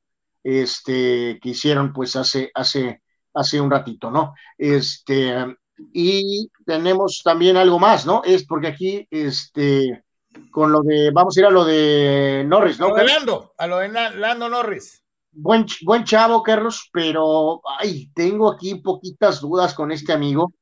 [0.44, 3.02] este, que hicieron pues hace, hace,
[3.34, 4.34] hace un ratito, ¿no?
[4.58, 5.34] Este,
[5.94, 8.22] y tenemos también algo más, ¿no?
[8.26, 10.04] Es porque aquí, este,
[10.52, 12.96] con lo de, vamos a ir a lo de Norris, ¿no?
[12.96, 15.04] Lando, a lo de Lando Norris.
[15.42, 20.54] Buen, chavo, Carlos, pero ay, tengo aquí poquitas dudas con este amigo.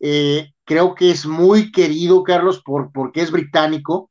[0.00, 4.10] Eh, creo que es muy querido, Carlos, por, porque es británico.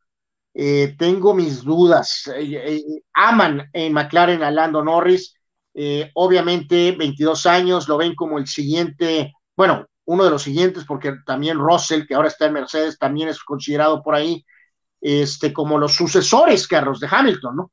[0.53, 2.27] Eh, tengo mis dudas.
[2.35, 2.83] Eh, eh,
[3.13, 5.33] aman en McLaren a Lando Norris.
[6.13, 11.57] obviamente, 22 años, lo ven como el siguiente, bueno, uno de los siguientes, porque también
[11.57, 14.45] Russell, que ahora está en Mercedes, también es considerado por ahí
[14.99, 17.71] este, como los sucesores, Carlos, de Hamilton, ¿no?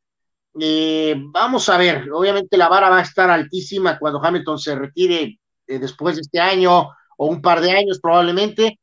[1.32, 6.16] Vamos a ver, obviamente la vara va a estar altísima cuando Hamilton se retire después
[6.16, 8.78] de este año o un par de años probablemente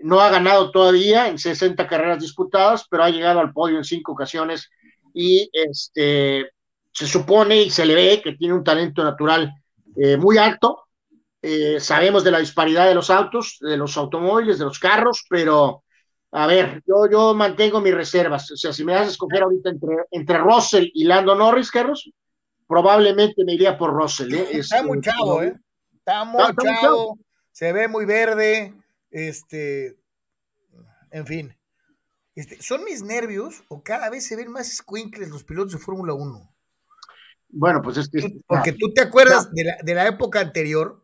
[0.00, 4.12] no ha ganado todavía en 60 carreras disputadas, pero ha llegado al podio en cinco
[4.12, 4.70] ocasiones
[5.12, 6.50] y este,
[6.92, 9.52] se supone y se le ve que tiene un talento natural
[9.96, 10.84] eh, muy alto.
[11.42, 15.84] Eh, sabemos de la disparidad de los autos, de los automóviles, de los carros, pero
[16.30, 18.50] a ver, yo, yo mantengo mis reservas.
[18.50, 22.10] O sea, si me das a escoger ahorita entre, entre Russell y Lando Norris, Carlos,
[22.66, 24.34] probablemente me iría por Russell.
[24.34, 24.48] ¿eh?
[24.52, 25.58] Está este, muy chavo, ¿eh?
[25.96, 27.18] Está muy chavo,
[27.50, 28.74] se ve muy verde
[29.10, 29.98] este,
[31.10, 31.56] en fin.
[32.34, 36.14] Este, ¿Son mis nervios o cada vez se ven más squinkles los pilotos de Fórmula
[36.14, 36.54] 1?
[37.48, 38.40] Bueno, pues es que...
[38.46, 41.02] Porque tú te acuerdas de, la, de la época anterior,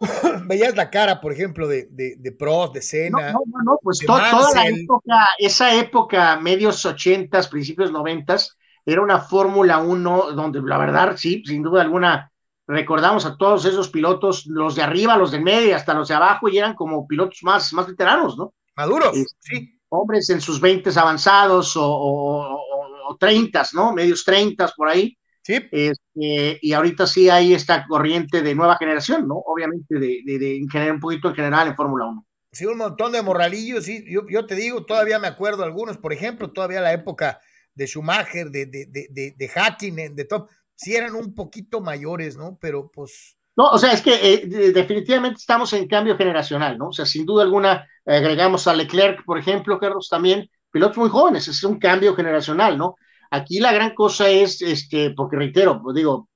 [0.46, 3.32] veías la cara, por ejemplo, de, de, de Prost, de Senna.
[3.32, 9.18] No, no, no, pues toda la época, esa época, medios ochentas, principios noventas, era una
[9.20, 12.30] Fórmula 1 donde la verdad, sí, sin duda alguna,
[12.66, 16.48] recordamos a todos esos pilotos, los de arriba, los de media, hasta los de abajo,
[16.48, 18.54] y eran como pilotos más, más veteranos, ¿no?
[18.76, 19.70] Maduros, sí.
[19.88, 23.92] Hombres en sus 20 avanzados o, o, 30, ¿no?
[23.92, 25.16] Medios 30 por ahí.
[25.44, 25.60] Sí.
[25.70, 29.36] Este, y ahorita sí hay esta corriente de nueva generación, ¿no?
[29.36, 32.26] Obviamente de, de, un poquito en general en Fórmula 1.
[32.50, 34.04] Sí, un montón de morralillos, sí.
[34.08, 37.40] Yo, yo, te digo, todavía me acuerdo algunos, por ejemplo, todavía la época
[37.74, 42.58] de Schumacher, de, de, de, de Hacking, de top sí eran un poquito mayores, ¿no?
[42.60, 43.36] Pero pues...
[43.56, 46.88] No, o sea, es que eh, definitivamente estamos en cambio generacional, ¿no?
[46.88, 51.46] O sea, sin duda alguna, agregamos a Leclerc, por ejemplo, Carlos, también, pilotos muy jóvenes,
[51.46, 52.96] es un cambio generacional, ¿no?
[53.30, 56.28] Aquí la gran cosa es, este, porque reitero, digo,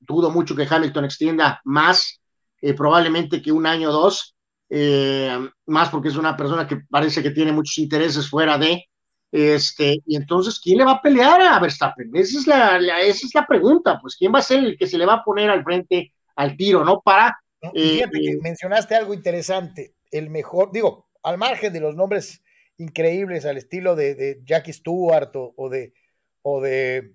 [0.00, 2.20] dudo mucho que Hamilton extienda más,
[2.60, 4.34] eh, probablemente que un año o dos,
[4.70, 8.84] eh, más porque es una persona que parece que tiene muchos intereses fuera de,
[9.32, 12.10] este, y entonces, ¿quién le va a pelear a Verstappen?
[12.14, 14.98] Esa es la, esa es la pregunta, pues, ¿quién va a ser el que se
[14.98, 17.00] le va a poner al frente al tiro, ¿no?
[17.00, 17.38] Para...
[17.74, 22.42] Eh, eh, mencionaste algo interesante, el mejor, digo, al margen de los nombres
[22.76, 25.94] increíbles al estilo de, Jackie Stewart o, de,
[26.42, 27.14] o de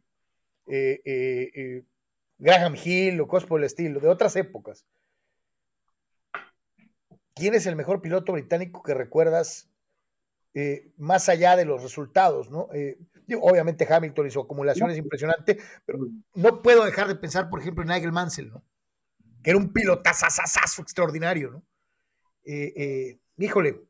[0.67, 1.83] eh,
[2.37, 4.85] Graham Hill o cosas por el estilo, de otras épocas.
[7.33, 9.69] ¿Quién es el mejor piloto británico que recuerdas
[10.59, 12.67] eh, más allá de los resultados, ¿no?
[12.73, 12.97] Eh,
[13.39, 15.99] obviamente Hamilton y su acumulación es impresionante, pero
[16.33, 18.63] no puedo dejar de pensar, por ejemplo, en Nigel Mansell, ¿no?
[19.43, 21.63] Que era un pilotazazazazo extraordinario, ¿no?
[22.43, 23.86] Eh, híjole.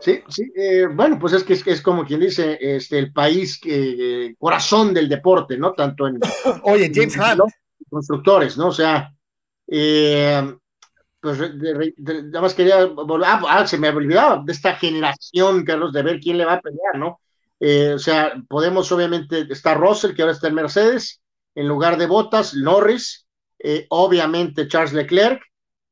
[0.00, 0.52] Sí, sí,
[0.94, 5.56] bueno, pues es que es, como quien dice, este, el país, que corazón del deporte,
[5.56, 5.72] ¿no?
[5.72, 6.20] Tanto en...
[6.64, 7.50] Oye, James Hunt.
[7.88, 8.68] Constructores, ¿no?
[8.68, 9.12] O sea,
[11.26, 11.38] pues
[11.98, 16.20] nada más quería volver, ah, ah, se me olvidaba de esta generación, Carlos, de ver
[16.20, 17.20] quién le va a pelear, ¿no?
[17.58, 21.20] Eh, o sea, podemos obviamente, está Russell, que ahora está en Mercedes,
[21.54, 23.26] en lugar de Bottas, Norris,
[23.58, 25.42] eh, obviamente Charles Leclerc,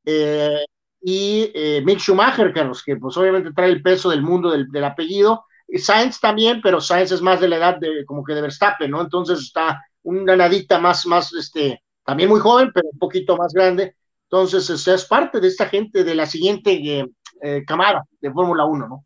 [0.05, 0.63] eh,
[1.07, 1.51] y
[1.85, 5.77] Mick Schumacher, Carlos, que pues obviamente trae el peso del mundo del, del, apellido, y
[5.77, 9.01] Sainz también, pero Sainz es más de la edad de, como que de Verstappen, ¿no?
[9.01, 13.95] Entonces está una nadita más, más, este, también muy joven, pero un poquito más grande,
[14.29, 17.05] entonces, es parte de esta gente de la siguiente eh,
[17.41, 19.05] eh, camada de Fórmula 1, ¿no?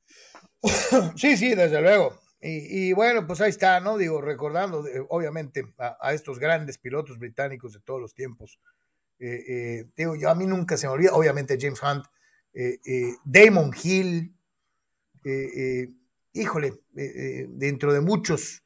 [1.16, 2.18] Sí, sí, desde luego.
[2.42, 3.98] Y, bueno, pues ahí está, ¿no?
[3.98, 8.60] Digo, recordando, obviamente, a, estos grandes pilotos británicos de todos los tiempos.
[9.20, 12.06] Eh, digo, yo a mí nunca se me olvida, obviamente, James Hunt,
[13.24, 14.34] Damon Hill,
[16.34, 18.64] híjole, dentro de muchos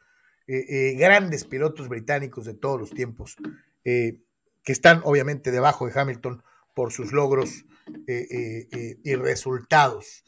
[0.47, 3.35] grandes pilotos británicos de todos los tiempos,
[3.84, 4.21] que
[4.65, 6.43] están obviamente debajo de Hamilton
[6.73, 7.65] por sus logros
[8.07, 10.23] y resultados.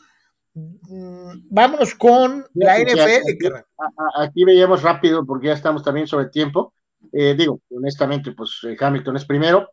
[0.55, 3.65] Mm, vámonos con la NFL.
[4.17, 6.73] Aquí, veíamos rápido porque ya estamos también sobre tiempo.
[7.11, 9.69] Eh, digo, honestamente, pues eh, Hamilton es primero,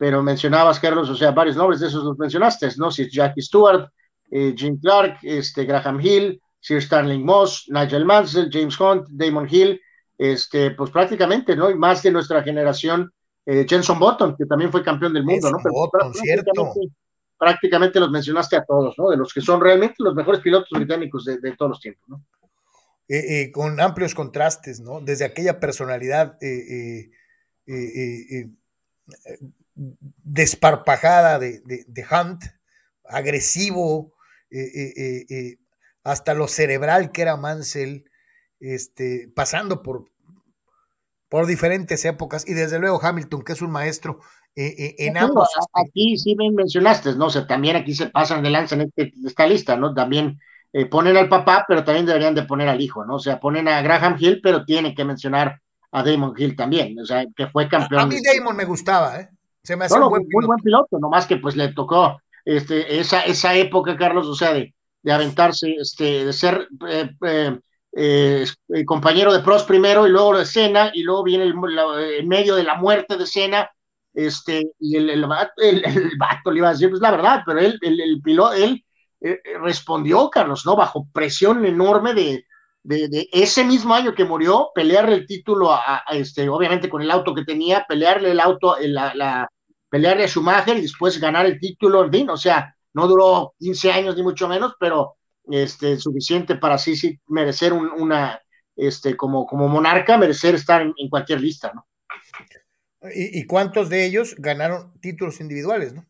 [0.00, 2.90] pero mencionabas, Carlos, o sea, varios nombres de esos los mencionaste, ¿no?
[2.90, 3.90] Si Jackie Stewart,
[4.30, 9.78] eh, Jim Clark, este, Graham Hill, Sir Starling Moss, Nigel Mansell, James Hunt, Damon Hill,
[10.16, 11.68] este, pues prácticamente, ¿no?
[11.68, 13.12] Y más de nuestra generación,
[13.44, 15.58] Jenson Button, que también fue campeón del mundo, ¿no?
[15.62, 16.52] Pero, Button, cierto
[17.36, 19.10] prácticamente los mencionaste a todos, ¿no?
[19.10, 22.24] De los que son realmente los mejores pilotos británicos de, todos los tiempos, ¿no?
[23.08, 25.00] Eh, eh, con amplios contrastes, ¿no?
[25.00, 27.10] Desde aquella personalidad eh,
[30.22, 31.62] desparpajada de,
[32.10, 32.44] Hunt,
[33.04, 34.14] agresivo,
[36.04, 38.04] hasta lo cerebral que era Mansell,
[38.60, 40.10] este, pasando por,
[41.28, 44.20] por diferentes épocas, y desde luego Hamilton, que es un maestro
[44.56, 45.48] eh, eh, en ambos.
[45.72, 47.26] Aquí sí me mencionaste, ¿no?
[47.26, 49.94] O sea, también aquí se pasan de lanza en este, esta lista, ¿no?
[49.94, 50.38] También
[50.72, 53.14] eh, ponen al papá, pero también deberían de poner al hijo, ¿no?
[53.14, 55.60] O sea, ponen a Graham Hill, pero tienen que mencionar
[55.92, 58.02] a Damon Hill también, o sea, que fue campeón.
[58.02, 59.28] A, mí Damon me gustaba, ¿eh?
[59.62, 60.36] Se me hace un buen piloto.
[60.38, 64.52] Muy buen piloto, nomás que pues le tocó este, esa, esa época, Carlos, o sea,
[64.54, 66.68] de, de aventarse, este, de ser
[68.86, 71.54] compañero de pros primero y luego de Cena, y luego viene el,
[72.18, 73.70] en medio de la muerte de Cena,
[74.14, 75.24] este, y el, el,
[75.56, 78.84] el, vato le iba a decir, pues la verdad, pero él, el, piloto, él
[79.20, 80.76] eh, eh, respondió, Carlos, ¿no?
[80.76, 82.44] Bajo presión enorme de,
[82.82, 87.34] de, ese mismo año que murió, pelearle el título a, este, obviamente con el auto
[87.34, 89.48] que tenía, pelearle el auto, la, la,
[89.88, 93.92] pelearle a Schumacher y después ganar el título, en fin, o sea, no duró 15
[93.92, 95.16] años ni mucho menos, pero
[95.48, 98.40] este, suficiente para sí, sí merecer un, una,
[98.76, 101.86] este, como, como monarca, merecer estar en cualquier lista, ¿no?
[103.14, 106.04] ¿Y, cuántos de ellos ganaron títulos individuales, no?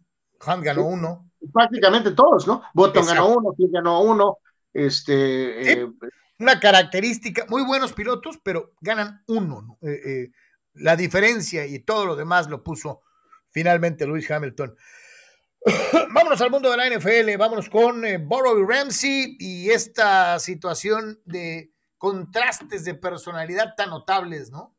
[0.45, 1.31] Hunt ganó uno.
[1.53, 2.63] Prácticamente todos, ¿no?
[2.75, 4.39] Button ganó uno, Phil ganó uno.
[4.73, 5.89] Este, eh,
[6.41, 9.79] Una característica, muy buenos pilotos, pero ganan uno.
[9.83, 10.31] Eh, eh,
[10.75, 13.03] la diferencia y todo lo demás lo puso
[13.51, 14.75] finalmente Lewis Hamilton.
[16.15, 21.71] vámonos al mundo de la NFL, vámonos con Burrow y Ramsey y esta situación de
[21.99, 24.75] contrastes de personalidad tan notables, ¿no?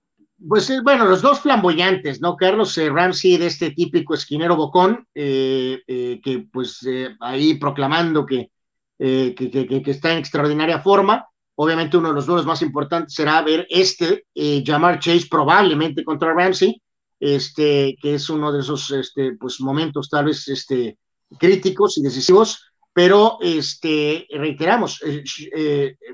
[0.47, 2.35] Pues eh, bueno, los dos flamboyantes, ¿no?
[2.35, 6.79] Carlos eh, Ramsey de este típico esquinero bocón, eh, que pues
[7.19, 8.49] ahí proclamando que,
[8.97, 11.27] que, está en extraordinaria forma.
[11.63, 16.81] Obviamente uno de los duelos más importantes será ver este, llamar Chase probablemente contra Ramsey,
[17.19, 20.97] este, que es uno de esos este, pues, momentos tal vez este,
[21.37, 25.01] críticos y decisivos, pero este, reiteramos,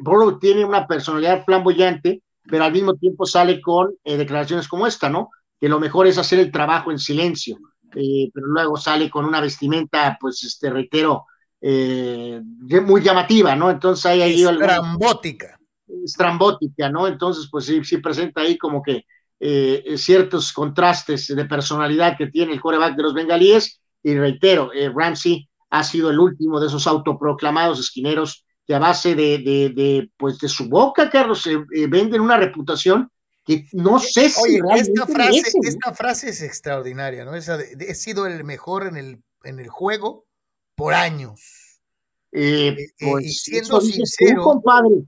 [0.02, 5.10] Burrow tiene una personalidad flamboyante, pero al mismo tiempo sale con eh, declaraciones como esta,
[5.10, 5.30] ¿no?
[5.62, 7.58] Que lo mejor es hacer el trabajo en silencio,
[7.96, 11.26] eh, pero luego sale con una vestimenta, pues, este, reitero,
[11.62, 12.42] eh,
[12.86, 13.70] muy llamativa, ¿no?
[13.70, 14.44] Entonces hay ahí...
[14.44, 15.60] Estrambótica.
[16.04, 17.08] Estrambótica, ¿no?
[17.08, 19.06] Entonces, pues sí, sí presenta ahí como que
[19.98, 25.84] ciertos contrastes de personalidad que tiene el coreback de los bengalíes, y reitero, Ramsey ha
[25.84, 30.68] sido el último de esos autoproclamados esquineros que a base de, de, pues de su
[30.68, 33.10] boca, Carlos, eh, venden una reputación
[33.46, 37.34] que no sé si Oye, esta frase, esta frase es extraordinaria, ¿no?
[37.34, 40.27] Esa he sido el mejor en el, en el juego
[40.78, 41.82] por años.
[42.32, 45.04] Eh, eh, pues, y siendo sincero, compadre.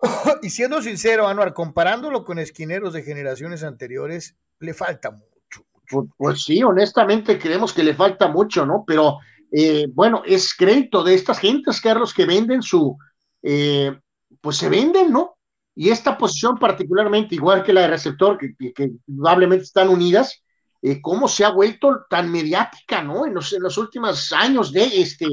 [0.42, 5.66] y siendo sincero, Anuar, comparándolo con esquineros de generaciones anteriores, le falta mucho.
[5.90, 8.84] Pues, pues, sí, honestamente creemos que le falta mucho, ¿no?
[8.86, 9.18] Pero
[9.50, 12.96] eh, bueno, es crédito de estas gentes, Carlos, que venden su,
[13.42, 13.94] eh,
[14.40, 15.36] pues se venden, ¿no?
[15.74, 20.42] Y esta posición particularmente, igual que la de receptor, que, que, indudablemente están unidas,
[20.82, 23.24] eh, cómo se ha vuelto tan mediática, ¿no?
[23.24, 25.26] En los, en los últimos años de este,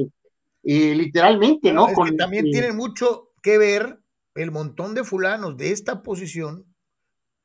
[0.62, 1.92] literalmente, ¿no?
[1.92, 4.00] Con, también tiene mucho que ver
[4.34, 6.66] el montón de fulanos de esta posición,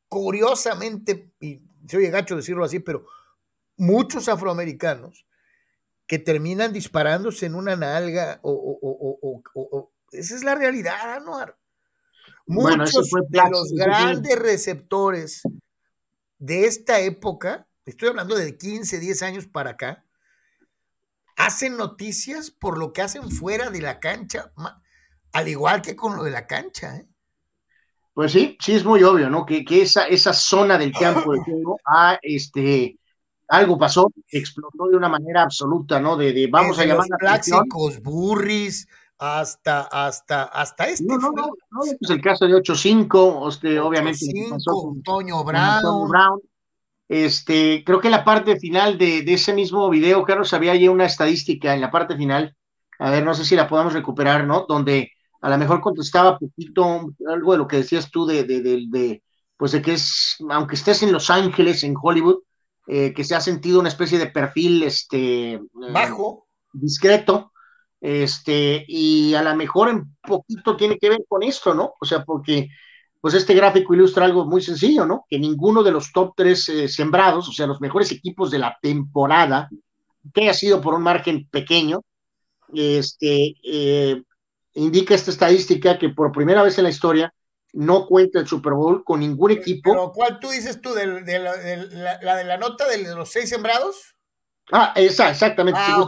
[0.08, 3.06] curiosamente, y se oye gacho decirlo así, pero
[3.78, 5.26] muchos afroamericanos
[6.08, 11.58] que terminan disparándose en una nalga o, esa es la realidad, Anuar.
[12.48, 15.42] Muchos de los grandes receptores
[16.38, 20.04] de esta época, estoy hablando de 15, 10 años para acá,
[21.38, 24.52] hacen noticias por lo que hacen fuera de la cancha,
[25.32, 26.98] al igual que con lo de la cancha.
[26.98, 27.08] ¿eh?
[28.14, 29.46] Pues sí, sí es muy obvio, ¿no?
[29.46, 32.98] Que, esa, esa zona del campo de juego ha este,
[33.48, 36.16] algo pasó, explotó de una manera absoluta, ¿no?
[36.16, 38.88] De, vamos a llamar clásicos, burris,
[39.18, 41.06] hasta, hasta, hasta este.
[41.06, 44.26] No, no, no, no, es el caso de 8-5, este, obviamente.
[44.50, 46.10] Antonio Brown.
[46.10, 46.42] Brown.
[47.08, 50.88] Este, creo que en la parte final de, de, ese mismo video, Carlos, había ahí
[50.88, 52.56] una estadística en la parte final.
[53.00, 54.66] A ver, no sé si la podemos recuperar, ¿no?
[54.68, 55.12] Donde
[55.42, 59.24] a lo mejor contestaba poquito algo de lo que decías tú de, de, de,
[59.58, 62.40] pues de que es, aunque estés en Los Ángeles, en Hollywood,
[62.88, 65.60] eh, que se ha sentido una especie de perfil, este,
[65.92, 67.52] bajo, discreto,
[68.02, 71.94] este, y a lo mejor en poquito tiene que ver con esto, ¿no?
[72.00, 72.70] O sea, porque
[73.26, 75.26] pues este gráfico ilustra algo muy sencillo, ¿no?
[75.28, 78.78] Que ninguno de los top tres eh, sembrados, o sea, los mejores equipos de la
[78.80, 79.68] temporada,
[80.32, 82.04] que haya sido por un margen pequeño,
[82.72, 84.22] este, eh,
[84.76, 87.34] indica esta estadística que por primera vez en la historia
[87.74, 89.92] no cuenta el Super Bowl con ningún equipo.
[89.92, 90.94] ¿Pero cuál tú dices tú?
[90.94, 94.16] ¿De, la, de la, nota de los seis sembrados?
[94.72, 95.80] Ah, esa, exactamente.
[95.82, 96.08] Ah,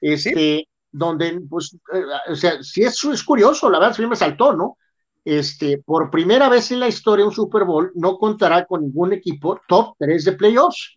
[0.00, 4.52] Este, donde, pues, eh, o sea, sí es, es curioso, la verdad, sí me saltó,
[4.52, 4.78] ¿no?
[5.24, 9.60] Este, por primera vez en la historia un Super Bowl no contará con ningún equipo
[9.68, 10.94] top 3 de playoffs.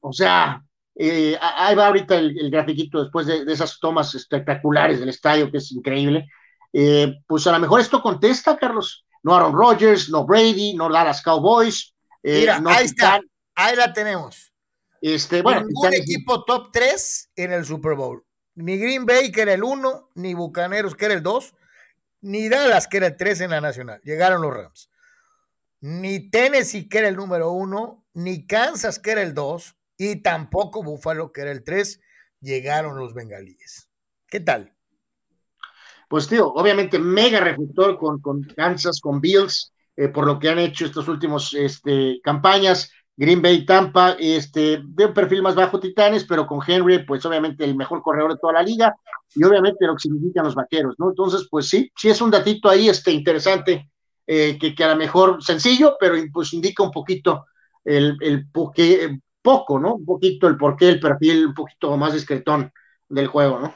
[0.00, 0.62] O sea,
[0.96, 5.50] eh, ahí va ahorita el, el grafiquito después de, de, esas tomas espectaculares del estadio,
[5.50, 6.28] que es increíble.
[6.72, 9.06] Eh, pues a lo mejor esto contesta, Carlos.
[9.22, 11.94] No Aaron Rodgers, no Brady, no Dallas Cowboys.
[12.22, 13.20] Eh, Mira, no ahí está,
[13.54, 14.52] ahí la tenemos.
[15.00, 18.24] Este, bueno, Ningún equipo top 3 en el Super Bowl.
[18.56, 21.54] Ni Green Bay, que era el 1, ni Bucaneros, que era el 2,
[22.24, 24.00] ni Dallas, que era el 3 en la nacional.
[24.02, 24.90] Llegaron los Rams.
[25.80, 30.82] Ni Tennessee, que era el número 1, ni Kansas, que era el 2, y tampoco
[30.82, 32.00] Buffalo, que era el 3.
[32.40, 33.88] Llegaron los bengalíes.
[34.26, 34.74] ¿Qué tal?
[36.14, 40.60] pues tío, obviamente mega reflector con, con Kansas, con Bills, eh, por lo que han
[40.60, 46.24] hecho estos últimos este, campañas, Green Bay, Tampa, este, de un perfil más bajo Titanes,
[46.24, 48.94] pero con Henry, pues obviamente el mejor corredor de toda la liga,
[49.34, 51.10] y obviamente lo que significan los vaqueros, ¿no?
[51.10, 53.90] Entonces, pues sí, sí es un datito ahí este, interesante,
[54.26, 57.46] eh, que, que, a lo mejor sencillo, pero pues indica un poquito
[57.84, 59.96] el, el porque, poco, ¿no?
[59.96, 62.72] Un poquito el porqué, el perfil un poquito más discretón
[63.08, 63.74] del juego, ¿no?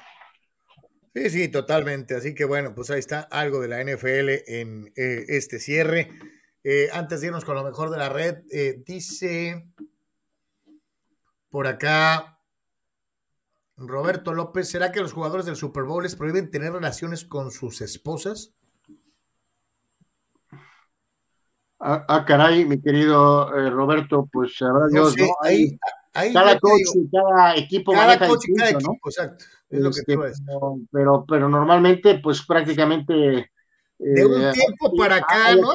[1.15, 2.15] Sí, sí, totalmente.
[2.15, 6.11] Así que bueno, pues ahí está algo de la NFL en eh, este cierre.
[6.71, 9.71] Eh, antes de irnos con lo mejor de la red, eh, dice
[11.49, 12.43] por acá
[13.79, 17.81] Roberto López, ¿será que los jugadores del Super Bowl les prohíben tener relaciones con sus
[17.81, 18.53] esposas?
[21.81, 25.25] Ah, ah caray, mi querido Roberto, pues sabrá Dios, ¿no?
[25.41, 25.79] Ahí,
[26.13, 29.43] cada coach y cada equipo cada coach y cada equipo, exacto.
[29.71, 33.53] Es lo que este, pero, pero, pero, normalmente, pues prácticamente.
[33.99, 35.73] De un eh, tiempo para acá, ¿no?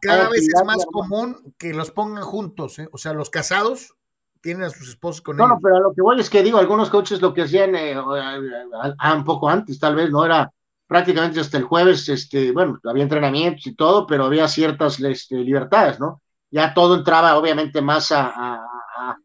[0.00, 2.88] Cada vez es más común que los pongan juntos, ¿eh?
[2.92, 3.94] O sea, los casados
[4.40, 5.56] tienen a sus esposos con no, ellos.
[5.56, 9.24] No, pero lo que voy es que digo, algunos coaches lo que hacían eh, un
[9.24, 10.50] poco antes, tal vez, no era
[10.86, 15.98] prácticamente hasta el jueves, este, bueno, había entrenamientos y todo, pero había ciertas este, libertades,
[15.98, 16.20] ¿no?
[16.50, 19.16] Ya todo entraba obviamente más a, a,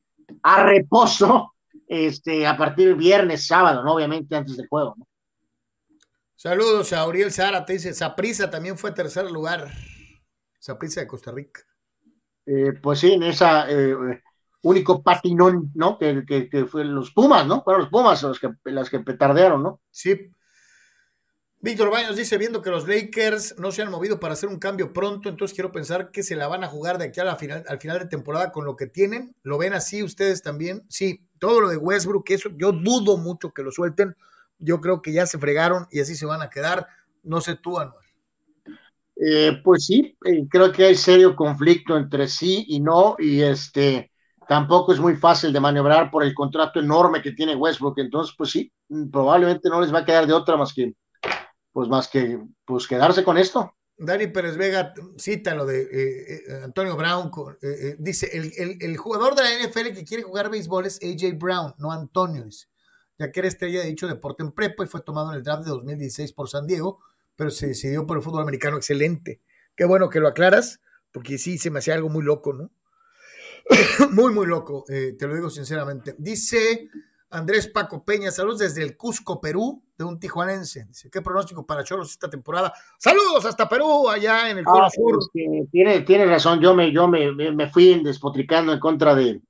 [0.44, 1.54] a reposo
[1.88, 3.96] este, a partir del viernes, sábado, ¿no?
[3.96, 5.08] Obviamente antes del juego, ¿no?
[6.36, 9.72] Saludos a Auriel Sara, te dice, Saprisa también fue tercer lugar.
[10.68, 11.62] Saprisa de Costa Rica.
[12.46, 14.22] Eh, pues sí, en esa eh,
[14.64, 15.98] único patinón, ¿no?
[15.98, 17.64] Que, que, que, fue los Pumas, ¿no?
[17.64, 19.80] Fueron los Pumas los que, las que petardearon, ¿no?
[19.92, 20.30] Sí.
[21.62, 24.92] Víctor Baños dice, viendo que los Lakers no se han movido para hacer un cambio
[24.92, 27.64] pronto, entonces quiero pensar que se la van a jugar de aquí a la final,
[27.68, 29.36] al final de temporada con lo que tienen.
[29.44, 30.84] ¿Lo ven así ustedes también?
[30.90, 34.18] Sí, todo lo de Westbrook, eso yo dudo mucho que lo suelten.
[34.60, 36.88] Yo creo que ya se fregaron y así se van a quedar.
[37.24, 38.07] No sé tú, Anuel.
[39.20, 44.12] Eh, pues sí, eh, creo que hay serio conflicto entre sí y no, y este
[44.48, 47.98] tampoco es muy fácil de maniobrar por el contrato enorme que tiene Westbrook.
[47.98, 48.72] Entonces, pues sí,
[49.12, 50.94] probablemente no les va a quedar de otra más que
[51.74, 53.72] pues más que pues quedarse con esto.
[54.00, 57.32] Dani Pérez Vega cita lo de eh, eh, Antonio Brown,
[57.98, 61.92] dice, el, el, jugador de la NFL que quiere jugar béisbol es AJ Brown, no
[61.92, 62.68] Antonio, dice,
[63.18, 65.64] ya que era estrella de dicho deporte en prepa y fue tomado en el draft
[65.64, 67.00] de 2016 por San Diego,
[67.38, 69.40] pero se decidió por el fútbol americano, excelente.
[69.76, 70.82] Qué bueno que lo aclaras,
[71.14, 72.72] porque sí, se me hacía algo muy loco, ¿no?
[74.12, 76.16] muy, muy loco, te lo digo sinceramente.
[76.18, 76.90] Dice
[77.30, 80.86] Andrés Paco Peña, saludos desde el Cusco, Perú, de un tijuanense.
[80.86, 82.74] Dice, ¿qué pronóstico para Cholos esta temporada?
[82.98, 85.20] Saludos hasta Perú, allá en el ah, Sur.
[85.72, 89.42] tiene, tiene razón, yo me, yo me, me fui despotricando en contra de,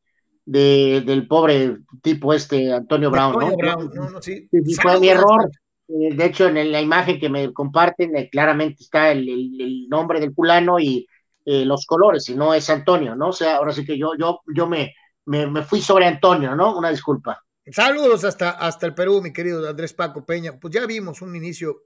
[0.46, 3.58] de, del pobre tipo este, Antonio Brown, Antonio ¿no?
[3.58, 4.50] Brown, no, no sí.
[4.82, 5.50] fue mi error.
[5.88, 10.34] Eh, de hecho, en la imagen que me comparten, eh, claramente está el, nombre del
[10.34, 11.08] fulano y
[11.46, 13.30] eh, los colores, y no es Antonio, ¿no?
[13.30, 14.94] O sea, ahora sí que yo, yo, yo me,
[15.26, 16.78] me, me fui sobre Antonio, ¿no?
[16.78, 17.44] Una disculpa.
[17.72, 20.58] Saludos hasta, hasta el Perú, mi querido Andrés Paco Peña.
[20.60, 21.84] Pues ya vimos un inicio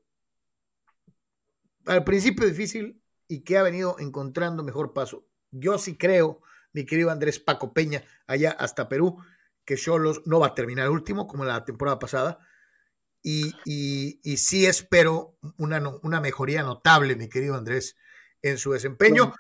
[1.86, 5.26] al principio difícil y que ha venido encontrando mejor paso.
[5.50, 6.42] Yo sí creo,
[6.74, 9.18] mi querido Andrés Paco Peña, allá hasta Perú,
[9.66, 12.40] que Cholos no va a terminar último como la temporada pasada.
[13.24, 13.54] Y,
[14.24, 17.96] y, sí espero una, una, mejoría notable, mi querido Andrés,
[18.42, 19.34] en su desempeño,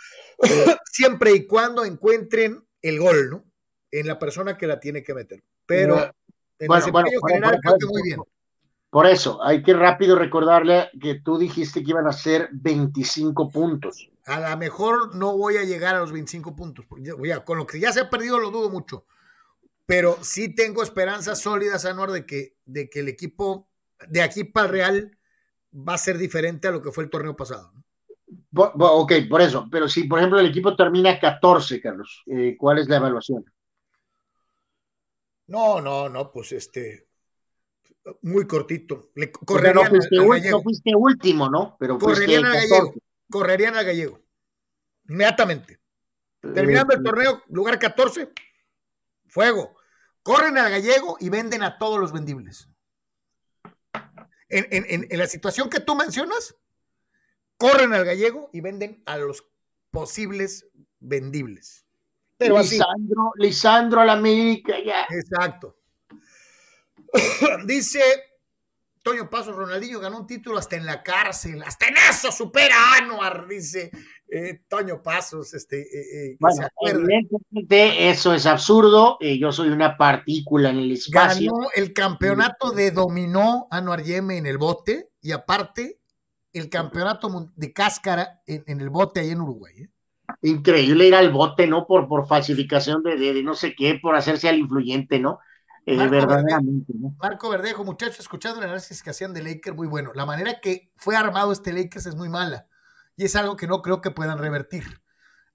[0.85, 3.45] siempre y cuando encuentren el gol, ¿no?
[3.89, 5.43] En la persona que la tiene que meter.
[5.65, 6.13] Pero
[6.59, 8.19] en bueno, desempeño general creo que muy bien.
[8.91, 14.09] Por eso, hay que rápido recordarle que tú dijiste que iban a ser 25 puntos.
[14.25, 17.65] A lo mejor no voy a llegar a los 25 puntos, porque ya, con lo
[17.65, 19.05] que ya se ha perdido lo dudo mucho,
[19.85, 23.70] pero sí tengo esperanzas sólidas, Anuar, de que, de que el equipo
[24.07, 25.17] de aquí para el Real
[25.73, 27.73] va a ser diferente a lo que fue el torneo pasado.
[28.53, 32.87] ok, por eso, pero si por ejemplo el equipo termina 14, Carlos, eh, ¿cuál es
[32.87, 33.45] la evaluación?
[35.47, 37.07] No, no, no, pues este,
[38.21, 39.11] muy cortito.
[39.15, 41.75] Le correrían no, fuiste, último, ¿no?
[41.79, 42.93] Pero correrían al gallego.
[43.29, 44.19] Correrían al gallego.
[45.07, 45.79] Inmediatamente.
[46.41, 48.31] Terminando el torneo, lugar 14,
[49.27, 49.75] fuego.
[50.23, 52.67] Corren al gallego y venden a todos los vendibles.
[54.51, 56.55] En, la situación que tú mencionas,
[57.57, 59.45] corren al gallego y venden a los
[59.91, 60.67] posibles
[60.99, 61.85] vendibles.
[62.37, 65.05] Pero Lisandro, Lisandro a la América ya.
[65.09, 65.77] Exacto.
[67.65, 68.01] Dice
[69.03, 72.97] Toño Paso, Ronaldinho ganó un título hasta en la cárcel, hasta en eso supera a
[72.97, 73.91] Anuar, dice
[74.33, 80.77] eh, Toño Pasos, este, eh, eh eso es absurdo, eh, yo soy una partícula en
[80.77, 81.51] el espacio.
[81.51, 85.99] Ganó el campeonato de dominó Anuar Yeme en el bote y aparte
[86.53, 89.89] el campeonato de cáscara en, el bote ahí en Uruguay.
[90.43, 91.85] Increíble ir al bote, ¿no?
[91.85, 95.39] Por, por falsificación de, de no sé qué, por hacerse al influyente, ¿no?
[95.85, 96.93] Marco verdaderamente.
[96.93, 100.11] Verdejo, Marco Verdejo, muchachos, escuchando el análisis que hacían de Lakers, muy bueno.
[100.15, 102.67] La manera que fue armado este Lakers es muy mala
[103.21, 104.99] y es algo que no creo que puedan revertir.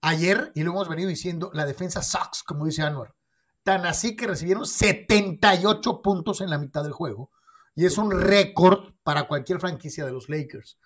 [0.01, 3.17] Ayer, y lo hemos venido diciendo, la defensa sucks, como dice Anwar.
[3.65, 7.33] Tan así que recibieron 78 puntos en la mitad del juego
[7.75, 10.79] y es un récord para cualquier franquicia de los Lakers.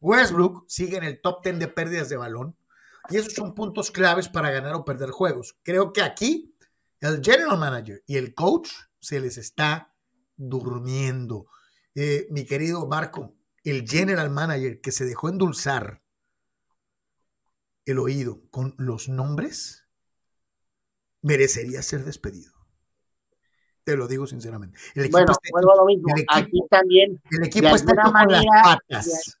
[0.00, 2.56] Westbrook sigue en el top 10 de pérdidas de balón
[3.10, 5.58] y esos son puntos claves para ganar o perder juegos.
[5.62, 6.56] Creo que aquí
[7.00, 8.70] el general manager y el coach
[9.00, 9.92] se les está
[10.38, 11.44] durmiendo.
[11.94, 16.01] Eh, mi querido Marco, el general manager que se dejó endulzar
[17.86, 19.86] el oído con los nombres,
[21.22, 22.52] merecería ser despedido.
[23.84, 24.78] Te lo digo sinceramente.
[24.94, 26.14] El equipo bueno, está, lo mismo.
[26.28, 27.20] Aquí también.
[27.30, 29.38] El equipo está con las patas.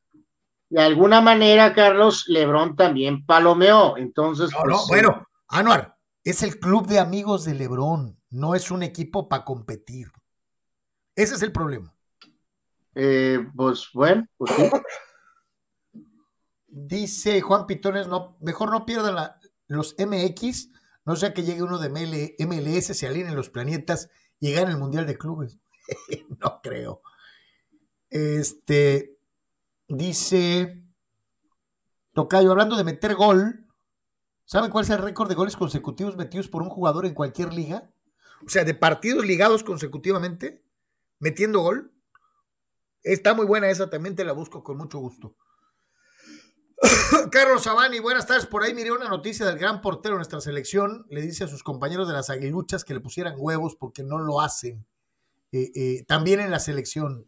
[0.68, 3.96] De, alguna manera, Carlos Lebrón también palomeó.
[3.96, 8.70] Entonces, no, no, pues, bueno, Anuar, es el club de amigos de Lebrón, no es
[8.70, 10.08] un equipo para competir.
[11.14, 11.94] Ese es el problema.
[12.94, 14.70] Eh, pues bueno, pues sí.
[16.74, 19.14] Dice Juan Pitones, no, mejor no pierdan
[19.66, 20.70] los MX,
[21.04, 24.08] no sea que llegue uno de MLS, se alineen los planetas
[24.40, 25.58] y gane el Mundial de Clubes.
[26.40, 27.02] no creo.
[28.08, 29.18] Este,
[29.86, 30.82] dice
[32.14, 33.62] Tocayo, hablando de meter gol,
[34.52, 37.90] ¿Saben cuál es el récord de goles consecutivos metidos por un jugador en cualquier liga?
[38.44, 40.62] O sea, de partidos ligados consecutivamente,
[41.20, 41.90] metiendo gol.
[43.02, 45.36] Está muy buena esa, también te la busco con mucho gusto.
[47.30, 48.46] Carlos Sabani, buenas tardes.
[48.46, 51.06] Por ahí miré una noticia del gran portero de nuestra selección.
[51.10, 54.40] Le dice a sus compañeros de las aguiluchas que le pusieran huevos porque no lo
[54.40, 54.84] hacen.
[55.52, 57.26] Eh, eh, también en la selección.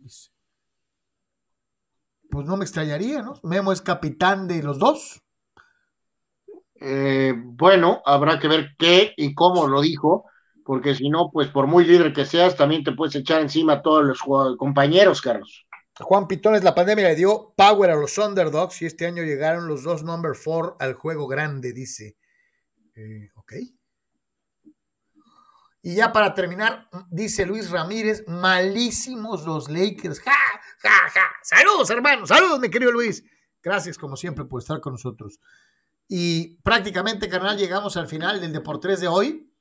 [2.30, 3.34] Pues no me extrañaría, ¿no?
[3.42, 5.22] Memo es capitán de los dos.
[6.80, 10.24] Eh, bueno, habrá que ver qué y cómo lo dijo,
[10.64, 13.82] porque si no, pues por muy líder que seas, también te puedes echar encima a
[13.82, 14.20] todos los
[14.58, 15.66] compañeros, Carlos.
[16.00, 19.84] Juan Pitones, la pandemia le dio power a los underdogs y este año llegaron los
[19.84, 22.16] dos number four al juego grande, dice.
[22.96, 23.52] Eh, ok.
[25.82, 30.18] Y ya para terminar, dice Luis Ramírez, malísimos los Lakers.
[30.20, 30.32] Ja,
[30.78, 31.22] ja, ja.
[31.42, 32.30] Saludos, hermanos.
[32.30, 33.22] Saludos, mi querido Luis.
[33.62, 35.38] Gracias, como siempre, por estar con nosotros.
[36.08, 39.52] Y prácticamente, carnal, llegamos al final del Deportes de hoy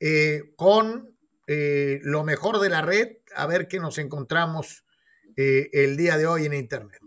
[0.00, 1.16] eh, con
[1.46, 4.84] eh, lo mejor de la red, a ver qué nos encontramos
[5.36, 7.00] eh, el día de hoy en Internet.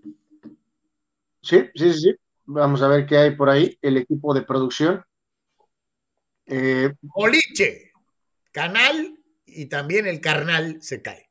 [1.42, 2.16] Sí, sí, sí.
[2.46, 5.04] Vamos a ver qué hay por ahí, el equipo de producción.
[7.02, 7.92] Boliche,
[8.52, 11.30] canal y también el carnal se cae.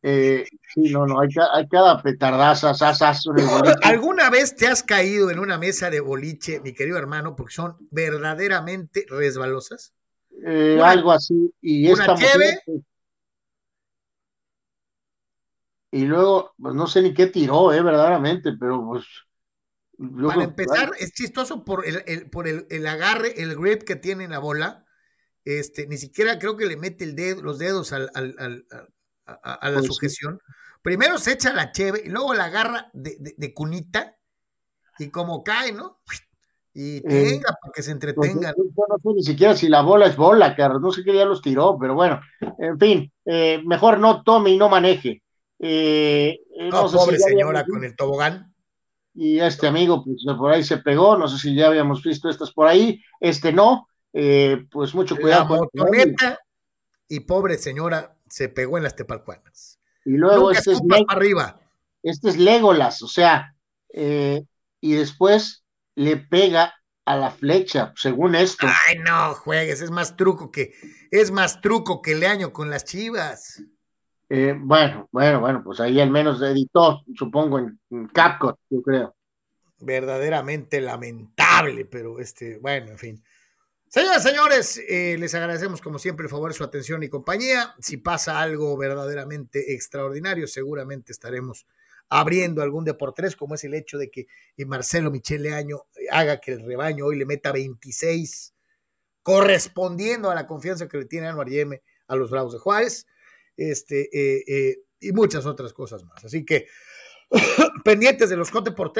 [0.00, 1.28] Eh, sí, no, no, hay,
[1.68, 2.72] cada petardaza,
[3.82, 7.76] ¿Alguna vez te has caído en una mesa de boliche, mi querido hermano, porque son
[7.90, 9.92] verdaderamente resbalosas?
[10.46, 11.52] Eh, algo así.
[11.60, 12.62] Y esta mujer,
[15.90, 19.04] y luego, pues no sé ni qué tiró, eh, verdaderamente, pero pues.
[20.24, 24.38] Para empezar, es chistoso por el, por el, agarre, el grip que tiene en la
[24.38, 24.84] bola.
[25.44, 28.66] Este, ni siquiera creo que le mete el dedo, los dedos al, al,
[29.26, 30.40] a, la pues sujeción.
[30.82, 34.16] Primero se echa la cheve y luego la agarra de, de, cunita
[34.98, 36.00] y como cae, ¿no?
[36.74, 38.54] Y tenga eh, para que se pues, entretengan.
[38.56, 40.80] no sé ni siquiera si la bola es bola, Carlos.
[40.80, 42.20] No sé qué día los tiró, pero bueno,
[42.58, 45.22] en fin, eh, mejor no tome y no maneje.
[45.58, 48.54] Eh, no, pobre señora con el tobogán.
[49.14, 51.16] Y este amigo, pues por ahí se pegó.
[51.16, 53.02] No sé si ya habíamos visto estas por ahí.
[53.20, 53.88] Este no.
[54.12, 55.68] pues mucho cuidado.
[55.72, 56.38] La
[57.10, 59.80] y pobre señora se pegó en las tepalcuanas.
[60.04, 61.58] Y luego este es, arriba.
[62.02, 63.54] este es Legolas, o sea,
[63.92, 65.64] y después
[65.94, 66.74] le pega
[67.08, 68.66] a la flecha, según esto.
[68.86, 70.74] Ay, no juegues, es más truco que,
[71.10, 73.62] es más truco que Leaño con las chivas.
[74.30, 79.14] Eh, bueno, bueno, bueno, pues ahí al menos editó, supongo, en, Capcom, yo creo.
[79.80, 83.24] Verdaderamente lamentable, pero este, bueno, en fin.
[83.88, 87.74] Señoras, señores, eh, les agradecemos como siempre el favor, su atención y compañía.
[87.78, 91.66] Si pasa algo verdaderamente extraordinario, seguramente estaremos
[92.10, 94.26] abriendo algún deportes, como es el hecho de que
[94.66, 98.54] Marcelo Michele Año haga que el rebaño hoy le meta 26,
[99.22, 103.06] correspondiendo a la confianza que le tiene Anuar Yeme a los Bravos de Juárez,
[103.58, 106.24] este, eh, eh, y muchas otras cosas más.
[106.24, 106.68] Así que
[107.84, 108.92] pendientes de los Cote por